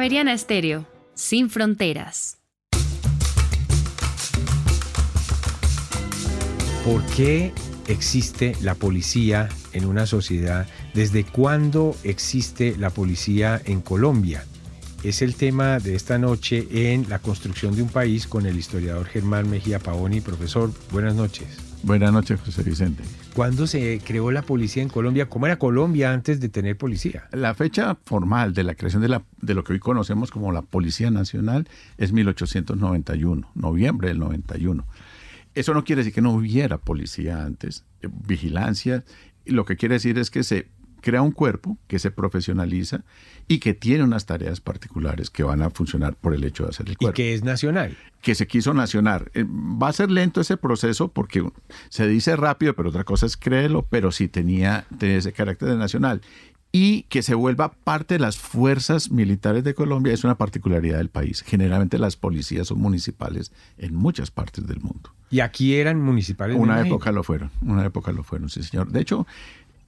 Javeriana 0.02 0.34
Estéreo, 0.34 0.88
sin 1.14 1.52
fronteras. 1.52 2.40
¿Por 6.84 7.06
qué 7.16 7.54
existe 7.88 8.56
la 8.64 8.74
policía 8.74 9.48
en 9.74 9.86
una 9.86 10.08
sociedad? 10.08 10.66
¿Desde 10.96 11.24
cuándo 11.24 11.96
existe 12.04 12.76
la 12.80 12.90
policía 12.90 13.62
en 13.64 13.82
Colombia? 13.82 14.44
Es 15.04 15.22
el 15.22 15.36
tema 15.36 15.78
de 15.78 15.94
esta 15.94 16.18
noche 16.18 16.68
en 16.72 17.08
La 17.08 17.20
construcción 17.20 17.76
de 17.76 17.84
un 17.84 17.90
país 17.90 18.26
con 18.26 18.48
el 18.48 18.58
historiador 18.58 19.06
Germán 19.06 19.52
Mejía 19.52 19.78
Paoni. 19.78 20.20
Profesor, 20.20 20.72
buenas 20.92 21.14
noches. 21.14 21.71
Buenas 21.84 22.14
noches, 22.14 22.40
José 22.40 22.62
Vicente. 22.62 23.04
¿Cuándo 23.34 23.66
se 23.66 24.00
creó 24.06 24.30
la 24.32 24.44
policía 24.44 24.84
en 24.84 24.90
Colombia? 24.90 25.28
¿Cómo 25.28 25.48
era 25.48 25.58
Colombia 25.58 26.14
antes 26.14 26.40
de 26.40 26.48
tener 26.48 26.78
policía? 26.78 27.28
La 27.32 27.56
fecha 27.56 27.98
formal 28.06 28.54
de 28.54 28.64
la 28.64 28.76
creación 28.76 29.02
de, 29.02 29.10
la, 29.10 29.24
de 29.42 29.56
lo 29.56 29.64
que 29.64 29.74
hoy 29.74 29.80
conocemos 29.80 30.30
como 30.30 30.52
la 30.52 30.62
Policía 30.62 31.10
Nacional 31.10 31.68
es 31.98 32.12
1891, 32.12 33.52
noviembre 33.56 34.10
del 34.10 34.20
91. 34.20 34.86
Eso 35.56 35.74
no 35.74 35.84
quiere 35.84 36.02
decir 36.02 36.14
que 36.14 36.22
no 36.22 36.32
hubiera 36.34 36.78
policía 36.78 37.44
antes, 37.44 37.84
eh, 38.04 38.10
vigilancia. 38.28 39.04
Lo 39.46 39.66
que 39.66 39.76
quiere 39.76 39.96
decir 39.96 40.20
es 40.20 40.30
que 40.30 40.44
se 40.44 40.68
crea 41.02 41.22
un 41.22 41.32
cuerpo 41.32 41.78
que 41.88 42.00
se 42.00 42.12
profesionaliza 42.12 43.04
y 43.48 43.60
que 43.60 43.74
tiene 43.74 44.04
unas 44.04 44.26
tareas 44.26 44.62
particulares 44.62 45.30
que 45.30 45.44
van 45.44 45.62
a 45.62 45.70
funcionar 45.70 46.16
por 46.16 46.34
el 46.34 46.44
hecho 46.44 46.64
de 46.64 46.70
hacer 46.70 46.88
el 46.88 46.98
cuerpo. 46.98 47.14
Y 47.14 47.24
que 47.24 47.34
es 47.34 47.44
nacional. 47.44 47.98
Que 48.22 48.36
se 48.36 48.48
quiso 48.48 48.74
nacional. 48.74 49.30
Eh, 49.34 49.44
va 49.46 49.90
a 49.90 49.94
ser 49.94 50.12
lento 50.12 50.40
ese 50.42 50.58
proceso 50.58 51.10
porque 51.10 51.44
se 51.90 52.08
dice 52.08 52.36
rápido, 52.36 52.76
pero 52.76 52.90
otra 52.90 53.04
cosa 53.04 53.26
es 53.26 53.36
créelo, 53.36 53.86
pero 53.90 54.12
sí 54.12 54.28
tenía, 54.28 54.86
tenía 54.98 55.18
ese 55.18 55.34
carácter 55.34 55.70
de 55.70 55.76
nacional. 55.76 56.22
Y 56.72 57.04
que 57.04 57.22
se 57.22 57.36
vuelva 57.36 57.74
parte 57.74 58.14
de 58.14 58.20
las 58.22 58.38
fuerzas 58.38 59.12
militares 59.12 59.66
de 59.66 59.74
Colombia 59.74 60.14
es 60.14 60.24
una 60.24 60.38
particularidad 60.38 61.00
del 61.00 61.10
país. 61.10 61.42
Generalmente 61.42 61.98
las 61.98 62.16
policías 62.16 62.68
son 62.68 62.80
municipales 62.80 63.52
en 63.78 63.94
muchas 63.94 64.32
partes 64.32 64.66
del 64.68 64.80
mundo. 64.80 65.12
¿Y 65.32 65.40
aquí 65.40 65.76
eran 65.76 66.00
municipales? 66.02 66.58
Una 66.58 66.82
época 66.86 67.12
lo 67.14 67.24
fueron, 67.24 67.52
una 67.62 67.86
época 67.86 68.12
lo 68.12 68.22
fueron, 68.22 68.50
sí 68.50 68.64
señor. 68.64 68.92
De 68.92 69.00
hecho, 69.00 69.26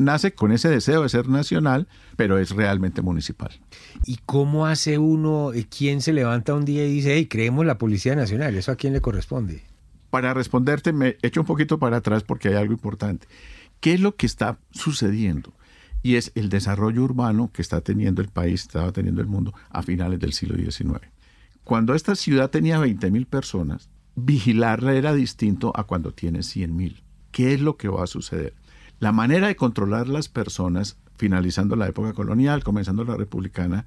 nace 0.04 0.34
con 0.34 0.52
ese 0.52 0.70
deseo 0.70 1.04
de 1.04 1.10
ser 1.10 1.28
nacional, 1.28 1.88
pero 2.16 2.38
es 2.38 2.52
realmente 2.52 3.02
municipal. 3.02 3.52
¿Y 4.06 4.20
cómo 4.26 4.66
hace 4.66 4.98
uno, 4.98 5.54
eh, 5.54 5.66
quién 5.70 6.02
se 6.02 6.14
levanta 6.14 6.54
un 6.54 6.66
día 6.66 6.86
y 6.86 6.92
dice, 6.92 7.16
hey, 7.16 7.28
creemos 7.28 7.66
la 7.66 7.78
Policía 7.78 8.16
Nacional? 8.16 8.56
¿Eso 8.56 8.72
a 8.72 8.76
quién 8.76 8.94
le 8.94 9.02
corresponde? 9.02 9.64
Para 10.10 10.34
responderte, 10.34 10.94
me 10.94 11.18
echo 11.22 11.42
un 11.42 11.48
poquito 11.48 11.80
para 11.80 11.98
atrás 11.98 12.24
porque 12.24 12.50
hay 12.50 12.56
algo 12.56 12.74
importante. 12.74 13.28
¿Qué 13.80 13.94
es 13.94 14.00
lo 14.00 14.16
que 14.16 14.26
está 14.26 14.60
sucediendo? 14.72 15.54
Y 16.04 16.16
es 16.16 16.32
el 16.36 16.50
desarrollo 16.50 17.04
urbano 17.04 17.50
que 17.52 17.62
está 17.62 17.82
teniendo 17.82 18.22
el 18.22 18.30
país, 18.30 18.62
estaba 18.62 18.92
teniendo 18.92 19.22
el 19.22 19.28
mundo 19.28 19.54
a 19.70 19.82
finales 19.82 20.20
del 20.20 20.34
siglo 20.34 20.56
XIX. 20.56 21.02
Cuando 21.64 21.96
esta 21.96 22.16
ciudad 22.16 22.50
tenía 22.50 22.78
20 22.78 23.10
mil 23.10 23.26
personas, 23.26 23.90
vigilarla 24.16 24.94
era 24.94 25.14
distinto 25.14 25.72
a 25.76 25.86
cuando 25.86 26.14
tiene 26.14 26.44
100 26.44 26.76
mil. 26.76 27.04
¿Qué 27.32 27.54
es 27.54 27.62
lo 27.62 27.78
que 27.78 27.88
va 27.88 28.04
a 28.04 28.08
suceder? 28.08 28.54
La 29.00 29.12
manera 29.12 29.48
de 29.48 29.56
controlar 29.56 30.08
las 30.08 30.30
personas, 30.30 30.98
finalizando 31.18 31.76
la 31.76 31.88
época 31.88 32.14
colonial, 32.14 32.64
comenzando 32.64 33.04
la 33.04 33.18
republicana, 33.18 33.86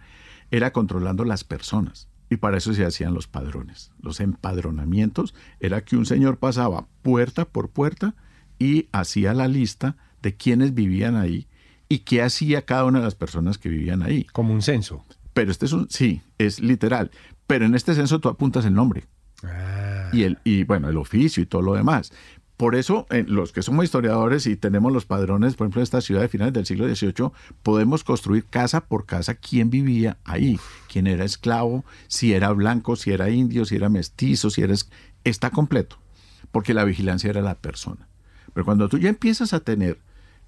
era 0.51 0.73
controlando 0.73 1.25
las 1.25 1.45
personas. 1.45 2.09
Y 2.29 2.37
para 2.37 2.59
eso 2.59 2.75
se 2.75 2.85
hacían 2.85 3.15
los 3.15 3.29
padrones. 3.29 3.93
Los 4.01 4.21
empadronamientos 4.21 5.35
era 5.61 5.85
que 5.85 5.97
un 5.97 6.07
señor 6.07 6.39
pasaba 6.39 6.89
puerta 7.03 7.45
por 7.45 7.71
puerta 7.71 8.15
y 8.59 8.89
hacía 8.93 9.33
la 9.33 9.49
lista 9.49 9.97
de 10.23 10.37
quienes 10.37 10.75
vivían 10.75 11.17
ahí 11.17 11.47
y 11.89 12.01
qué 12.01 12.23
hacía 12.23 12.63
cada 12.63 12.85
una 12.85 12.99
de 12.99 13.05
las 13.05 13.15
personas 13.15 13.59
que 13.59 13.69
vivían 13.69 14.03
ahí. 14.03 14.25
Como 14.33 14.53
un 14.53 14.63
censo. 14.63 15.05
Pero 15.35 15.51
este 15.51 15.67
es 15.67 15.73
un, 15.73 15.89
sí, 15.91 16.23
es 16.39 16.61
literal. 16.61 17.11
Pero 17.47 17.65
en 17.65 17.75
este 17.75 17.95
censo 17.95 18.21
tú 18.21 18.29
apuntas 18.29 18.65
el 18.65 18.75
nombre. 18.75 19.05
Ah. 19.45 20.11
Y, 20.13 20.23
el, 20.25 20.39
y 20.45 20.65
bueno, 20.65 20.89
el 20.89 20.97
oficio 20.97 21.43
y 21.43 21.47
todo 21.47 21.63
lo 21.63 21.75
demás. 21.75 22.13
Por 22.57 22.75
eso, 22.75 23.07
los 23.11 23.53
que 23.53 23.63
somos 23.63 23.85
historiadores 23.85 24.47
y 24.47 24.57
tenemos 24.57 24.91
los 24.91 25.05
padrones, 25.05 25.57
por 25.57 25.67
ejemplo, 25.67 25.81
de 25.81 25.85
esta 25.85 26.01
ciudad 26.01 26.23
de 26.23 26.29
finales 26.29 26.55
del 26.55 26.65
siglo 26.65 26.89
XVIII, 26.89 27.31
podemos 27.63 28.03
construir 28.03 28.47
casa 28.47 28.87
por 28.87 29.05
casa 29.05 29.35
quién 29.35 29.69
vivía 29.69 30.17
ahí, 30.25 30.59
quién 30.91 31.07
era 31.07 31.25
esclavo, 31.25 31.85
si 32.09 32.33
era 32.33 32.51
blanco, 32.53 32.97
si 32.97 33.11
era 33.11 33.29
indio, 33.29 33.67
si 33.67 33.77
era 33.77 33.91
mestizo, 33.91 34.49
si 34.49 34.63
era... 34.63 34.75
Está 35.23 35.51
completo, 35.51 35.99
porque 36.51 36.73
la 36.73 36.85
vigilancia 36.85 37.29
era 37.29 37.43
la 37.43 37.57
persona. 37.57 38.09
Pero 38.55 38.65
cuando 38.65 38.89
tú 38.89 38.97
ya 38.97 39.11
empiezas 39.11 39.53
a 39.53 39.61
tener 39.61 39.99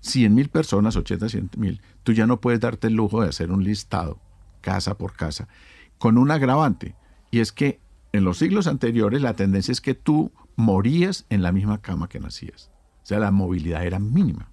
100 0.00 0.34
mil 0.34 0.48
personas, 0.48 0.96
80, 0.96 1.28
100 1.28 1.50
mil, 1.58 1.82
tú 2.04 2.12
ya 2.12 2.26
no 2.26 2.40
puedes 2.40 2.60
darte 2.60 2.86
el 2.86 2.94
lujo 2.94 3.20
de 3.20 3.28
hacer 3.28 3.50
un 3.50 3.64
listado, 3.64 4.18
casa 4.62 4.96
por 4.96 5.12
casa, 5.12 5.46
con 5.98 6.16
un 6.16 6.30
agravante, 6.30 6.94
y 7.30 7.40
es 7.40 7.52
que 7.52 7.80
en 8.18 8.24
los 8.24 8.38
siglos 8.38 8.66
anteriores 8.66 9.22
la 9.22 9.34
tendencia 9.34 9.72
es 9.72 9.80
que 9.80 9.94
tú 9.94 10.32
morías 10.56 11.24
en 11.30 11.42
la 11.42 11.52
misma 11.52 11.80
cama 11.80 12.08
que 12.08 12.20
nacías. 12.20 12.70
O 13.02 13.06
sea, 13.08 13.18
la 13.18 13.30
movilidad 13.30 13.86
era 13.86 13.98
mínima. 13.98 14.50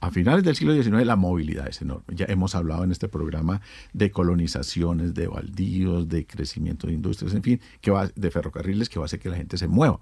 A 0.00 0.10
finales 0.10 0.44
del 0.44 0.54
siglo 0.54 0.74
XIX 0.74 1.06
la 1.06 1.16
movilidad 1.16 1.66
es 1.66 1.80
enorme. 1.80 2.04
Ya 2.08 2.26
hemos 2.28 2.54
hablado 2.54 2.84
en 2.84 2.92
este 2.92 3.08
programa 3.08 3.62
de 3.94 4.10
colonizaciones, 4.10 5.14
de 5.14 5.28
baldíos, 5.28 6.08
de 6.08 6.26
crecimiento 6.26 6.86
de 6.86 6.92
industrias, 6.92 7.34
en 7.34 7.42
fin, 7.42 7.60
que 7.80 7.90
va, 7.90 8.08
de 8.14 8.30
ferrocarriles 8.30 8.90
que 8.90 8.98
va 8.98 9.04
a 9.04 9.06
hacer 9.06 9.20
que 9.20 9.30
la 9.30 9.36
gente 9.36 9.56
se 9.56 9.66
mueva. 9.66 10.00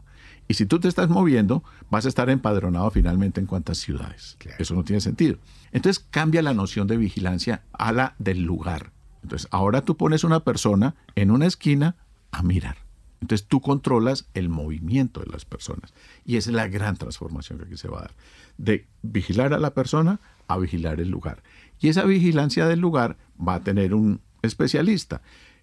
Y 0.49 0.55
si 0.55 0.67
tú 0.67 0.81
te 0.81 0.89
estás 0.89 1.09
moviendo, 1.09 1.63
vas 1.89 2.05
a 2.05 2.09
estar 2.09 2.31
empadronado 2.31 2.91
finalmente 2.91 3.41
en 3.41 3.47
cuántas 3.47 3.79
ciudades. 3.79 4.37
Eso 4.59 4.75
no 4.75 4.83
tiene 4.83 5.01
sentido. 5.01 5.39
Entonces 5.71 6.05
cambia 6.11 6.43
la 6.43 6.53
noción 6.53 6.89
de 6.89 6.97
vigilancia 6.97 7.63
a 7.73 7.93
la 7.93 8.17
del 8.19 8.43
lugar. 8.43 8.93
Entonces 9.23 9.47
ahora 9.53 9.83
tú 9.83 9.97
pones 9.97 10.25
una 10.25 10.41
persona 10.41 10.97
en 11.15 11.31
una 11.31 11.47
esquina 11.47 11.95
a 12.33 12.43
mirar. 12.43 12.82
Entonces 13.23 13.47
tú 13.47 13.61
controlas 13.61 14.27
el 14.35 14.49
movimiento 14.49 15.21
de 15.21 15.31
las 15.31 15.45
personas. 15.45 15.95
Y 16.27 16.37
esa 16.37 16.51
es 16.51 16.57
la 16.57 16.67
gran 16.67 16.97
transformación 16.97 17.59
que 17.59 17.67
aquí 17.67 17.77
se 17.77 17.89
va 17.89 17.99
a 17.99 18.03
dar. 18.03 18.15
De 18.59 18.87
vigilar 19.03 19.55
a 19.55 19.59
la 19.59 19.73
persona 19.75 20.21
a 20.49 20.59
vigilar 20.59 21.01
el 21.01 21.09
lugar. 21.09 21.43
Y 21.81 21.89
esa 21.89 22.05
vigilancia 22.05 22.67
del 22.67 22.81
lugar 22.81 23.17
va 23.41 23.55
a 23.55 23.61
tener 23.63 23.95
un 23.95 24.21
especialista. 24.43 25.23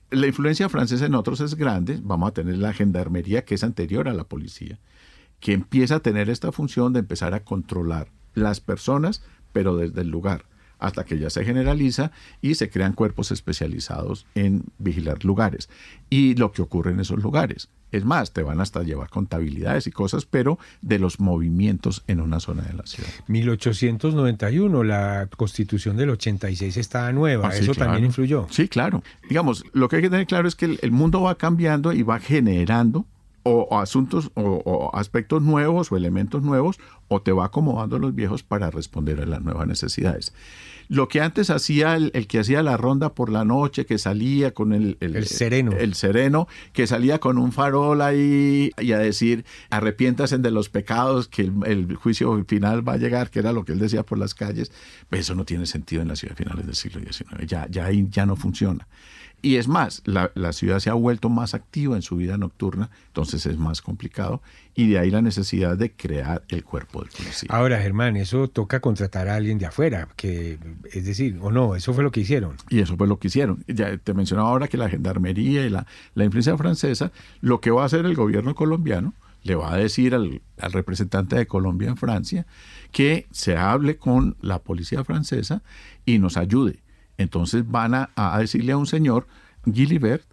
La 0.09 0.27
influencia 0.27 0.69
francesa 0.69 1.05
en 1.05 1.15
otros 1.15 1.41
es 1.41 1.55
grande. 1.55 1.99
Vamos 2.01 2.29
a 2.29 2.33
tener 2.33 2.57
la 2.57 2.73
gendarmería, 2.73 3.43
que 3.43 3.55
es 3.55 3.63
anterior 3.65 4.07
a 4.07 4.13
la 4.13 4.23
policía, 4.23 4.79
que 5.41 5.51
empieza 5.51 5.95
a 5.95 5.99
tener 5.99 6.29
esta 6.29 6.53
función 6.53 6.93
de 6.93 6.99
empezar 6.99 7.33
a 7.33 7.43
controlar 7.43 8.07
las 8.35 8.61
personas, 8.61 9.21
pero 9.51 9.75
desde 9.75 10.01
el 10.01 10.07
lugar 10.07 10.45
hasta 10.79 11.03
que 11.03 11.19
ya 11.19 11.29
se 11.29 11.45
generaliza 11.45 12.11
y 12.41 12.55
se 12.55 12.69
crean 12.69 12.93
cuerpos 12.93 13.31
especializados 13.31 14.25
en 14.35 14.63
vigilar 14.77 15.23
lugares. 15.23 15.69
Y 16.09 16.35
lo 16.35 16.51
que 16.51 16.61
ocurre 16.61 16.91
en 16.91 16.99
esos 16.99 17.21
lugares. 17.21 17.69
Es 17.91 18.05
más, 18.05 18.33
te 18.33 18.43
van 18.43 18.61
hasta 18.61 18.83
llevar 18.83 19.09
contabilidades 19.09 19.87
y 19.87 19.91
cosas, 19.91 20.25
pero 20.25 20.59
de 20.81 20.99
los 20.99 21.19
movimientos 21.19 22.03
en 22.07 22.21
una 22.21 22.39
zona 22.39 22.63
de 22.63 22.73
la 22.73 22.85
ciudad. 22.85 23.09
1891, 23.27 24.83
la 24.83 25.27
constitución 25.35 25.97
del 25.97 26.11
86 26.11 26.77
estaba 26.77 27.11
nueva, 27.11 27.49
ah, 27.49 27.55
eso 27.55 27.73
también 27.73 28.05
influyó. 28.05 28.47
Sí, 28.51 28.67
claro. 28.67 29.03
Digamos, 29.27 29.63
lo 29.73 29.89
que 29.89 29.97
hay 29.97 30.01
que 30.03 30.09
tener 30.09 30.27
claro 30.27 30.47
es 30.47 30.55
que 30.55 30.77
el, 30.79 30.91
mundo 30.91 31.21
va 31.21 31.35
cambiando 31.35 31.93
y 31.93 32.03
va 32.03 32.19
generando 32.19 33.05
o, 33.43 33.79
asuntos 33.79 34.31
o, 34.35 34.91
aspectos 34.93 35.41
nuevos 35.41 35.91
o 35.91 35.97
elementos 35.97 36.43
nuevos 36.43 36.79
o 37.09 37.21
te 37.21 37.33
va 37.33 37.45
acomodando 37.45 37.99
los 37.99 38.15
viejos 38.15 38.43
para 38.43 38.71
responder 38.71 39.19
a 39.19 39.25
las 39.25 39.41
nuevas 39.41 39.67
necesidades. 39.67 40.33
Lo 40.87 41.07
que 41.07 41.21
antes 41.21 41.51
hacía 41.51 41.95
el, 41.95 42.11
que 42.27 42.39
hacía 42.39 42.63
la 42.63 42.75
ronda 42.75 43.13
por 43.13 43.29
la 43.29 43.45
noche, 43.45 43.85
que 43.85 43.99
salía 43.99 44.55
con 44.55 44.73
el, 44.73 44.97
el, 45.01 45.27
sereno. 45.27 45.73
El 45.73 45.93
sereno, 45.93 46.47
que 46.73 46.87
salía 46.87 47.19
con 47.19 47.37
un 47.37 47.51
farol 47.51 48.01
ahí 48.01 48.71
y 48.75 48.91
a 48.93 48.97
decir, 48.97 49.45
arrepiéntase 49.69 50.39
de 50.39 50.49
los 50.49 50.69
pecados, 50.69 51.27
que 51.27 51.43
el, 51.43 51.95
juicio 51.95 52.43
final 52.47 52.87
va 52.87 52.93
a 52.93 52.97
llegar, 52.97 53.29
que 53.29 53.37
era 53.37 53.51
lo 53.51 53.65
que 53.65 53.73
él 53.73 53.79
decía 53.79 54.01
por 54.03 54.17
las 54.17 54.33
calles. 54.33 54.71
Pues 55.09 55.21
eso 55.21 55.35
no 55.35 55.45
tiene 55.45 55.67
sentido 55.67 56.01
en 56.01 56.07
la 56.07 56.15
ciudad 56.15 56.35
finales 56.35 56.65
del 56.65 56.75
siglo 56.75 57.01
XIX. 57.01 57.45
Ya, 57.45 57.67
ya 57.69 57.85
ahí 57.85 58.07
ya 58.09 58.25
no 58.25 58.35
funciona. 58.35 58.87
Y 59.41 59.55
es 59.55 59.67
más, 59.67 60.01
la, 60.05 60.31
ciudad 60.51 60.79
se 60.79 60.89
ha 60.89 60.93
vuelto 60.93 61.29
más 61.29 61.53
activa 61.53 61.95
en 61.95 62.01
su 62.01 62.17
vida 62.17 62.37
nocturna, 62.37 62.89
entonces 63.07 63.45
es 63.45 63.57
más 63.57 63.81
complicado 63.81 64.41
y 64.75 64.89
de 64.89 64.99
ahí 64.99 65.11
la 65.11 65.21
necesidad 65.21 65.77
de 65.77 65.91
crear 65.93 66.43
el 66.49 66.63
cuerpo 66.63 66.98
Ahora, 67.49 67.79
Germán, 67.79 68.17
eso 68.17 68.47
toca 68.47 68.79
contratar 68.79 69.27
a 69.27 69.35
alguien 69.35 69.57
de 69.57 69.65
afuera, 69.65 70.07
que 70.15 70.59
es 70.91 71.05
decir, 71.05 71.37
o 71.41 71.51
no, 71.51 71.75
eso 71.75 71.93
fue 71.93 72.03
lo 72.03 72.11
que 72.11 72.21
hicieron. 72.21 72.55
Y 72.69 72.79
eso 72.79 72.97
fue 72.97 73.07
lo 73.07 73.19
que 73.19 73.27
hicieron. 73.27 73.63
Ya 73.67 73.97
te 73.97 74.13
mencionaba 74.13 74.49
ahora 74.49 74.67
que 74.67 74.77
la 74.77 74.89
gendarmería 74.89 75.65
y 75.65 75.69
la, 75.69 75.85
la 76.15 76.23
influencia 76.23 76.57
francesa, 76.57 77.11
lo 77.41 77.61
que 77.61 77.71
va 77.71 77.83
a 77.83 77.85
hacer 77.85 78.05
el 78.05 78.15
gobierno 78.15 78.55
colombiano, 78.55 79.13
le 79.43 79.55
va 79.55 79.73
a 79.73 79.77
decir 79.77 80.15
al, 80.15 80.41
al, 80.59 80.73
representante 80.73 81.35
de 81.37 81.47
Colombia 81.47 81.87
en 81.87 81.97
Francia 81.97 82.45
que 82.91 83.27
se 83.31 83.55
hable 83.55 83.97
con 83.97 84.35
la 84.41 84.59
policía 84.59 85.03
francesa 85.03 85.61
y 86.05 86.19
nos 86.19 86.35
ayude. 86.37 86.81
Entonces 87.19 87.69
van 87.69 87.93
a, 87.93 88.37
decirle 88.39 88.71
a 88.71 88.77
un 88.77 88.87
señor, 88.87 89.27
Gilibert, 89.71 90.23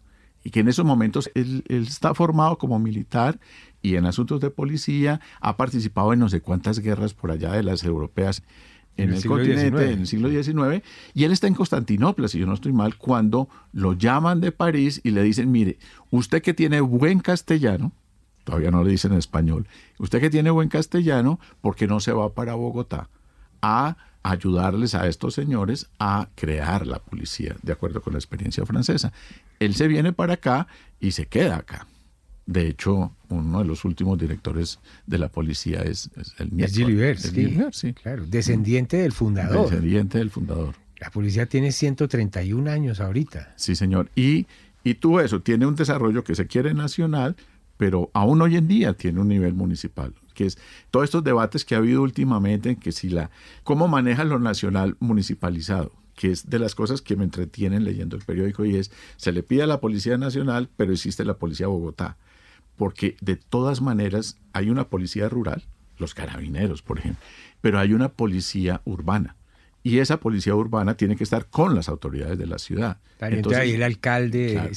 y 0.45 0.51
que 0.51 0.61
en 0.61 0.69
esos 0.69 0.85
momentos 0.85 1.29
él, 1.35 1.65
está 1.69 2.15
formado 2.15 2.59
como 2.59 2.79
militar 2.79 3.41
y 3.87 3.95
en 3.95 4.05
asuntos 4.05 4.41
de 4.41 4.51
policía, 4.51 5.21
ha 5.41 5.57
participado 5.57 6.13
en 6.13 6.19
no 6.19 6.29
sé 6.29 6.41
cuántas 6.41 6.81
guerras 6.81 7.15
por 7.15 7.31
allá 7.31 7.53
de 7.53 7.63
las 7.63 7.85
europeas 7.85 8.43
en, 8.97 9.13
el, 9.13 9.25
continente 9.25 9.93
en 9.93 10.01
el 10.01 10.07
siglo 10.09 10.29
XIX, 10.29 10.83
y 11.15 11.23
él 11.23 11.31
está 11.31 11.47
en 11.47 11.55
Constantinopla, 11.55 12.27
si 12.27 12.41
yo 12.41 12.47
no 12.47 12.55
estoy 12.55 12.73
mal, 12.73 12.97
cuando 12.97 13.49
lo 13.73 13.93
llaman 13.93 14.41
de 14.41 14.51
París 14.51 15.01
y 15.05 15.13
le 15.13 15.23
dicen, 15.23 15.53
mire, 15.53 15.79
usted 16.11 16.43
que 16.43 16.53
tiene 16.53 16.81
buen 16.81 17.21
castellano, 17.21 17.93
todavía 18.43 18.73
no 18.73 18.83
le 18.83 18.91
dicen 18.91 19.13
en 19.13 19.19
español, 19.19 19.69
usted 19.99 20.21
que 20.21 20.31
tiene 20.31 20.51
buen 20.51 20.69
castellano, 20.69 21.39
¿por 21.61 21.77
qué 21.77 21.87
no 21.87 22.01
se 22.01 22.11
va 22.11 22.35
para 22.35 22.55
Bogotá 22.55 23.09
a 23.63 23.97
ayudarles 24.25 24.97
a 24.97 25.07
estos 25.07 25.35
señores 25.35 25.87
a 26.01 26.29
crear 26.35 26.89
la 26.89 26.99
policía, 26.99 27.55
de 27.63 27.73
acuerdo 27.73 28.03
con 28.03 28.15
la 28.15 28.19
experiencia 28.19 28.67
francesa. 28.67 29.13
Él 29.61 29.77
se 29.77 29.87
viene 29.87 30.13
para 30.13 30.35
acá 30.35 30.67
y 30.99 31.13
se 31.13 31.27
queda 31.27 31.59
acá. 31.59 31.87
De 32.47 32.69
hecho, 32.69 33.13
uno 33.29 33.59
de 33.59 33.65
los 33.65 33.85
últimos 33.85 34.17
directores 34.19 34.79
de 35.07 35.19
la 35.19 35.29
policía 35.29 35.83
es, 35.83 36.11
el 36.39 36.55
nieto. 36.55 36.71
Es 36.71 36.77
Gilbert, 36.77 37.73
sí, 37.73 37.93
claro, 37.93 38.25
descendiente 38.25 38.99
del 38.99 39.13
fundador. 39.13 39.69
Descendiente 39.69 40.19
del 40.19 40.31
fundador. 40.31 40.77
La 40.99 41.11
policía 41.11 41.47
tiene 41.47 41.73
131 41.73 42.71
años 42.71 43.01
ahorita. 43.01 43.53
Sí, 43.57 43.75
señor. 43.75 44.11
Y, 44.15 44.47
y 44.85 44.95
tú 44.95 45.19
eso, 45.19 45.41
tiene 45.41 45.67
un 45.67 45.75
desarrollo 45.75 46.23
que 46.23 46.37
se 46.37 46.47
quiere 46.47 46.73
nacional, 46.73 47.37
pero 47.77 48.11
aún 48.15 48.41
hoy 48.41 48.57
en 48.57 48.69
día 48.69 48.95
tiene 48.95 49.21
un 49.21 49.29
nivel 49.29 49.55
municipal, 49.55 50.15
que 50.33 50.47
es 50.47 50.59
todos 50.91 51.05
estos 51.05 51.25
debates 51.25 51.65
que 51.65 51.75
ha 51.75 51.79
habido 51.79 52.03
últimamente, 52.03 52.77
que 52.77 52.93
si 52.93 53.11
la, 53.11 53.31
cómo 53.65 53.89
maneja 53.89 54.25
lo 54.25 54.39
nacional 54.39 54.97
municipalizado, 55.01 55.93
que 56.15 56.31
es 56.31 56.49
de 56.49 56.59
las 56.59 56.75
cosas 56.75 57.03
que 57.03 57.17
me 57.17 57.25
entretienen 57.25 57.85
leyendo 57.85 58.17
el 58.17 58.25
periódico 58.25 58.65
y 58.65 58.77
es, 58.77 58.91
se 59.17 59.33
le 59.33 59.43
pide 59.43 59.65
a 59.65 59.67
la 59.67 59.81
Policía 59.81 60.17
Nacional, 60.17 60.71
pero 60.77 60.93
existe 60.93 61.25
la 61.25 61.35
Policía 61.35 61.67
Bogotá, 61.67 62.17
porque 62.77 63.17
de 63.21 63.37
todas 63.37 63.81
maneras 63.81 64.39
hay 64.53 64.71
una 64.71 64.89
policía 64.89 65.29
rural, 65.29 65.65
los 65.99 66.15
carabineros, 66.15 66.83
por 66.83 66.99
ejemplo, 66.99 67.25
pero 67.61 67.79
hay 67.79 67.93
una 67.93 68.11
policía 68.11 68.83
urbana 68.85 69.37
y 69.87 70.01
esa 70.01 70.19
policía 70.19 70.53
urbana 70.53 70.97
tiene 70.97 71.15
que 71.15 71.23
estar 71.23 71.47
con 71.47 71.77
las 71.77 71.89
autoridades 71.89 72.37
de 72.37 72.47
la 72.47 72.59
ciudad. 72.59 72.99
Entonces, 73.21 73.61
ahí 73.61 73.71
el 73.71 73.85
alcalde, 73.85 74.71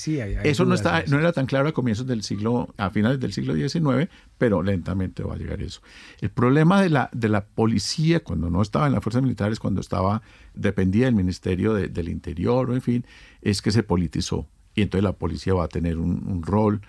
eso 0.44 0.66
no 0.66 0.76
está, 0.76 1.04
no 1.08 1.18
era 1.18 1.34
tan 1.34 1.48
claro 1.48 1.68
a 1.68 1.72
comienzos 1.72 2.06
del 2.06 2.22
siglo, 2.22 2.76
a 2.78 2.92
finales 2.92 3.20
del 3.20 3.34
siglo 3.34 3.56
XIX, 3.56 4.08
pero 4.38 4.62
lentamente 4.62 5.24
va 5.24 5.34
a 5.34 5.38
llegar 5.38 5.64
eso. 5.64 5.82
El 6.22 6.30
problema 6.30 6.80
de 6.84 6.92
la, 6.92 7.10
de 7.12 7.28
la 7.28 7.44
policía 7.44 8.20
cuando 8.20 8.52
no 8.52 8.62
estaba 8.62 8.86
en 8.86 8.94
las 8.94 9.02
fuerzas 9.04 9.24
militares, 9.24 9.60
cuando 9.60 9.82
estaba 9.82 10.22
dependía 10.54 11.06
del 11.06 11.16
Ministerio 11.16 11.74
del 11.74 12.08
Interior 12.08 12.70
o 12.70 12.76
en 12.76 12.82
fin, 12.84 13.04
es 13.42 13.64
que 13.64 13.72
se 13.72 13.82
politizó 13.82 14.46
y 14.76 14.84
entonces 14.84 15.04
la 15.04 15.14
policía 15.14 15.56
va 15.56 15.64
a 15.64 15.70
tener 15.70 15.98
un, 15.98 16.24
un 16.28 16.44
rol 16.44 16.82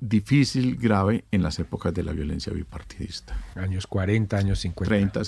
difícil, 0.00 0.76
grave 0.76 1.24
en 1.32 1.42
las 1.42 1.58
épocas 1.58 1.92
de 1.92 2.02
la 2.02 2.12
violencia 2.12 2.52
bipartidista. 2.52 3.36
Años 3.56 3.86
40, 3.86 4.36
años 4.36 4.60
50. 4.60 4.88
30 4.88 5.20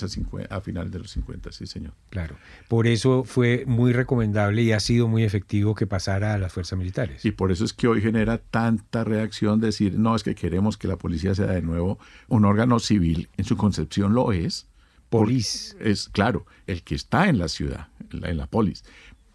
a, 0.49 0.55
a 0.55 0.61
finales 0.61 0.91
de 0.91 0.99
los 0.99 1.11
50, 1.11 1.51
sí, 1.51 1.67
señor. 1.67 1.93
Claro. 2.09 2.35
Por 2.67 2.87
eso 2.87 3.23
fue 3.25 3.65
muy 3.67 3.91
recomendable 3.91 4.61
y 4.61 4.71
ha 4.71 4.79
sido 4.79 5.07
muy 5.07 5.23
efectivo 5.23 5.75
que 5.75 5.87
pasara 5.87 6.33
a 6.33 6.37
las 6.37 6.53
fuerzas 6.53 6.79
militares. 6.79 7.25
Y 7.25 7.31
por 7.31 7.51
eso 7.51 7.65
es 7.65 7.73
que 7.73 7.87
hoy 7.87 8.01
genera 8.01 8.37
tanta 8.37 9.03
reacción 9.03 9.59
decir, 9.59 9.99
no, 9.99 10.15
es 10.15 10.23
que 10.23 10.35
queremos 10.35 10.77
que 10.77 10.87
la 10.87 10.97
policía 10.97 11.35
sea 11.35 11.47
de 11.47 11.61
nuevo 11.61 11.99
un 12.29 12.45
órgano 12.45 12.79
civil. 12.79 13.29
En 13.37 13.45
su 13.45 13.57
concepción 13.57 14.13
lo 14.13 14.31
es. 14.31 14.67
Polis. 15.09 15.75
Es, 15.81 16.07
claro, 16.07 16.45
el 16.67 16.83
que 16.83 16.95
está 16.95 17.27
en 17.27 17.37
la 17.37 17.49
ciudad, 17.49 17.89
en 18.11 18.21
la, 18.21 18.29
en 18.29 18.37
la 18.37 18.47
polis. 18.47 18.85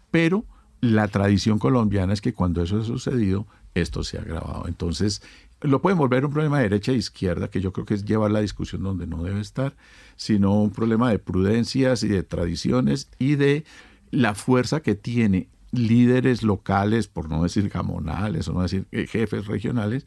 Pero 0.09 0.43
la 0.81 1.07
tradición 1.07 1.59
colombiana 1.59 2.13
es 2.13 2.21
que 2.21 2.33
cuando 2.33 2.63
eso 2.63 2.79
ha 2.79 2.83
sucedido, 2.83 3.47
esto 3.81 4.03
se 4.03 4.17
ha 4.17 4.21
agravado. 4.21 4.67
Entonces, 4.67 5.21
lo 5.61 5.81
pueden 5.81 5.97
volver 5.97 6.25
un 6.25 6.31
problema 6.31 6.57
de 6.57 6.63
derecha 6.63 6.91
e 6.91 6.95
izquierda, 6.95 7.49
que 7.49 7.61
yo 7.61 7.73
creo 7.73 7.85
que 7.85 7.95
es 7.95 8.05
llevar 8.05 8.31
la 8.31 8.41
discusión 8.41 8.83
donde 8.83 9.07
no 9.07 9.23
debe 9.23 9.41
estar, 9.41 9.75
sino 10.15 10.61
un 10.61 10.71
problema 10.71 11.09
de 11.09 11.19
prudencias 11.19 12.03
y 12.03 12.07
de 12.07 12.23
tradiciones 12.23 13.09
y 13.17 13.35
de 13.35 13.63
la 14.11 14.35
fuerza 14.35 14.81
que 14.81 14.95
tiene 14.95 15.47
líderes 15.71 16.43
locales, 16.43 17.07
por 17.07 17.29
no 17.29 17.43
decir 17.43 17.69
gamonales 17.69 18.47
o 18.47 18.53
no 18.53 18.61
decir 18.61 18.85
eh, 18.91 19.07
jefes 19.07 19.47
regionales, 19.47 20.05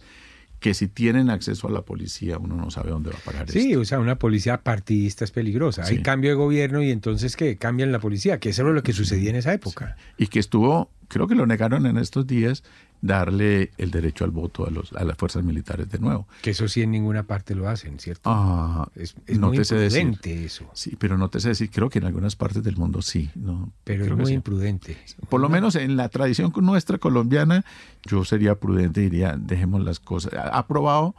que 0.60 0.74
si 0.74 0.88
tienen 0.88 1.30
acceso 1.30 1.68
a 1.68 1.70
la 1.70 1.82
policía 1.82 2.38
uno 2.38 2.54
no 2.54 2.70
sabe 2.70 2.90
dónde 2.90 3.10
va 3.10 3.16
a 3.16 3.20
parar. 3.20 3.50
Sí, 3.50 3.74
o 3.74 3.84
sea, 3.84 3.98
una 3.98 4.18
policía 4.18 4.60
partidista 4.60 5.24
es 5.24 5.30
peligrosa. 5.30 5.84
Hay 5.84 6.02
cambio 6.02 6.30
de 6.30 6.36
gobierno 6.36 6.82
y 6.82 6.90
entonces 6.90 7.34
que 7.34 7.56
cambian 7.56 7.92
la 7.92 7.98
policía, 7.98 8.38
que 8.38 8.50
eso 8.50 8.62
era 8.62 8.72
lo 8.72 8.82
que 8.82 8.92
sucedía 8.92 9.30
en 9.30 9.36
esa 9.36 9.54
época. 9.54 9.96
Y 10.18 10.26
que 10.26 10.38
estuvo, 10.38 10.90
creo 11.08 11.26
que 11.26 11.34
lo 11.34 11.46
negaron 11.46 11.86
en 11.86 11.96
estos 11.96 12.26
días, 12.26 12.62
darle 13.02 13.70
el 13.78 13.90
derecho 13.90 14.24
al 14.24 14.30
voto 14.30 14.66
a, 14.66 14.70
los, 14.70 14.92
a 14.92 15.04
las 15.04 15.16
fuerzas 15.16 15.42
militares 15.42 15.90
de 15.90 15.98
nuevo. 15.98 16.28
Que 16.42 16.50
eso 16.50 16.68
sí 16.68 16.82
en 16.82 16.90
ninguna 16.90 17.22
parte 17.24 17.54
lo 17.54 17.68
hacen, 17.68 17.98
¿cierto? 17.98 18.30
Ah, 18.30 18.88
es, 18.94 19.16
no 19.28 19.48
muy 19.48 19.58
imprudente 19.58 20.44
eso. 20.44 20.70
Sí, 20.74 20.96
pero 20.98 21.16
no 21.16 21.28
te 21.30 21.40
sé 21.40 21.48
decir, 21.48 21.70
creo 21.70 21.88
que 21.88 21.98
en 21.98 22.04
algunas 22.04 22.36
partes 22.36 22.62
del 22.62 22.76
mundo 22.76 23.02
sí. 23.02 23.30
¿no? 23.34 23.72
Pero 23.84 24.04
es 24.04 24.12
muy 24.12 24.32
imprudente. 24.32 24.96
Por 25.28 25.40
lo 25.40 25.48
menos 25.48 25.74
en 25.74 25.96
la 25.96 26.08
tradición 26.08 26.52
nuestra 26.60 26.98
colombiana, 26.98 27.64
yo 28.04 28.24
sería 28.24 28.54
prudente 28.56 29.00
y 29.00 29.04
diría, 29.04 29.36
dejemos 29.38 29.82
las 29.82 29.98
cosas. 29.98 30.32
Ha 30.34 30.66
probado 30.66 31.14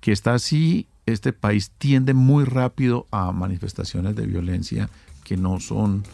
que 0.00 0.12
está 0.12 0.34
así, 0.34 0.86
este 1.06 1.32
país 1.32 1.72
tiende 1.78 2.14
muy 2.14 2.44
rápido 2.44 3.06
a 3.10 3.32
manifestaciones 3.32 4.14
de 4.14 4.26
violencia 4.26 4.88
que 5.24 5.36
no 5.36 5.60
son 5.60 6.04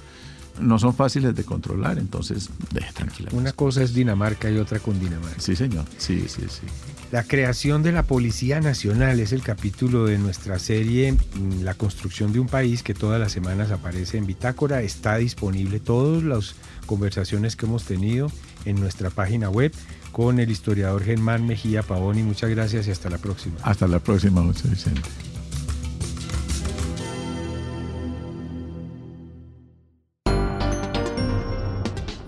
no 0.60 0.78
son 0.78 0.94
fáciles 0.94 1.34
de 1.34 1.44
controlar, 1.44 1.98
entonces 1.98 2.48
deje 2.72 2.92
tranquila. 2.92 3.30
Una 3.32 3.52
cosa 3.52 3.82
es 3.82 3.94
Dinamarca 3.94 4.50
y 4.50 4.58
otra 4.58 4.78
con 4.78 4.98
Dinamarca. 5.00 5.40
Sí, 5.40 5.56
señor. 5.56 5.84
Sí, 5.98 6.26
sí, 6.28 6.42
sí. 6.48 6.66
La 7.12 7.22
creación 7.22 7.82
de 7.82 7.92
la 7.92 8.02
Policía 8.02 8.60
Nacional 8.60 9.20
es 9.20 9.32
el 9.32 9.42
capítulo 9.42 10.06
de 10.06 10.18
nuestra 10.18 10.58
serie 10.58 11.16
La 11.62 11.74
construcción 11.74 12.32
de 12.32 12.40
un 12.40 12.48
país 12.48 12.82
que 12.82 12.94
todas 12.94 13.20
las 13.20 13.32
semanas 13.32 13.70
aparece 13.70 14.18
en 14.18 14.26
Bitácora. 14.26 14.82
Está 14.82 15.16
disponible 15.16 15.80
todas 15.80 16.22
las 16.22 16.54
conversaciones 16.86 17.56
que 17.56 17.66
hemos 17.66 17.84
tenido 17.84 18.30
en 18.64 18.80
nuestra 18.80 19.10
página 19.10 19.48
web 19.48 19.72
con 20.12 20.38
el 20.38 20.50
historiador 20.50 21.04
Germán 21.04 21.46
Mejía 21.46 21.82
Pavoni. 21.82 22.22
Muchas 22.22 22.50
gracias 22.50 22.86
y 22.86 22.90
hasta 22.90 23.10
la 23.10 23.18
próxima. 23.18 23.56
Hasta 23.62 23.86
la 23.86 23.98
próxima, 23.98 24.42
José 24.42 24.68
Vicente. 24.68 25.34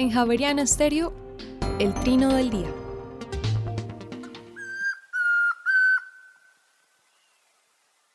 En 0.07 0.12
Javeriana 0.12 0.62
Estéreo, 0.62 1.12
el 1.81 1.92
trino 1.92 2.33
del 2.33 2.49
día. 2.49 2.73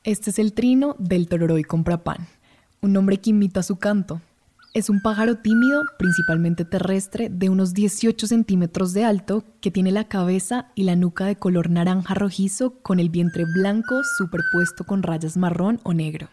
Este 0.06 0.30
es 0.30 0.40
el 0.40 0.54
trino 0.54 0.96
del 1.00 1.28
Tororoy 1.28 1.66
Comprapán, 1.66 2.28
un 2.80 2.94
nombre 2.94 3.18
que 3.18 3.32
imita 3.32 3.62
su 3.62 3.76
canto. 3.76 4.22
Es 4.74 4.90
un 4.90 5.02
pájaro 5.02 5.40
tímido, 5.40 5.84
principalmente 6.00 6.64
terrestre, 6.64 7.28
de 7.30 7.50
unos 7.50 7.74
18 7.74 8.26
centímetros 8.26 8.94
de 8.94 9.04
alto, 9.04 9.44
que 9.60 9.70
tiene 9.70 9.92
la 9.92 10.06
cabeza 10.06 10.72
y 10.76 10.84
la 10.84 10.96
nuca 10.96 11.26
de 11.26 11.36
color 11.36 11.70
naranja 11.70 12.14
rojizo 12.14 12.82
con 12.82 13.02
el 13.02 13.10
vientre 13.10 13.44
blanco 13.44 14.02
superpuesto 14.18 14.86
con 14.86 15.04
rayas 15.04 15.36
marrón 15.36 15.82
o 15.84 15.94
negro. 15.94 16.30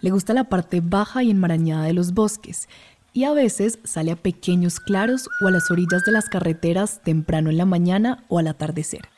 Le 0.00 0.10
gusta 0.10 0.34
la 0.34 0.44
parte 0.44 0.80
baja 0.82 1.22
y 1.22 1.30
enmarañada 1.30 1.84
de 1.84 1.94
los 1.94 2.12
bosques 2.12 2.68
y 3.16 3.24
a 3.24 3.32
veces 3.32 3.78
sale 3.82 4.12
a 4.12 4.16
pequeños 4.16 4.78
claros 4.78 5.30
o 5.40 5.46
a 5.46 5.50
las 5.50 5.70
orillas 5.70 6.04
de 6.04 6.12
las 6.12 6.28
carreteras 6.28 7.00
temprano 7.02 7.48
en 7.48 7.56
la 7.56 7.64
mañana 7.64 8.26
o 8.28 8.38
al 8.38 8.46
atardecer. 8.46 9.08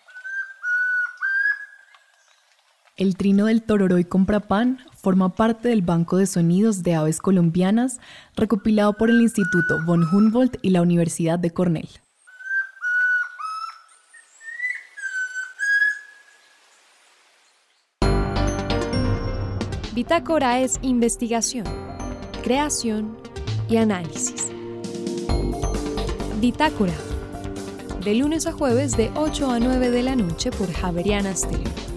El 2.96 3.16
trino 3.16 3.46
del 3.46 3.64
Tororoy 3.64 4.04
Comprapán 4.04 4.78
forma 4.94 5.34
parte 5.34 5.70
del 5.70 5.82
Banco 5.82 6.16
de 6.16 6.28
Sonidos 6.28 6.84
de 6.84 6.94
Aves 6.94 7.18
Colombianas 7.18 7.98
recopilado 8.36 8.92
por 8.92 9.10
el 9.10 9.20
Instituto 9.20 9.84
von 9.84 10.04
Humboldt 10.04 10.58
y 10.62 10.70
la 10.70 10.80
Universidad 10.80 11.40
de 11.40 11.50
Cornell. 11.50 11.88
Bitácora 19.92 20.60
es 20.60 20.78
investigación, 20.82 21.64
creación 22.44 23.27
y 23.68 23.76
análisis. 23.76 24.48
Bitácora, 26.40 26.94
de 28.04 28.14
lunes 28.14 28.46
a 28.46 28.52
jueves 28.52 28.96
de 28.96 29.10
8 29.14 29.50
a 29.50 29.58
9 29.58 29.90
de 29.90 30.02
la 30.02 30.16
noche 30.16 30.50
por 30.50 30.72
Javeriana 30.72 31.34
Stereo. 31.34 31.88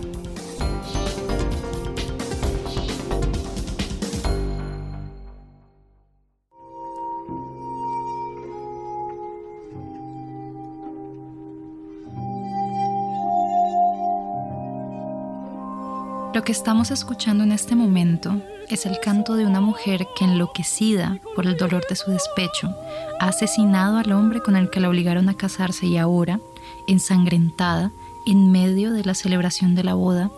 Lo 16.33 16.43
que 16.43 16.53
estamos 16.53 16.91
escuchando 16.91 17.43
en 17.43 17.51
este 17.51 17.75
momento 17.75 18.41
es 18.71 18.85
el 18.85 18.99
canto 18.99 19.35
de 19.35 19.45
una 19.45 19.59
mujer 19.59 20.07
que 20.15 20.23
enloquecida 20.23 21.19
por 21.35 21.45
el 21.45 21.57
dolor 21.57 21.85
de 21.89 21.95
su 21.95 22.11
despecho 22.11 22.73
ha 23.19 23.27
asesinado 23.27 23.97
al 23.97 24.11
hombre 24.11 24.41
con 24.41 24.55
el 24.55 24.69
que 24.69 24.79
la 24.79 24.89
obligaron 24.89 25.29
a 25.29 25.35
casarse 25.35 25.87
y 25.87 25.97
ahora, 25.97 26.39
ensangrentada, 26.87 27.91
en 28.25 28.51
medio 28.51 28.93
de 28.93 29.03
la 29.03 29.13
celebración 29.13 29.75
de 29.75 29.83
la 29.83 29.95
boda, 29.95 30.31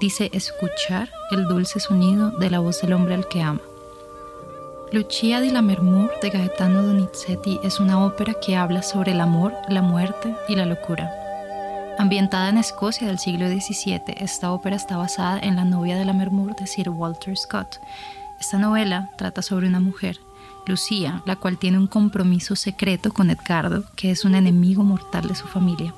dice 0.00 0.30
escuchar 0.32 1.10
el 1.30 1.48
dulce 1.48 1.80
sonido 1.80 2.30
de 2.30 2.50
la 2.50 2.60
voz 2.60 2.80
del 2.82 2.92
hombre 2.92 3.14
al 3.14 3.26
que 3.26 3.42
ama. 3.42 3.60
Lucia 4.92 5.40
di 5.40 5.50
Lammermoor 5.50 6.10
de 6.20 6.30
Gaetano 6.30 6.82
Donizetti 6.82 7.58
es 7.64 7.80
una 7.80 8.04
ópera 8.04 8.34
que 8.34 8.56
habla 8.56 8.82
sobre 8.82 9.12
el 9.12 9.20
amor, 9.20 9.54
la 9.68 9.82
muerte 9.82 10.34
y 10.48 10.56
la 10.56 10.66
locura. 10.66 11.21
Ambientada 11.98 12.48
en 12.48 12.58
Escocia 12.58 13.06
del 13.06 13.18
siglo 13.18 13.46
XVII, 13.48 14.02
esta 14.16 14.52
ópera 14.52 14.76
está 14.76 14.96
basada 14.96 15.38
en 15.38 15.56
La 15.56 15.64
novia 15.64 15.96
de 15.96 16.04
la 16.04 16.12
Mermur 16.12 16.56
de 16.56 16.66
Sir 16.66 16.88
Walter 16.88 17.36
Scott. 17.36 17.80
Esta 18.40 18.58
novela 18.58 19.10
trata 19.16 19.42
sobre 19.42 19.68
una 19.68 19.78
mujer, 19.78 20.18
Lucía, 20.66 21.22
la 21.26 21.36
cual 21.36 21.58
tiene 21.58 21.78
un 21.78 21.86
compromiso 21.86 22.56
secreto 22.56 23.12
con 23.12 23.30
Edgardo, 23.30 23.84
que 23.94 24.10
es 24.10 24.24
un 24.24 24.34
enemigo 24.34 24.82
mortal 24.82 25.28
de 25.28 25.34
su 25.34 25.46
familia. 25.46 25.94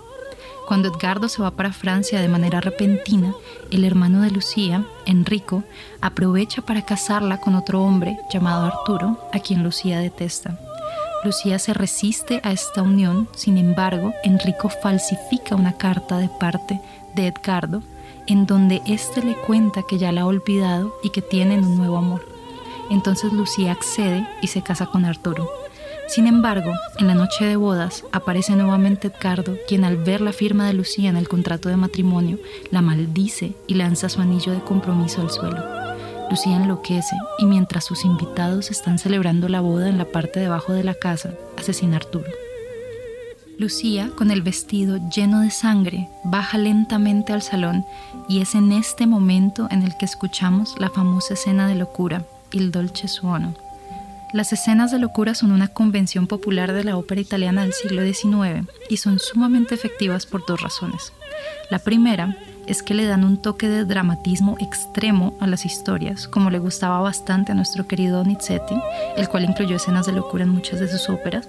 Cuando 0.67 0.89
Edgardo 0.89 1.29
se 1.29 1.43
va 1.43 1.53
para 1.53 1.73
Francia 1.73 2.21
de 2.21 2.29
manera 2.29 2.61
repentina, 2.61 3.33
el 3.71 3.85
hermano 3.85 4.21
de 4.23 4.31
Lucía, 4.31 4.85
Enrico, 5.07 5.63
aprovecha 6.01 6.63
para 6.63 6.85
casarla 6.85 7.39
con 7.39 7.55
otro 7.55 7.83
hombre 7.83 8.19
llamado 8.33 8.67
Arturo, 8.67 9.19
a 9.33 9.39
quien 9.39 9.63
Lucía 9.63 10.01
detesta. 10.01 10.59
Lucía 11.25 11.59
se 11.59 11.73
resiste 11.73 12.41
a 12.45 12.53
esta 12.53 12.83
unión, 12.83 13.29
sin 13.35 13.57
embargo, 13.57 14.13
Enrico 14.25 14.69
falsifica 14.69 15.57
una 15.57 15.73
carta 15.73 16.19
de 16.19 16.29
parte 16.29 16.81
de 17.15 17.29
Edgardo 17.29 17.83
en 18.27 18.47
donde 18.47 18.83
éste 18.87 19.23
le 19.23 19.35
cuenta 19.35 19.83
que 19.89 19.99
ya 19.99 20.13
la 20.13 20.23
ha 20.23 20.27
olvidado 20.27 20.95
y 21.03 21.11
que 21.11 21.23
tienen 21.23 21.65
un 21.65 21.79
nuevo 21.79 21.97
amor. 21.97 22.27
Entonces 22.91 23.33
Lucía 23.33 23.73
accede 23.73 24.29
y 24.43 24.49
se 24.49 24.63
casa 24.63 24.87
con 24.87 25.05
Arturo. 25.05 25.49
Sin 26.09 26.27
embargo, 26.27 26.73
en 26.99 27.07
la 27.07 27.15
noche 27.15 27.47
de 27.47 27.57
bodas 27.57 28.05
aparece 28.13 28.55
nuevamente 28.55 29.09
Edgardo, 29.09 29.57
quien 29.67 29.85
al 29.85 29.97
ver 29.97 30.21
la 30.21 30.35
firma 30.35 30.67
de 30.67 30.75
Lucía 30.75 31.09
en 31.09 31.17
el 31.17 31.29
contrato 31.29 31.71
de 31.71 31.77
matrimonio, 31.77 32.39
la 32.71 32.83
maldice 32.83 33.55
y 33.67 33.75
lanza 33.75 34.11
su 34.11 34.21
anillo 34.21 34.53
de 34.53 34.61
compromiso 34.61 35.23
al 35.23 35.31
suelo. 35.31 35.84
Lucía 36.31 36.57
enloquece 36.57 37.17
y 37.39 37.47
mientras 37.47 37.85
sus 37.85 38.05
invitados 38.05 38.71
están 38.71 38.99
celebrando 38.99 39.49
la 39.49 39.61
boda 39.61 39.89
en 39.89 39.99
la 39.99 40.07
parte 40.07 40.41
de 40.41 40.47
abajo 40.47 40.73
de 40.73 40.85
la 40.85 40.95
casa, 40.95 41.35
asesina 41.59 41.95
a 41.95 41.97
Arturo. 41.99 42.31
Lucía, 43.59 44.11
con 44.17 44.31
el 44.31 44.43
vestido 44.43 44.99
lleno 45.11 45.41
de 45.41 45.51
sangre, 45.51 46.09
baja 46.25 46.59
lentamente 46.59 47.33
al 47.33 47.43
salón 47.43 47.85
y 48.29 48.41
es 48.41 48.55
en 48.57 48.73
este 48.73 49.07
momento 49.07 49.69
en 49.71 49.83
el 49.83 49.97
que 49.97 50.07
escuchamos 50.07 50.75
la 50.79 50.91
famosa 50.91 51.35
escena 51.35 51.69
de 51.69 51.77
locura, 51.77 52.27
Il 52.51 52.73
Dolce 52.73 53.07
Suono. 53.07 53.55
Las 54.33 54.53
escenas 54.53 54.91
de 54.91 54.99
locura 54.99 55.35
son 55.37 55.53
una 55.53 55.69
convención 55.69 56.27
popular 56.27 56.73
de 56.73 56.83
la 56.83 56.97
ópera 56.97 57.21
italiana 57.21 57.63
del 57.63 57.73
siglo 57.73 58.03
XIX 58.03 58.69
y 58.89 58.97
son 58.97 59.21
sumamente 59.21 59.77
efectivas 59.77 60.27
por 60.27 60.45
dos 60.45 60.61
razones. 60.61 61.13
La 61.71 61.79
primera 61.79 62.37
es 62.67 62.83
que 62.83 62.95
le 62.95 63.07
dan 63.07 63.25
un 63.25 63.37
toque 63.37 63.69
de 63.69 63.85
dramatismo 63.85 64.57
extremo 64.61 65.37
a 65.41 65.47
las 65.47 65.65
historias, 65.65 66.29
como 66.29 66.51
le 66.51 66.59
gustaba 66.59 67.01
bastante 67.01 67.53
a 67.53 67.55
nuestro 67.55 67.87
querido 67.87 68.19
Donizetti, 68.19 68.77
el 69.17 69.29
cual 69.29 69.45
incluyó 69.45 69.77
escenas 69.77 70.07
de 70.07 70.13
locura 70.13 70.45
en 70.45 70.51
muchas 70.51 70.81
de 70.81 70.89
sus 70.89 71.09
óperas, 71.09 71.49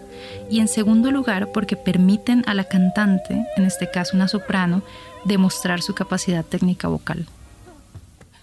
y 0.49 0.60
en 0.60 0.67
segundo 0.67 1.12
lugar 1.12 1.49
porque 1.51 1.75
permiten 1.75 2.43
a 2.47 2.54
la 2.54 2.63
cantante, 2.65 3.45
en 3.58 3.65
este 3.65 3.89
caso 3.89 4.15
una 4.15 4.28
soprano, 4.28 4.82
demostrar 5.25 5.82
su 5.82 5.93
capacidad 5.93 6.45
técnica 6.45 6.88
vocal. 6.88 7.25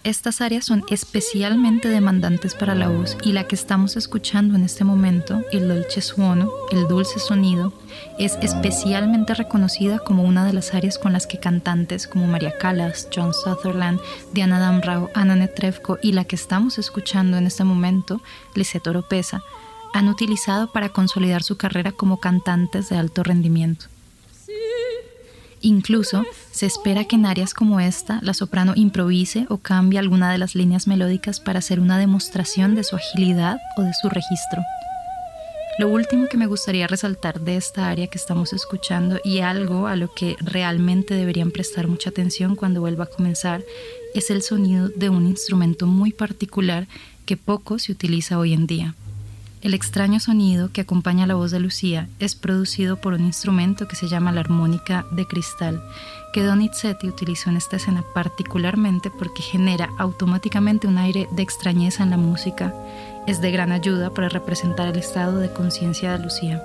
Estas 0.03 0.41
áreas 0.41 0.65
son 0.65 0.83
especialmente 0.89 1.87
demandantes 1.87 2.55
para 2.55 2.75
la 2.75 2.89
voz 2.89 3.15
y 3.23 3.31
la 3.31 3.45
que 3.45 3.55
estamos 3.55 3.95
escuchando 3.95 4.57
en 4.57 4.65
este 4.65 4.83
momento, 4.83 5.41
el 5.53 5.69
dolce 5.69 6.01
suono, 6.01 6.51
el 6.73 6.89
dulce 6.89 7.19
sonido, 7.19 7.71
es 8.19 8.37
especialmente 8.41 9.33
reconocida 9.33 9.99
como 9.99 10.23
una 10.23 10.45
de 10.45 10.51
las 10.51 10.73
áreas 10.73 10.97
con 10.97 11.13
las 11.13 11.25
que 11.25 11.39
cantantes 11.39 12.05
como 12.05 12.27
María 12.27 12.57
Callas, 12.57 13.07
John 13.15 13.33
Sutherland, 13.33 14.01
Diana 14.33 14.59
Damrau, 14.59 15.09
Anna 15.13 15.37
Netrebko 15.37 15.97
y 16.01 16.11
la 16.11 16.25
que 16.25 16.35
estamos 16.35 16.79
escuchando 16.79 17.37
en 17.37 17.47
este 17.47 17.63
momento, 17.63 18.21
Lisette 18.55 18.87
Oropesa, 18.87 19.41
han 19.93 20.09
utilizado 20.09 20.69
para 20.73 20.89
consolidar 20.89 21.43
su 21.43 21.55
carrera 21.55 21.93
como 21.93 22.19
cantantes 22.19 22.89
de 22.89 22.97
alto 22.97 23.23
rendimiento. 23.23 23.92
Incluso 25.65 26.25
se 26.51 26.65
espera 26.65 27.05
que 27.05 27.15
en 27.15 27.25
áreas 27.25 27.53
como 27.53 27.79
esta 27.79 28.19
la 28.21 28.33
soprano 28.33 28.73
improvise 28.75 29.45
o 29.47 29.59
cambie 29.59 29.97
alguna 29.97 30.29
de 30.29 30.37
las 30.37 30.55
líneas 30.55 30.87
melódicas 30.87 31.39
para 31.39 31.59
hacer 31.59 31.79
una 31.79 31.97
demostración 31.97 32.75
de 32.75 32.83
su 32.83 32.97
agilidad 32.97 33.59
o 33.77 33.81
de 33.81 33.93
su 33.93 34.09
registro. 34.09 34.61
Lo 35.79 35.87
último 35.87 36.27
que 36.27 36.35
me 36.35 36.47
gustaría 36.47 36.85
resaltar 36.85 37.39
de 37.39 37.55
esta 37.55 37.87
área 37.89 38.07
que 38.07 38.17
estamos 38.17 38.51
escuchando 38.51 39.21
y 39.23 39.39
algo 39.39 39.87
a 39.87 39.95
lo 39.95 40.13
que 40.13 40.35
realmente 40.41 41.13
deberían 41.13 41.49
prestar 41.49 41.87
mucha 41.87 42.09
atención 42.09 42.57
cuando 42.57 42.81
vuelva 42.81 43.05
a 43.05 43.07
comenzar 43.07 43.63
es 44.13 44.31
el 44.31 44.41
sonido 44.41 44.89
de 44.89 45.07
un 45.07 45.25
instrumento 45.25 45.87
muy 45.87 46.11
particular 46.11 46.87
que 47.25 47.37
poco 47.37 47.79
se 47.79 47.93
utiliza 47.93 48.37
hoy 48.37 48.51
en 48.51 48.67
día. 48.67 48.95
El 49.63 49.73
extraño 49.73 50.19
sonido 50.19 50.73
que 50.73 50.81
acompaña 50.81 51.25
la 51.25 51.35
voz 51.35 51.49
de 51.51 51.59
Lucía 51.61 52.09
es 52.19 52.35
producido 52.35 52.97
por 52.97 53.13
un 53.13 53.23
instrumento 53.23 53.87
que 53.87 53.95
se 53.95 54.09
llama 54.09 54.33
la 54.33 54.41
armónica 54.41 55.05
de 55.11 55.25
cristal, 55.25 55.81
que 56.33 56.43
Donizetti 56.43 57.07
utilizó 57.07 57.49
en 57.49 57.55
esta 57.55 57.77
escena 57.77 58.03
particularmente 58.13 59.09
porque 59.09 59.41
genera 59.41 59.89
automáticamente 59.97 60.85
un 60.85 60.97
aire 60.97 61.29
de 61.31 61.43
extrañeza 61.43 62.03
en 62.03 62.09
la 62.09 62.17
música. 62.17 62.73
Es 63.25 63.39
de 63.39 63.51
gran 63.51 63.71
ayuda 63.71 64.13
para 64.13 64.27
representar 64.27 64.89
el 64.89 64.99
estado 64.99 65.37
de 65.37 65.53
conciencia 65.53 66.11
de 66.11 66.25
Lucía. 66.25 66.61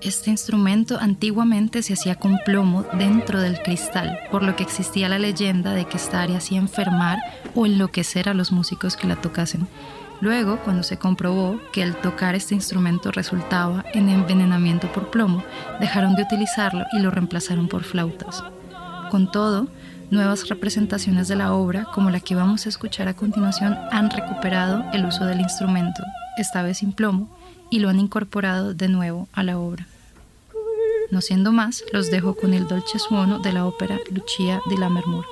Este 0.00 0.30
instrumento 0.30 0.98
antiguamente 1.00 1.84
se 1.84 1.92
hacía 1.92 2.16
con 2.16 2.38
plomo 2.44 2.86
dentro 2.94 3.40
del 3.40 3.62
cristal, 3.62 4.18
por 4.32 4.42
lo 4.42 4.56
que 4.56 4.64
existía 4.64 5.08
la 5.08 5.20
leyenda 5.20 5.74
de 5.74 5.84
que 5.84 5.96
esta 5.96 6.22
área 6.22 6.38
hacía 6.38 6.58
enfermar 6.58 7.18
o 7.54 7.66
enloquecer 7.66 8.28
a 8.28 8.34
los 8.34 8.50
músicos 8.50 8.96
que 8.96 9.06
la 9.06 9.14
tocasen. 9.14 9.68
Luego, 10.20 10.58
cuando 10.64 10.82
se 10.82 10.98
comprobó 10.98 11.60
que 11.72 11.82
el 11.82 11.94
tocar 11.94 12.34
este 12.34 12.54
instrumento 12.54 13.12
resultaba 13.12 13.84
en 13.92 14.08
envenenamiento 14.08 14.90
por 14.90 15.10
plomo, 15.10 15.44
dejaron 15.80 16.16
de 16.16 16.22
utilizarlo 16.22 16.84
y 16.92 16.98
lo 16.98 17.10
reemplazaron 17.10 17.68
por 17.68 17.84
flautas. 17.84 18.42
Con 19.10 19.30
todo, 19.30 19.68
nuevas 20.10 20.48
representaciones 20.48 21.28
de 21.28 21.36
la 21.36 21.52
obra, 21.52 21.84
como 21.94 22.10
la 22.10 22.20
que 22.20 22.34
vamos 22.34 22.66
a 22.66 22.68
escuchar 22.68 23.06
a 23.08 23.14
continuación, 23.14 23.78
han 23.92 24.10
recuperado 24.10 24.84
el 24.92 25.04
uso 25.04 25.24
del 25.24 25.40
instrumento, 25.40 26.02
esta 26.36 26.62
vez 26.62 26.78
sin 26.78 26.92
plomo, 26.92 27.28
y 27.70 27.78
lo 27.78 27.88
han 27.88 28.00
incorporado 28.00 28.74
de 28.74 28.88
nuevo 28.88 29.28
a 29.32 29.42
la 29.42 29.58
obra. 29.58 29.86
No 31.10 31.20
siendo 31.20 31.52
más, 31.52 31.84
los 31.92 32.10
dejo 32.10 32.34
con 32.34 32.54
el 32.54 32.66
dolce 32.66 32.98
suono 32.98 33.38
de 33.38 33.52
la 33.52 33.66
ópera 33.66 33.98
Lucia 34.10 34.60
di 34.68 34.76
Lammermoor. 34.76 35.24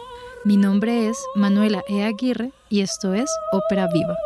Mi 0.45 0.57
nombre 0.57 1.09
es 1.09 1.19
Manuela 1.35 1.83
E. 1.89 2.05
Aguirre 2.05 2.53
y 2.71 2.81
esto 2.81 3.15
es 3.15 3.31
Ópera 3.53 3.89
Viva. 3.93 4.17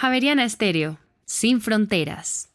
Javeriana 0.00 0.46
Estéreo, 0.46 0.96
sin 1.26 1.60
fronteras. 1.60 2.48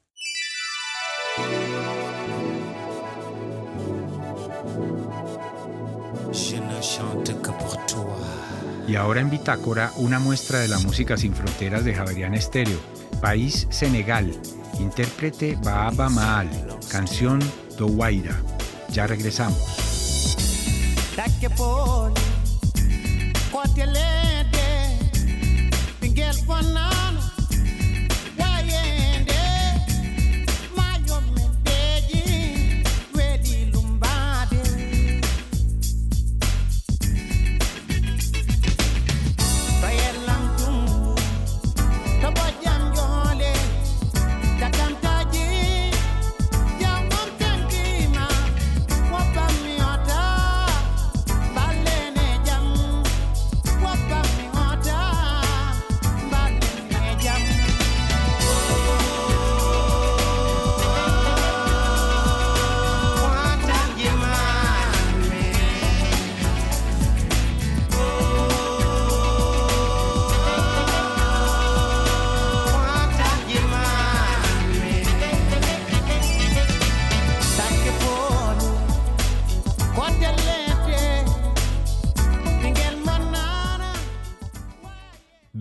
Y 8.87 8.95
ahora 8.95 9.21
en 9.21 9.29
Bitácora, 9.29 9.91
una 9.97 10.17
muestra 10.17 10.57
de 10.57 10.69
la 10.69 10.79
música 10.79 11.17
sin 11.17 11.35
fronteras 11.35 11.85
de 11.85 11.93
Javeriana 11.93 12.35
Estéreo. 12.35 12.79
País 13.21 13.67
Senegal. 13.69 14.31
Intérprete 14.79 15.55
Baaba 15.63 16.09
Maal. 16.09 16.49
Canción 16.89 17.37
Dowaira. 17.77 18.41
Ya 18.89 19.05
regresamos. 19.05 19.85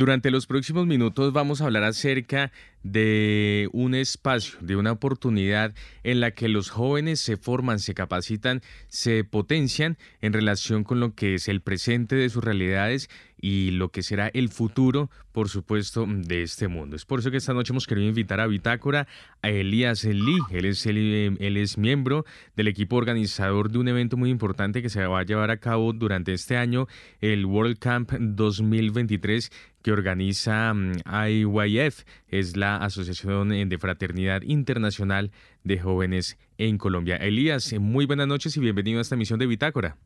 Durante 0.04 0.30
los 0.30 0.46
próximos 0.46 0.86
minutos 0.86 1.32
vamos 1.32 1.62
a 1.62 1.64
hablar 1.64 1.82
acerca 1.84 2.52
de 2.82 3.70
un 3.72 3.94
espacio, 3.94 4.58
de 4.60 4.76
una 4.76 4.92
oportunidad 4.92 5.72
en 6.02 6.20
la 6.20 6.32
que 6.32 6.50
los 6.50 6.68
jóvenes 6.68 7.20
se 7.20 7.38
forman, 7.38 7.78
se 7.78 7.94
capacitan, 7.94 8.60
se 8.88 9.24
potencian 9.24 9.96
en 10.20 10.34
relación 10.34 10.84
con 10.84 11.00
lo 11.00 11.14
que 11.14 11.36
es 11.36 11.48
el 11.48 11.62
presente 11.62 12.16
de 12.16 12.28
sus 12.28 12.44
realidades 12.44 13.08
y 13.46 13.72
lo 13.72 13.90
que 13.90 14.02
será 14.02 14.28
el 14.28 14.48
futuro, 14.48 15.10
por 15.30 15.50
supuesto, 15.50 16.06
de 16.08 16.42
este 16.42 16.66
mundo. 16.66 16.96
Es 16.96 17.04
por 17.04 17.18
eso 17.18 17.30
que 17.30 17.36
esta 17.36 17.52
noche 17.52 17.74
hemos 17.74 17.86
querido 17.86 18.08
invitar 18.08 18.40
a 18.40 18.46
Bitácora 18.46 19.06
a 19.42 19.50
Elías 19.50 20.02
Lee. 20.04 20.38
Él 20.50 20.64
es, 20.64 20.86
él 20.86 21.56
es 21.58 21.76
miembro 21.76 22.24
del 22.56 22.68
equipo 22.68 22.96
organizador 22.96 23.70
de 23.70 23.76
un 23.76 23.88
evento 23.88 24.16
muy 24.16 24.30
importante 24.30 24.80
que 24.80 24.88
se 24.88 25.04
va 25.04 25.18
a 25.18 25.24
llevar 25.24 25.50
a 25.50 25.58
cabo 25.58 25.92
durante 25.92 26.32
este 26.32 26.56
año, 26.56 26.86
el 27.20 27.44
World 27.44 27.78
Camp 27.78 28.12
2023 28.12 29.52
que 29.82 29.92
organiza 29.92 30.72
mm, 30.72 31.02
IYF, 31.28 32.04
es 32.28 32.56
la 32.56 32.76
Asociación 32.76 33.50
de 33.68 33.76
Fraternidad 33.76 34.40
Internacional 34.40 35.32
de 35.64 35.78
Jóvenes 35.78 36.38
en 36.56 36.78
Colombia. 36.78 37.16
Elías, 37.16 37.74
muy 37.78 38.06
buenas 38.06 38.26
noches 38.26 38.56
y 38.56 38.60
bienvenido 38.60 39.00
a 39.00 39.02
esta 39.02 39.16
emisión 39.16 39.38
de 39.38 39.46
Bitácora. 39.46 39.98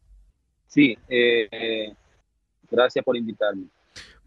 Sí, 0.66 0.98
eh, 1.08 1.94
gracias 2.70 3.04
por 3.04 3.16
invitarme. 3.16 3.66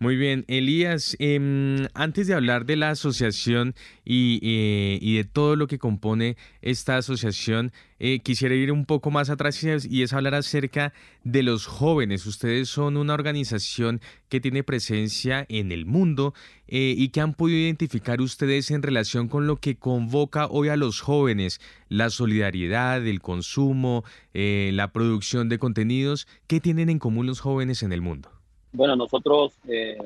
Muy 0.02 0.16
bien, 0.16 0.46
Elías, 0.48 1.16
em, 1.20 1.86
antes 1.94 2.26
de 2.26 2.34
hablar 2.34 2.66
de 2.66 2.76
la 2.76 2.90
asociación 2.90 3.76
y, 4.04 4.40
eh, 4.42 4.98
y, 5.00 5.18
de 5.18 5.26
todo 5.26 5.56
lo 5.56 5.68
que 5.68 5.78
compone 5.78 6.38
esta 6.64 6.98
asociación, 6.98 7.72
eh, 8.00 8.18
quisiera 8.18 8.56
ir 8.56 8.72
un 8.72 8.88
poco 8.88 9.12
más 9.12 9.30
atrás 9.30 9.64
y 9.64 10.02
es 10.02 10.14
hablar 10.14 10.34
acerca 10.34 10.92
de 11.24 11.44
los 11.44 11.68
jóvenes. 11.68 12.26
Ustedes 12.26 12.68
son 12.68 12.98
una 12.98 13.14
organización 13.14 14.02
que 14.28 14.42
tiene 14.42 14.64
presencia 14.64 15.46
en 15.50 15.72
el 15.72 15.86
mundo 15.86 16.34
eh, 16.68 16.96
y 16.98 17.10
que 17.10 17.22
han 17.22 17.36
podido 17.36 17.60
identificar 17.60 18.22
ustedes 18.22 18.72
en 18.72 18.82
relación 18.82 19.28
con 19.28 19.46
lo 19.46 19.58
que 19.58 19.76
convoca 19.76 20.48
hoy 20.48 20.70
a 20.70 20.78
los 20.78 21.00
jóvenes, 21.00 21.62
la 21.90 22.10
solidaridad, 22.10 23.06
el 23.06 23.22
consumo, 23.22 24.04
la 24.34 24.92
producción 24.94 25.48
de 25.48 25.60
contenidos. 25.60 26.28
¿Qué 26.48 26.60
tienen 26.60 26.90
en 26.90 26.98
común 26.98 27.28
los 27.28 27.40
jóvenes 27.40 27.84
en 27.84 27.94
el 27.94 28.02
mundo? 28.02 28.41
Bueno, 28.74 28.96
nosotros, 28.96 29.54
eh, 29.68 29.98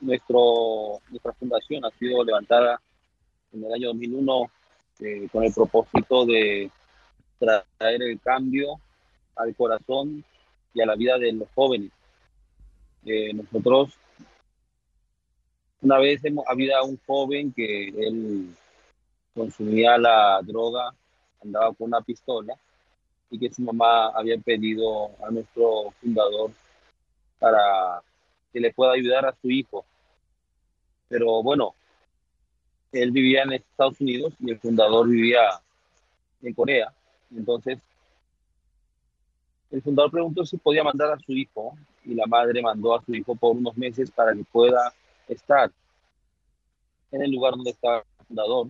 nuestro, 0.00 1.00
nuestra 1.10 1.32
fundación 1.32 1.84
ha 1.84 1.90
sido 1.90 2.22
levantada 2.22 2.80
en 3.52 3.64
el 3.64 3.72
año 3.72 3.88
2001 3.88 4.50
eh, 5.00 5.28
con 5.32 5.42
el 5.42 5.52
propósito 5.52 6.24
de 6.24 6.70
traer 7.38 8.02
el 8.02 8.20
cambio 8.20 8.80
al 9.34 9.56
corazón 9.56 10.24
y 10.72 10.80
a 10.80 10.86
la 10.86 10.94
vida 10.94 11.18
de 11.18 11.32
los 11.32 11.48
jóvenes. 11.52 11.90
Eh, 13.04 13.32
nosotros, 13.34 13.94
una 15.80 15.98
vez 15.98 16.24
hemos, 16.24 16.46
había 16.46 16.82
un 16.84 17.00
joven 17.06 17.52
que 17.52 17.88
él 17.88 18.54
consumía 19.34 19.98
la 19.98 20.40
droga, 20.44 20.94
andaba 21.42 21.74
con 21.74 21.88
una 21.88 22.02
pistola 22.02 22.54
y 23.30 23.38
que 23.40 23.52
su 23.52 23.62
mamá 23.62 24.10
había 24.10 24.38
pedido 24.38 25.10
a 25.26 25.30
nuestro 25.32 25.92
fundador 26.00 26.52
para 27.38 28.02
que 28.52 28.60
le 28.60 28.72
pueda 28.72 28.92
ayudar 28.92 29.26
a 29.26 29.36
su 29.40 29.50
hijo. 29.50 29.84
Pero 31.08 31.42
bueno, 31.42 31.74
él 32.92 33.10
vivía 33.10 33.42
en 33.42 33.52
Estados 33.54 34.00
Unidos 34.00 34.34
y 34.40 34.50
el 34.50 34.58
fundador 34.58 35.08
vivía 35.08 35.42
en 36.42 36.54
Corea. 36.54 36.92
Entonces, 37.34 37.78
el 39.70 39.82
fundador 39.82 40.10
preguntó 40.10 40.44
si 40.44 40.56
podía 40.56 40.84
mandar 40.84 41.12
a 41.12 41.18
su 41.18 41.32
hijo 41.32 41.76
y 42.04 42.14
la 42.14 42.26
madre 42.26 42.62
mandó 42.62 42.94
a 42.94 43.04
su 43.04 43.14
hijo 43.14 43.34
por 43.34 43.56
unos 43.56 43.76
meses 43.76 44.10
para 44.10 44.32
que 44.32 44.44
pueda 44.44 44.92
estar 45.28 45.70
en 47.10 47.22
el 47.22 47.30
lugar 47.30 47.52
donde 47.52 47.70
estaba 47.70 47.98
el 47.98 48.26
fundador. 48.26 48.68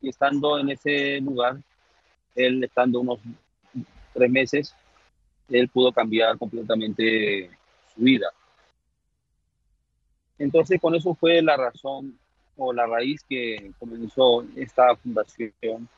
Y 0.00 0.08
estando 0.08 0.58
en 0.58 0.70
ese 0.70 1.20
lugar, 1.20 1.58
él 2.34 2.62
estando 2.64 3.00
unos 3.00 3.20
tres 4.12 4.30
meses, 4.30 4.74
él 5.48 5.68
pudo 5.68 5.92
cambiar 5.92 6.38
completamente 6.38 7.50
su 7.94 8.02
vida. 8.02 8.28
Entonces, 10.38 10.80
con 10.80 10.94
eso 10.94 11.14
fue 11.14 11.42
la 11.42 11.56
razón 11.56 12.18
o 12.56 12.72
la 12.72 12.86
raíz 12.86 13.22
que 13.28 13.72
comenzó 13.78 14.44
esta 14.56 14.94
fundación 14.96 15.88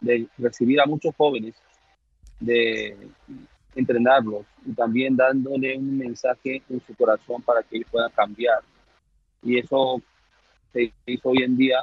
de 0.00 0.26
recibir 0.38 0.80
a 0.80 0.86
muchos 0.86 1.14
jóvenes, 1.16 1.54
de 2.38 2.96
entrenarlos 3.74 4.46
y 4.66 4.72
también 4.72 5.16
dándole 5.16 5.76
un 5.76 5.98
mensaje 5.98 6.62
en 6.68 6.80
su 6.86 6.94
corazón 6.94 7.42
para 7.42 7.62
que 7.62 7.76
ellos 7.76 7.88
puedan 7.90 8.10
cambiar. 8.12 8.60
Y 9.42 9.58
eso 9.58 10.00
se 10.72 10.92
hizo 11.06 11.28
hoy 11.28 11.42
en 11.42 11.56
día 11.56 11.82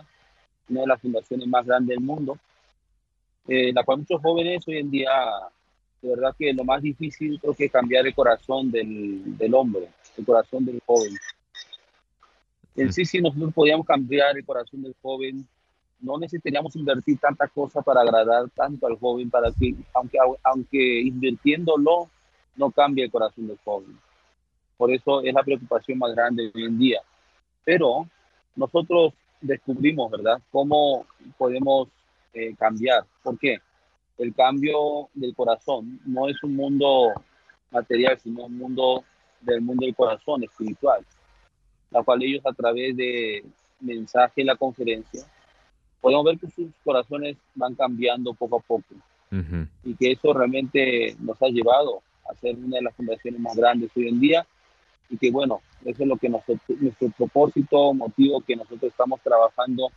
una 0.69 0.81
de 0.81 0.87
las 0.87 1.01
fundaciones 1.01 1.47
más 1.47 1.65
grandes 1.65 1.95
del 1.95 2.03
mundo, 2.03 2.37
eh, 3.47 3.71
la 3.73 3.83
cual 3.83 3.99
muchos 3.99 4.21
jóvenes 4.21 4.67
hoy 4.67 4.77
en 4.77 4.91
día 4.91 5.11
de 6.01 6.09
verdad 6.09 6.35
que 6.37 6.53
lo 6.53 6.63
más 6.63 6.81
difícil 6.81 7.39
creo 7.39 7.53
que 7.53 7.69
cambiar 7.69 8.05
el 8.05 8.13
corazón 8.13 8.71
del, 8.71 9.37
del 9.37 9.53
hombre, 9.53 9.89
el 10.17 10.25
corazón 10.25 10.65
del 10.65 10.81
joven. 10.85 11.13
En 12.75 12.93
sí, 12.93 13.05
si 13.05 13.19
nosotros 13.19 13.53
podíamos 13.53 13.85
cambiar 13.85 14.37
el 14.37 14.45
corazón 14.45 14.83
del 14.83 14.95
joven, 15.01 15.47
no 15.99 16.17
necesitaríamos 16.19 16.75
invertir 16.75 17.17
tanta 17.17 17.47
cosa 17.47 17.81
para 17.81 18.01
agradar 18.01 18.49
tanto 18.51 18.85
al 18.85 18.97
joven, 18.99 19.29
para 19.29 19.51
que, 19.51 19.73
aunque, 19.93 20.17
aunque 20.43 21.01
invirtiéndolo, 21.01 22.09
no 22.55 22.71
cambie 22.71 23.05
el 23.05 23.11
corazón 23.11 23.47
del 23.47 23.57
joven. 23.63 23.97
Por 24.77 24.91
eso 24.91 25.23
es 25.23 25.33
la 25.33 25.43
preocupación 25.43 25.97
más 25.97 26.13
grande 26.13 26.51
hoy 26.53 26.65
en 26.65 26.77
día. 26.77 27.01
Pero 27.63 28.07
nosotros 28.55 29.13
descubrimos, 29.41 30.11
¿verdad?, 30.11 30.39
cómo 30.51 31.05
podemos 31.37 31.89
eh, 32.33 32.55
cambiar. 32.55 33.05
¿Por 33.23 33.39
qué? 33.39 33.57
El 34.17 34.33
cambio 34.33 35.09
del 35.13 35.35
corazón 35.35 35.99
no 36.05 36.27
es 36.27 36.41
un 36.43 36.55
mundo 36.55 37.13
material, 37.71 38.17
sino 38.19 38.45
un 38.45 38.57
mundo 38.57 39.03
del 39.41 39.61
mundo 39.61 39.85
del 39.85 39.95
corazón 39.95 40.43
espiritual, 40.43 41.05
la 41.91 42.03
cual 42.03 42.23
ellos 42.23 42.45
a 42.45 42.53
través 42.53 42.95
de 42.95 43.45
mensaje 43.79 44.41
en 44.41 44.47
la 44.47 44.55
conferencia 44.55 45.23
podemos 46.01 46.25
ver 46.25 46.39
que 46.39 46.47
sus 46.47 46.71
corazones 46.83 47.37
van 47.55 47.75
cambiando 47.75 48.33
poco 48.33 48.57
a 48.57 48.61
poco 48.61 48.95
y 49.83 49.93
que 49.95 50.11
eso 50.13 50.33
realmente 50.33 51.15
nos 51.19 51.41
ha 51.41 51.47
llevado 51.47 52.01
a 52.29 52.33
ser 52.35 52.55
una 52.55 52.77
de 52.77 52.83
las 52.83 52.95
fundaciones 52.95 53.39
más 53.41 53.55
grandes 53.55 53.91
hoy 53.95 54.07
en 54.07 54.19
día 54.19 54.47
y 55.09 55.17
que 55.17 55.31
bueno, 55.31 55.61
eso 55.83 56.03
es 56.03 56.07
lo 56.07 56.17
que 56.17 56.29
nuestro 56.29 57.09
propósito, 57.17 57.93
motivo 57.93 58.41
que 58.41 58.55
nosotros 58.55 58.83
estamos 58.83 59.19
trabajando 59.21 59.91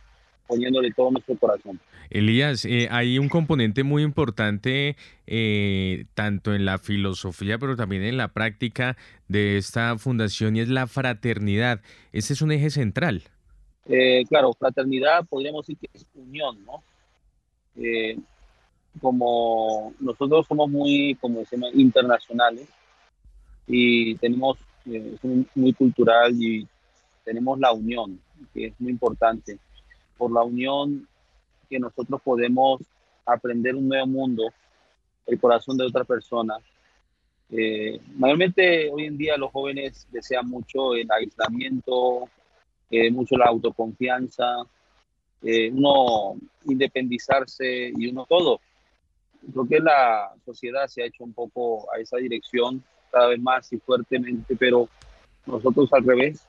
poniéndole 0.47 0.91
todo 0.91 1.11
nuestro 1.11 1.35
corazón. 1.37 1.79
Elías, 2.09 2.65
eh, 2.65 2.89
hay 2.91 3.17
un 3.17 3.29
componente 3.29 3.83
muy 3.83 4.03
importante 4.03 4.97
eh, 5.27 6.05
tanto 6.13 6.53
en 6.53 6.65
la 6.65 6.77
filosofía 6.77 7.57
pero 7.57 7.77
también 7.77 8.03
en 8.03 8.17
la 8.17 8.27
práctica 8.27 8.97
de 9.29 9.57
esta 9.57 9.97
fundación 9.97 10.57
y 10.57 10.59
es 10.59 10.67
la 10.67 10.87
fraternidad. 10.87 11.81
Ese 12.11 12.33
es 12.33 12.41
un 12.41 12.51
eje 12.51 12.69
central. 12.69 13.23
Eh, 13.87 14.23
claro, 14.27 14.53
fraternidad 14.53 15.25
podríamos 15.27 15.65
decir 15.65 15.77
que 15.79 15.97
es 15.97 16.05
unión, 16.13 16.63
¿no? 16.65 16.83
como 18.99 19.93
nosotros 20.01 20.45
somos 20.45 20.69
muy, 20.69 21.17
como 21.21 21.43
llama, 21.49 21.67
internacionales 21.73 22.67
y 23.65 24.15
tenemos, 24.15 24.57
es 24.85 25.23
muy 25.55 25.71
cultural 25.71 26.33
y 26.37 26.67
tenemos 27.23 27.57
la 27.57 27.71
unión, 27.71 28.19
que 28.53 28.67
es 28.67 28.73
muy 28.81 28.91
importante 28.91 29.57
por 30.21 30.31
la 30.31 30.43
unión 30.43 31.07
que 31.67 31.79
nosotros 31.79 32.21
podemos 32.21 32.79
aprender 33.25 33.75
un 33.75 33.87
nuevo 33.87 34.05
mundo, 34.05 34.43
el 35.25 35.39
corazón 35.39 35.77
de 35.77 35.87
otra 35.87 36.03
persona. 36.03 36.57
Eh, 37.49 37.99
mayormente 38.17 38.91
hoy 38.91 39.05
en 39.05 39.17
día 39.17 39.35
los 39.35 39.51
jóvenes 39.51 40.07
desean 40.11 40.47
mucho 40.47 40.93
el 40.93 41.07
aislamiento, 41.11 42.29
eh, 42.91 43.09
mucho 43.09 43.35
la 43.35 43.45
autoconfianza, 43.45 44.45
eh, 45.41 45.71
uno 45.71 46.35
independizarse 46.65 47.91
y 47.97 48.11
uno 48.11 48.27
todo. 48.29 48.59
Creo 49.51 49.67
que 49.67 49.79
la 49.79 50.35
sociedad 50.45 50.85
se 50.85 51.01
ha 51.01 51.07
hecho 51.07 51.23
un 51.23 51.33
poco 51.33 51.91
a 51.91 51.97
esa 51.97 52.17
dirección 52.17 52.83
cada 53.09 53.29
vez 53.29 53.41
más 53.41 53.73
y 53.73 53.79
fuertemente, 53.79 54.55
pero 54.55 54.87
nosotros 55.47 55.91
al 55.93 56.03
revés 56.03 56.45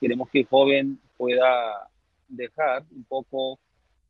queremos 0.00 0.28
que 0.28 0.40
el 0.40 0.46
joven 0.48 0.98
pueda 1.16 1.88
dejar 2.32 2.84
un 2.90 3.04
poco 3.04 3.58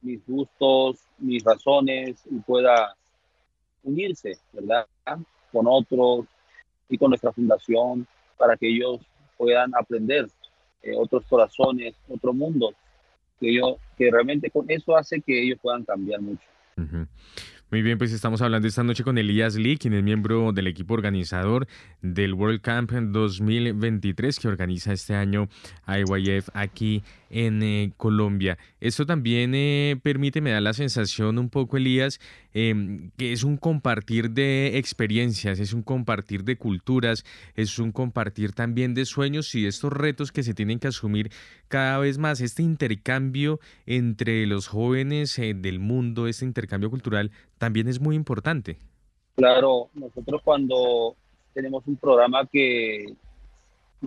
mis 0.00 0.24
gustos, 0.26 1.00
mis 1.18 1.44
razones 1.44 2.22
y 2.30 2.36
pueda 2.40 2.96
unirse, 3.82 4.38
¿verdad? 4.52 4.86
Con 5.52 5.66
otros 5.68 6.26
y 6.88 6.98
con 6.98 7.10
nuestra 7.10 7.32
fundación 7.32 8.06
para 8.36 8.56
que 8.56 8.68
ellos 8.68 9.00
puedan 9.36 9.72
aprender 9.74 10.28
eh, 10.82 10.94
otros 10.96 11.24
corazones, 11.28 11.94
otro 12.08 12.32
mundo, 12.32 12.74
que 13.40 13.54
yo, 13.54 13.78
que 13.96 14.10
realmente 14.10 14.50
con 14.50 14.70
eso 14.70 14.96
hace 14.96 15.20
que 15.20 15.42
ellos 15.42 15.58
puedan 15.62 15.84
cambiar 15.84 16.20
mucho. 16.20 16.46
Muy 17.72 17.80
bien, 17.80 17.96
pues 17.96 18.12
estamos 18.12 18.42
hablando 18.42 18.68
esta 18.68 18.82
noche 18.82 19.02
con 19.02 19.16
Elías 19.16 19.54
Lee, 19.54 19.78
quien 19.78 19.94
es 19.94 20.02
miembro 20.02 20.52
del 20.52 20.66
equipo 20.66 20.92
organizador 20.92 21.66
del 22.02 22.34
World 22.34 22.60
Camp 22.60 22.90
2023 22.90 24.38
que 24.38 24.48
organiza 24.48 24.92
este 24.92 25.14
año 25.14 25.48
IYF 25.86 26.50
aquí 26.52 27.02
en 27.32 27.62
eh, 27.62 27.92
Colombia. 27.96 28.58
Esto 28.78 29.06
también 29.06 29.54
eh, 29.54 29.98
permite, 30.02 30.40
me 30.40 30.52
da 30.52 30.60
la 30.60 30.74
sensación 30.74 31.38
un 31.38 31.48
poco, 31.48 31.78
Elías, 31.78 32.20
em, 32.52 33.10
que 33.16 33.32
es 33.32 33.42
un 33.42 33.56
compartir 33.56 34.30
de 34.30 34.76
experiencias, 34.76 35.58
es 35.58 35.72
un 35.72 35.82
compartir 35.82 36.44
de 36.44 36.56
culturas, 36.56 37.24
es 37.56 37.78
un 37.78 37.90
compartir 37.90 38.52
también 38.52 38.94
de 38.94 39.06
sueños 39.06 39.54
y 39.54 39.62
de 39.62 39.68
estos 39.68 39.92
retos 39.92 40.30
que 40.30 40.42
se 40.42 40.54
tienen 40.54 40.78
que 40.78 40.88
asumir 40.88 41.32
cada 41.68 41.98
vez 41.98 42.18
más. 42.18 42.40
Este 42.42 42.62
intercambio 42.62 43.58
entre 43.86 44.46
los 44.46 44.68
jóvenes 44.68 45.38
eh, 45.38 45.54
del 45.54 45.80
mundo, 45.80 46.28
este 46.28 46.44
intercambio 46.44 46.90
cultural, 46.90 47.30
también 47.56 47.88
es 47.88 47.98
muy 47.98 48.14
importante. 48.14 48.76
Claro, 49.36 49.88
nosotros 49.94 50.42
cuando 50.44 51.16
tenemos 51.54 51.82
un 51.86 51.96
programa 51.96 52.44
que 52.46 53.06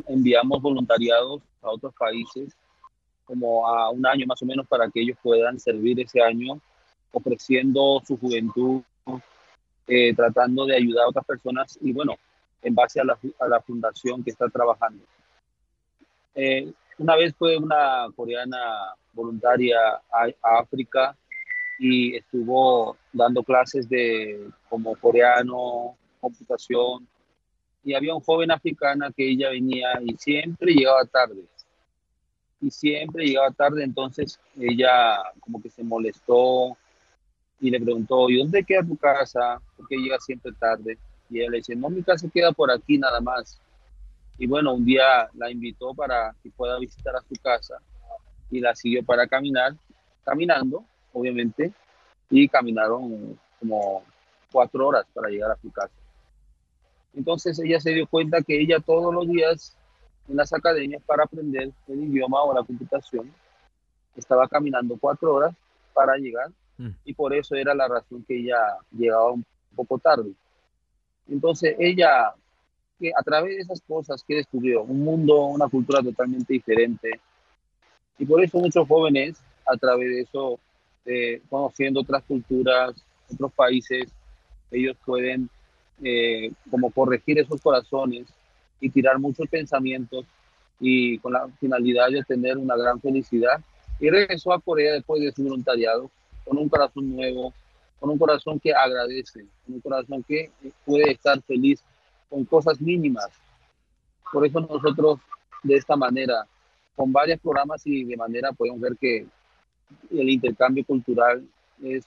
enviamos 0.07 0.61
voluntariados 0.61 1.41
a 1.63 1.69
otros 1.69 1.93
países, 1.97 2.55
como 3.25 3.67
a 3.67 3.89
un 3.89 4.05
año 4.05 4.25
más 4.27 4.41
o 4.41 4.45
menos 4.45 4.67
para 4.67 4.89
que 4.89 5.01
ellos 5.01 5.17
puedan 5.21 5.59
servir 5.59 5.99
ese 5.99 6.21
año 6.21 6.59
ofreciendo 7.11 8.01
su 8.05 8.17
juventud, 8.17 8.81
eh, 9.87 10.13
tratando 10.15 10.65
de 10.65 10.75
ayudar 10.75 11.05
a 11.05 11.09
otras 11.09 11.25
personas 11.25 11.77
y 11.81 11.91
bueno, 11.93 12.15
en 12.61 12.75
base 12.75 12.99
a 12.99 13.03
la, 13.03 13.17
a 13.39 13.47
la 13.47 13.61
fundación 13.61 14.23
que 14.23 14.31
está 14.31 14.49
trabajando. 14.49 15.03
Eh, 16.33 16.71
una 16.97 17.15
vez 17.15 17.33
fue 17.37 17.57
una 17.57 18.07
coreana 18.15 18.57
voluntaria 19.13 19.77
a, 20.11 20.59
África 20.59 21.15
y 21.79 22.15
estuvo 22.15 22.97
dando 23.11 23.43
clases 23.43 23.87
de 23.89 24.49
como 24.69 24.95
coreano, 24.95 25.95
computación, 26.19 27.07
y 27.83 27.93
había 27.93 28.15
un 28.15 28.21
joven 28.21 28.51
africana 28.51 29.11
que 29.15 29.29
ella 29.29 29.49
venía 29.49 29.99
y 30.01 30.15
siempre 30.17 30.73
llegaba 30.73 31.05
tarde 31.05 31.43
y 32.61 32.71
siempre 32.71 33.25
llegaba 33.25 33.51
tarde, 33.51 33.83
entonces 33.83 34.39
ella 34.59 35.17
como 35.39 35.61
que 35.61 35.69
se 35.69 35.83
molestó 35.83 36.77
y 37.59 37.69
le 37.69 37.79
preguntó, 37.79 38.29
¿y 38.29 38.37
dónde 38.37 38.63
queda 38.63 38.83
tu 38.83 38.97
casa? 38.97 39.61
Porque 39.77 39.97
llega 39.97 40.19
siempre 40.19 40.51
tarde. 40.53 40.97
Y 41.29 41.39
ella 41.39 41.51
le 41.51 41.57
dice, 41.57 41.75
no, 41.75 41.89
mi 41.89 42.03
casa 42.03 42.29
queda 42.31 42.51
por 42.51 42.71
aquí 42.71 42.97
nada 42.97 43.19
más. 43.21 43.59
Y 44.37 44.47
bueno, 44.47 44.73
un 44.73 44.85
día 44.85 45.29
la 45.33 45.49
invitó 45.49 45.93
para 45.93 46.35
que 46.43 46.49
pueda 46.51 46.77
visitar 46.79 47.15
a 47.15 47.21
su 47.21 47.35
casa 47.41 47.79
y 48.51 48.59
la 48.59 48.75
siguió 48.75 49.03
para 49.03 49.27
caminar, 49.27 49.75
caminando, 50.23 50.83
obviamente, 51.13 51.71
y 52.29 52.47
caminaron 52.47 53.39
como 53.59 54.03
cuatro 54.51 54.87
horas 54.87 55.05
para 55.13 55.29
llegar 55.29 55.51
a 55.51 55.57
su 55.57 55.71
casa. 55.71 55.93
Entonces 57.13 57.57
ella 57.59 57.79
se 57.79 57.91
dio 57.91 58.07
cuenta 58.07 58.41
que 58.41 58.59
ella 58.59 58.79
todos 58.79 59.13
los 59.13 59.27
días 59.27 59.77
en 60.27 60.37
las 60.37 60.51
academias 60.53 61.01
para 61.05 61.23
aprender 61.23 61.71
el 61.87 62.03
idioma 62.03 62.41
o 62.43 62.53
la 62.53 62.63
computación. 62.63 63.31
Estaba 64.15 64.47
caminando 64.47 64.97
cuatro 64.99 65.33
horas 65.33 65.55
para 65.93 66.17
llegar 66.17 66.49
mm. 66.77 66.89
y 67.05 67.13
por 67.13 67.33
eso 67.33 67.55
era 67.55 67.73
la 67.73 67.87
razón 67.87 68.23
que 68.27 68.37
ella 68.37 68.57
llegaba 68.91 69.31
un 69.31 69.45
poco 69.75 69.97
tarde. 69.99 70.31
Entonces 71.27 71.75
ella, 71.79 72.33
que 72.99 73.11
a 73.17 73.23
través 73.23 73.55
de 73.55 73.61
esas 73.63 73.81
cosas 73.81 74.23
que 74.23 74.35
descubrió, 74.35 74.83
un 74.83 75.03
mundo, 75.03 75.45
una 75.45 75.67
cultura 75.67 76.01
totalmente 76.01 76.53
diferente, 76.53 77.19
y 78.17 78.25
por 78.25 78.41
eso 78.43 78.59
muchos 78.59 78.87
jóvenes, 78.87 79.37
a 79.65 79.75
través 79.75 80.09
de 80.09 80.21
eso, 80.21 80.59
eh, 81.05 81.41
conociendo 81.49 82.01
otras 82.01 82.23
culturas, 82.23 82.93
otros 83.31 83.51
países, 83.53 84.09
ellos 84.71 84.95
pueden 85.05 85.49
eh, 86.03 86.51
como 86.69 86.91
corregir 86.91 87.39
esos 87.39 87.61
corazones 87.61 88.27
y 88.85 88.89
tirar 88.91 89.17
muchos 89.17 89.47
pensamientos 89.49 90.25
y 90.79 91.17
con 91.17 91.33
la 91.33 91.47
finalidad 91.59 92.09
de 92.11 92.23
tener 92.23 92.57
una 92.57 92.75
gran 92.77 93.01
felicidad. 93.01 93.59
Y 93.99 94.09
regresó 94.11 94.53
a 94.53 94.61
Corea 94.61 94.93
después 94.93 95.21
de 95.21 95.31
su 95.31 95.43
voluntariado 95.43 96.11
con 96.43 96.59
un 96.59 96.69
corazón 96.69 97.15
nuevo, 97.15 97.51
con 97.99 98.11
un 98.11 98.19
corazón 98.19 98.59
que 98.59 98.73
agradece, 98.73 99.45
con 99.65 99.75
un 99.75 99.81
corazón 99.81 100.23
que 100.23 100.51
puede 100.85 101.11
estar 101.11 101.41
feliz 101.41 101.81
con 102.29 102.45
cosas 102.45 102.79
mínimas. 102.79 103.29
Por 104.31 104.45
eso 104.45 104.59
nosotros 104.59 105.19
de 105.63 105.75
esta 105.75 105.95
manera, 105.95 106.45
con 106.95 107.11
varios 107.11 107.39
programas 107.39 107.81
y 107.87 108.03
de 108.03 108.17
manera 108.17 108.51
podemos 108.51 108.79
ver 108.79 108.95
que 108.97 109.25
el 110.11 110.29
intercambio 110.29 110.85
cultural 110.85 111.43
es 111.83 112.05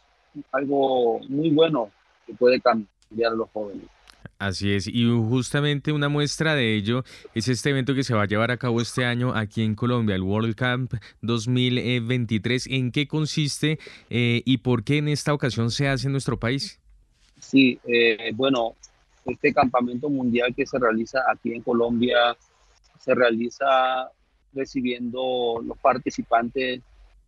algo 0.53 1.19
muy 1.29 1.51
bueno 1.51 1.91
que 2.25 2.35
puede 2.35 2.61
cambiar 2.61 3.33
a 3.33 3.37
los 3.37 3.51
jóvenes. 3.51 3.98
Así 4.39 4.73
es, 4.73 4.87
y 4.87 5.05
justamente 5.05 5.91
una 5.91 6.09
muestra 6.09 6.55
de 6.55 6.77
ello 6.77 7.03
es 7.35 7.49
este 7.49 7.71
evento 7.71 7.95
que 7.95 8.05
se 8.05 8.15
va 8.15 8.23
a 8.23 8.27
llevar 8.27 8.53
a 8.53 8.57
cabo 8.57 8.81
este 8.81 9.05
año 9.05 9.35
aquí 9.35 9.63
en 9.63 9.75
Colombia, 9.75 10.15
el 10.15 10.23
World 10.23 10.55
Camp 10.55 10.95
2023. 11.23 12.69
¿En 12.69 12.93
qué 12.93 13.09
consiste 13.09 13.81
eh, 14.11 14.43
y 14.45 14.59
por 14.59 14.85
qué 14.85 14.99
en 14.99 15.09
esta 15.09 15.35
ocasión 15.35 15.73
se 15.73 15.89
hace 15.89 16.07
en 16.07 16.13
nuestro 16.13 16.39
país? 16.39 16.81
Sí, 17.41 17.81
eh, 17.85 18.31
bueno, 18.35 18.75
este 19.25 19.53
campamento 19.53 20.09
mundial 20.09 20.55
que 20.55 20.67
se 20.67 20.79
realiza 20.79 21.21
aquí 21.31 21.53
en 21.53 21.63
Colombia 21.63 22.37
se 23.01 23.15
realiza 23.15 24.11
recibiendo 24.53 25.61
los 25.65 25.79
participantes 25.79 26.81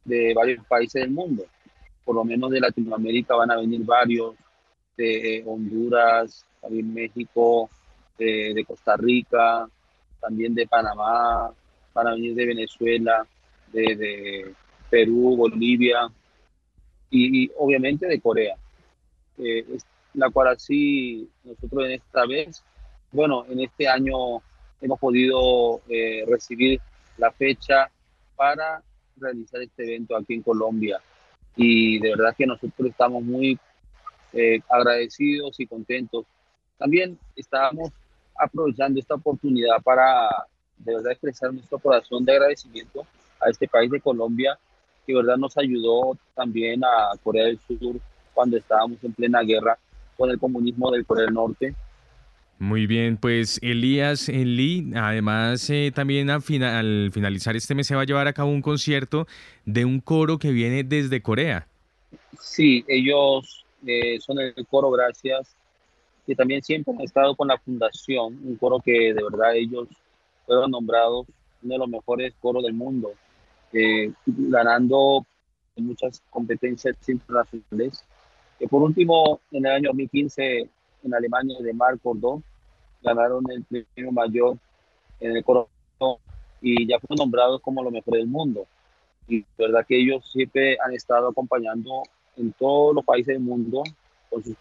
de 0.04 0.34
varios 0.34 0.64
países 0.66 1.02
del 1.02 1.10
mundo. 1.10 1.44
Por 2.04 2.14
lo 2.14 2.24
menos 2.24 2.50
de 2.50 2.60
Latinoamérica 2.60 3.34
van 3.34 3.50
a 3.50 3.56
venir 3.56 3.84
varios, 3.84 4.34
de 4.96 5.42
Honduras, 5.46 6.44
también 6.60 6.92
México, 6.92 7.70
de, 8.18 8.64
Costa 8.66 8.96
Rica, 8.96 9.66
también 10.20 10.54
de 10.54 10.66
Panamá, 10.66 11.52
venir 11.94 12.34
de 12.34 12.46
Venezuela, 12.46 13.26
de, 13.72 14.54
Perú, 14.90 15.36
Bolivia 15.36 16.10
y, 17.10 17.50
obviamente 17.56 18.06
de 18.06 18.20
Corea. 18.20 18.56
Eh, 19.38 19.64
la 20.14 20.28
cual 20.30 20.48
así 20.48 21.28
nosotros 21.44 21.84
en 21.84 21.92
esta 21.92 22.26
vez, 22.26 22.62
bueno, 23.12 23.44
en 23.48 23.60
este 23.60 23.88
año 23.88 24.42
hemos 24.80 24.98
podido 24.98 25.80
eh, 25.88 26.24
recibir 26.26 26.80
la 27.18 27.30
fecha 27.30 27.90
para 28.36 28.82
realizar 29.16 29.62
este 29.62 29.84
evento 29.84 30.16
aquí 30.16 30.34
en 30.34 30.42
Colombia. 30.42 31.00
Y 31.56 31.98
de 31.98 32.10
verdad 32.10 32.34
que 32.36 32.46
nosotros 32.46 32.88
estamos 32.88 33.22
muy 33.22 33.58
eh, 34.32 34.60
agradecidos 34.68 35.58
y 35.60 35.66
contentos. 35.66 36.24
También 36.80 37.18
estábamos 37.36 37.90
aprovechando 38.34 38.98
esta 38.98 39.14
oportunidad 39.14 39.82
para 39.84 40.30
de 40.78 40.94
verdad 40.94 41.12
expresar 41.12 41.52
nuestro 41.52 41.78
corazón 41.78 42.24
de 42.24 42.32
agradecimiento 42.32 43.06
a 43.38 43.50
este 43.50 43.68
país 43.68 43.90
de 43.90 44.00
Colombia, 44.00 44.58
que 45.06 45.12
de 45.12 45.18
verdad 45.18 45.36
nos 45.36 45.56
ayudó 45.58 46.16
también 46.34 46.82
a 46.82 47.16
Corea 47.22 47.44
del 47.44 47.60
Sur 47.60 48.00
cuando 48.32 48.56
estábamos 48.56 48.96
en 49.04 49.12
plena 49.12 49.42
guerra 49.42 49.78
con 50.16 50.30
el 50.30 50.38
comunismo 50.38 50.90
del 50.90 51.04
Corea 51.04 51.26
del 51.26 51.34
Norte. 51.34 51.74
Muy 52.58 52.86
bien, 52.86 53.18
pues 53.18 53.58
Elías 53.62 54.28
Lee, 54.28 54.92
además 54.96 55.68
eh, 55.68 55.92
también 55.94 56.30
al, 56.30 56.42
al 56.62 57.10
finalizar 57.12 57.56
este 57.56 57.74
mes 57.74 57.86
se 57.86 57.94
va 57.94 58.02
a 58.02 58.06
llevar 58.06 58.26
a 58.26 58.32
cabo 58.32 58.50
un 58.50 58.62
concierto 58.62 59.26
de 59.66 59.84
un 59.84 60.00
coro 60.00 60.38
que 60.38 60.50
viene 60.50 60.82
desde 60.82 61.20
Corea. 61.20 61.66
Sí, 62.38 62.84
ellos 62.88 63.64
eh, 63.86 64.18
son 64.20 64.38
el 64.40 64.54
coro 64.66 64.90
Gracias, 64.90 65.56
que 66.30 66.36
también 66.36 66.62
siempre 66.62 66.94
han 66.94 67.00
estado 67.00 67.34
con 67.34 67.48
la 67.48 67.58
fundación, 67.58 68.38
un 68.44 68.54
coro 68.54 68.78
que 68.78 69.12
de 69.12 69.20
verdad 69.20 69.56
ellos 69.56 69.88
fueron 70.46 70.70
nombrados 70.70 71.26
uno 71.60 71.74
de 71.74 71.78
los 71.78 71.88
mejores 71.88 72.32
coros 72.40 72.62
del 72.62 72.72
mundo, 72.72 73.10
eh, 73.72 74.12
ganando 74.24 75.26
muchas 75.74 76.22
competencias 76.30 76.96
internacionales. 77.08 78.04
Que 78.60 78.68
por 78.68 78.80
último, 78.80 79.40
en 79.50 79.66
el 79.66 79.72
año 79.72 79.88
2015, 79.88 80.68
en 81.02 81.14
Alemania, 81.14 81.56
de 81.60 81.74
Marc 81.74 82.00
Cordón, 82.00 82.44
ganaron 83.02 83.44
el 83.50 83.64
premio 83.64 84.12
mayor 84.12 84.56
en 85.18 85.36
el 85.36 85.42
coro 85.42 85.68
y 86.62 86.86
ya 86.86 87.00
fueron 87.00 87.24
nombrados 87.24 87.60
como 87.60 87.82
lo 87.82 87.90
mejor 87.90 88.14
del 88.14 88.28
mundo. 88.28 88.68
Y 89.26 89.44
verdad 89.58 89.84
que 89.84 90.00
ellos 90.00 90.30
siempre 90.30 90.78
han 90.80 90.92
estado 90.92 91.26
acompañando 91.26 92.04
en 92.36 92.52
todos 92.52 92.94
los 92.94 93.04
países 93.04 93.34
del 93.34 93.40
mundo 93.40 93.82
con 94.30 94.44
sus 94.44 94.54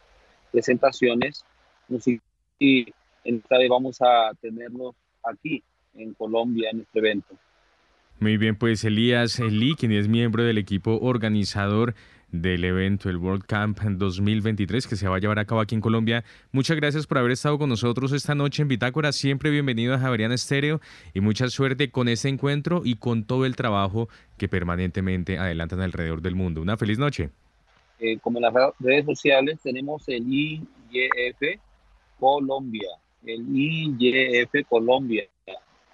presentaciones. 0.51 1.45
Y 2.59 2.85
en 3.23 3.35
esta 3.37 3.57
vez 3.57 3.69
vamos 3.69 4.01
a 4.01 4.31
tenerlos 4.41 4.95
aquí 5.23 5.63
en 5.95 6.13
Colombia 6.13 6.69
en 6.71 6.81
este 6.81 6.99
evento. 6.99 7.35
Muy 8.19 8.37
bien, 8.37 8.57
pues 8.57 8.83
Elías 8.83 9.39
Lee, 9.39 9.75
quien 9.75 9.93
es 9.93 10.09
miembro 10.09 10.43
del 10.43 10.57
equipo 10.57 10.99
organizador 10.99 11.95
del 12.31 12.63
evento, 12.65 13.09
el 13.09 13.17
World 13.17 13.45
Camp 13.45 13.79
2023, 13.79 14.87
que 14.87 14.95
se 14.97 15.07
va 15.07 15.15
a 15.15 15.19
llevar 15.19 15.39
a 15.39 15.45
cabo 15.45 15.61
aquí 15.61 15.73
en 15.73 15.81
Colombia. 15.81 16.23
Muchas 16.51 16.75
gracias 16.75 17.07
por 17.07 17.17
haber 17.17 17.31
estado 17.31 17.57
con 17.57 17.69
nosotros 17.69 18.11
esta 18.11 18.35
noche 18.35 18.61
en 18.61 18.67
Bitácora. 18.67 19.13
Siempre 19.13 19.49
bienvenido 19.49 19.93
a 19.93 19.99
Javeriana 19.99 20.35
Estéreo 20.35 20.81
y 21.13 21.21
mucha 21.21 21.47
suerte 21.49 21.91
con 21.91 22.09
este 22.09 22.27
encuentro 22.27 22.81
y 22.83 22.95
con 22.95 23.23
todo 23.23 23.45
el 23.45 23.55
trabajo 23.55 24.09
que 24.37 24.49
permanentemente 24.49 25.37
adelantan 25.37 25.79
alrededor 25.79 26.21
del 26.21 26.35
mundo. 26.35 26.61
Una 26.61 26.77
feliz 26.77 26.99
noche. 26.99 27.29
Eh, 27.99 28.17
como 28.19 28.37
en 28.39 28.43
las 28.43 28.53
redes 28.79 29.05
sociales 29.05 29.59
tenemos 29.61 30.03
el 30.07 30.25
IYF 30.27 31.59
Colombia, 32.19 32.89
el 33.25 33.45
IYF 33.55 34.67
Colombia. 34.67 35.27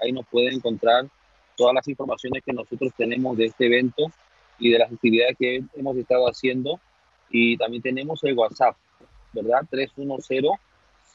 Ahí 0.02 0.12
nos 0.12 0.26
pueden 0.28 0.56
encontrar 0.56 1.08
todas 1.56 1.74
las 1.74 1.88
informaciones 1.88 2.44
que 2.44 2.52
nosotros 2.54 2.92
tenemos 2.98 3.38
de 3.38 3.46
este 3.46 3.68
evento 3.68 4.12
y 4.60 4.72
de 4.72 4.80
las 4.80 4.92
actividades 4.92 5.38
que 5.38 5.64
hemos 5.76 5.96
estado 5.98 6.28
haciendo. 6.28 6.80
Y 7.30 7.56
también 7.58 7.82
tenemos 7.82 8.24
el 8.24 8.38
WhatsApp, 8.38 8.78
¿verdad? 9.34 9.66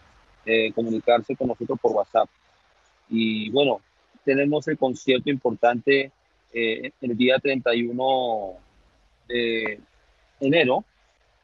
eh, 0.45 0.71
comunicarse 0.73 1.35
con 1.35 1.47
nosotros 1.49 1.79
por 1.79 1.91
WhatsApp. 1.91 2.29
Y 3.09 3.49
bueno, 3.49 3.81
tenemos 4.23 4.67
el 4.67 4.77
concierto 4.77 5.29
importante 5.29 6.11
eh, 6.53 6.91
el 7.01 7.17
día 7.17 7.39
31 7.39 8.53
de 9.27 9.79
enero 10.39 10.83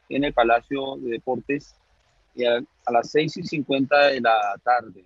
en 0.08 0.24
el 0.24 0.32
Palacio 0.32 0.96
de 0.96 1.10
Deportes 1.10 1.74
a, 2.46 2.92
las 2.92 3.10
6 3.10 3.38
y 3.38 3.42
50 3.42 4.08
de 4.08 4.20
la 4.20 4.38
tarde 4.62 5.04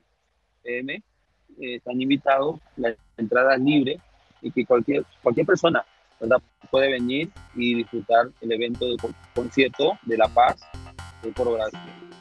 PM, 0.62 0.94
eh, 0.94 1.76
están 1.76 2.00
invitados, 2.00 2.60
la 2.76 2.94
entrada 3.16 3.54
es 3.54 3.60
libre 3.60 4.00
y 4.40 4.50
que 4.50 4.66
cualquier, 4.66 5.04
cualquier 5.22 5.46
persona 5.46 5.84
puede 6.70 6.90
venir 6.92 7.30
y 7.54 7.74
disfrutar 7.74 8.28
el 8.40 8.52
evento 8.52 8.86
de 8.86 8.96
concierto 9.34 9.98
de 10.02 10.16
La 10.16 10.28
Paz 10.28 10.60
del 11.22 11.32
Gracia. 11.34 12.11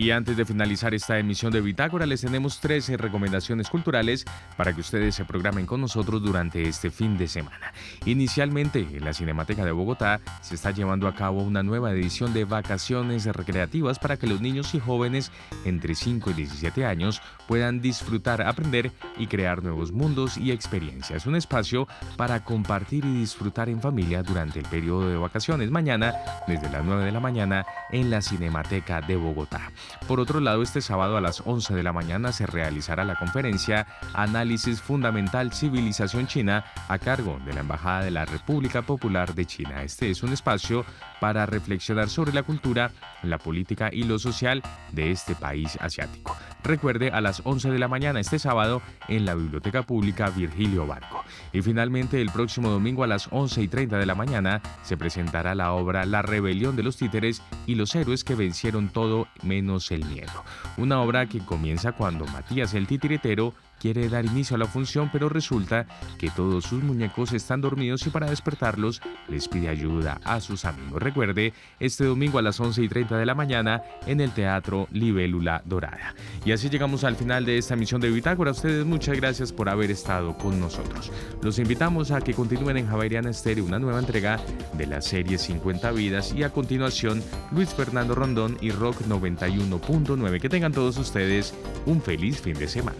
Y 0.00 0.12
antes 0.12 0.34
de 0.34 0.46
finalizar 0.46 0.94
esta 0.94 1.18
emisión 1.18 1.52
de 1.52 1.60
Bitácora, 1.60 2.06
les 2.06 2.22
tenemos 2.22 2.58
13 2.60 2.96
recomendaciones 2.96 3.68
culturales 3.68 4.24
para 4.56 4.72
que 4.72 4.80
ustedes 4.80 5.14
se 5.14 5.26
programen 5.26 5.66
con 5.66 5.82
nosotros 5.82 6.22
durante 6.22 6.66
este 6.66 6.90
fin 6.90 7.18
de 7.18 7.28
semana. 7.28 7.74
Inicialmente, 8.06 8.78
en 8.80 9.04
la 9.04 9.12
Cinemateca 9.12 9.62
de 9.62 9.72
Bogotá 9.72 10.22
se 10.40 10.54
está 10.54 10.70
llevando 10.70 11.06
a 11.06 11.14
cabo 11.14 11.42
una 11.42 11.62
nueva 11.62 11.92
edición 11.92 12.32
de 12.32 12.46
vacaciones 12.46 13.26
recreativas 13.26 13.98
para 13.98 14.16
que 14.16 14.26
los 14.26 14.40
niños 14.40 14.74
y 14.74 14.80
jóvenes 14.80 15.32
entre 15.66 15.94
5 15.94 16.30
y 16.30 16.32
17 16.32 16.86
años 16.86 17.20
puedan 17.46 17.82
disfrutar, 17.82 18.40
aprender 18.40 18.92
y 19.18 19.26
crear 19.26 19.62
nuevos 19.62 19.92
mundos 19.92 20.38
y 20.38 20.50
experiencias. 20.50 21.26
Un 21.26 21.36
espacio 21.36 21.86
para 22.16 22.42
compartir 22.42 23.04
y 23.04 23.18
disfrutar 23.18 23.68
en 23.68 23.82
familia 23.82 24.22
durante 24.22 24.60
el 24.60 24.66
periodo 24.66 25.10
de 25.10 25.18
vacaciones 25.18 25.70
mañana 25.70 26.14
desde 26.46 26.70
las 26.70 26.86
9 26.86 27.04
de 27.04 27.12
la 27.12 27.20
mañana 27.20 27.66
en 27.90 28.08
la 28.08 28.22
Cinemateca 28.22 29.02
de 29.02 29.16
Bogotá. 29.16 29.70
Por 30.06 30.20
otro 30.20 30.40
lado, 30.40 30.62
este 30.62 30.80
sábado 30.80 31.16
a 31.16 31.20
las 31.20 31.42
11 31.44 31.74
de 31.74 31.82
la 31.82 31.92
mañana 31.92 32.32
se 32.32 32.46
realizará 32.46 33.04
la 33.04 33.16
conferencia 33.16 33.86
Análisis 34.14 34.80
Fundamental 34.80 35.52
Civilización 35.52 36.26
China 36.26 36.64
a 36.88 36.98
cargo 36.98 37.38
de 37.44 37.52
la 37.52 37.60
Embajada 37.60 38.04
de 38.04 38.10
la 38.10 38.24
República 38.24 38.82
Popular 38.82 39.34
de 39.34 39.46
China. 39.46 39.82
Este 39.82 40.10
es 40.10 40.22
un 40.22 40.32
espacio 40.32 40.84
para 41.20 41.46
reflexionar 41.46 42.08
sobre 42.08 42.32
la 42.32 42.42
cultura, 42.42 42.92
la 43.22 43.38
política 43.38 43.90
y 43.92 44.04
lo 44.04 44.18
social 44.18 44.62
de 44.92 45.10
este 45.10 45.34
país 45.34 45.78
asiático. 45.80 46.36
Recuerde 46.62 47.10
a 47.10 47.20
las 47.20 47.42
11 47.44 47.70
de 47.70 47.78
la 47.78 47.88
mañana 47.88 48.20
este 48.20 48.38
sábado 48.38 48.82
en 49.08 49.24
la 49.24 49.34
Biblioteca 49.34 49.82
Pública 49.82 50.30
Virgilio 50.30 50.86
Barco. 50.86 51.24
Y 51.52 51.62
finalmente 51.62 52.20
el 52.20 52.30
próximo 52.30 52.70
domingo 52.70 53.02
a 53.02 53.06
las 53.06 53.28
11 53.30 53.62
y 53.62 53.68
30 53.68 53.98
de 53.98 54.06
la 54.06 54.14
mañana 54.14 54.60
se 54.82 54.96
presentará 54.96 55.54
la 55.54 55.72
obra 55.72 56.04
La 56.04 56.22
rebelión 56.22 56.76
de 56.76 56.82
los 56.82 56.96
títeres 56.96 57.42
y 57.66 57.74
los 57.74 57.94
héroes 57.94 58.24
que 58.24 58.34
vencieron 58.34 58.88
todo 58.88 59.26
menos 59.42 59.79
el 59.90 60.04
miedo. 60.04 60.44
Una 60.76 61.00
obra 61.00 61.26
que 61.26 61.40
comienza 61.40 61.92
cuando 61.92 62.26
Matías 62.26 62.74
el 62.74 62.86
titiritero 62.86 63.54
quiere 63.80 64.08
dar 64.08 64.24
inicio 64.26 64.54
a 64.54 64.58
la 64.58 64.66
función, 64.66 65.10
pero 65.12 65.28
resulta 65.28 65.86
que 66.18 66.30
todos 66.30 66.64
sus 66.64 66.82
muñecos 66.82 67.32
están 67.32 67.60
dormidos 67.60 68.06
y 68.06 68.10
para 68.10 68.30
despertarlos 68.30 69.00
les 69.28 69.48
pide 69.48 69.68
ayuda 69.68 70.20
a 70.24 70.40
sus 70.40 70.64
amigos. 70.64 71.02
Recuerde, 71.02 71.54
este 71.80 72.04
domingo 72.04 72.38
a 72.38 72.42
las 72.42 72.60
11 72.60 72.82
y 72.82 72.88
30 72.88 73.16
de 73.16 73.26
la 73.26 73.34
mañana 73.34 73.82
en 74.06 74.20
el 74.20 74.32
Teatro 74.32 74.86
Libélula 74.92 75.62
Dorada. 75.64 76.14
Y 76.44 76.52
así 76.52 76.68
llegamos 76.68 77.04
al 77.04 77.16
final 77.16 77.44
de 77.44 77.58
esta 77.58 77.74
emisión 77.74 78.00
de 78.00 78.10
Bitácora. 78.10 78.50
Ustedes 78.50 78.84
muchas 78.84 79.16
gracias 79.16 79.52
por 79.52 79.68
haber 79.68 79.90
estado 79.90 80.36
con 80.36 80.60
nosotros. 80.60 81.10
Los 81.42 81.58
invitamos 81.58 82.10
a 82.10 82.20
que 82.20 82.34
continúen 82.34 82.76
en 82.76 82.86
Javeriana 82.86 83.30
Estéreo 83.30 83.64
una 83.64 83.78
nueva 83.78 83.98
entrega 83.98 84.38
de 84.74 84.86
la 84.86 85.00
serie 85.00 85.38
50 85.38 85.90
vidas 85.92 86.34
y 86.34 86.42
a 86.42 86.50
continuación 86.50 87.22
Luis 87.52 87.70
Fernando 87.70 88.14
Rondón 88.14 88.58
y 88.60 88.70
Rock 88.70 89.02
91.9. 89.08 90.40
Que 90.40 90.48
tengan 90.48 90.72
todos 90.72 90.98
ustedes 90.98 91.54
un 91.86 92.02
feliz 92.02 92.40
fin 92.40 92.58
de 92.58 92.68
semana. 92.68 92.98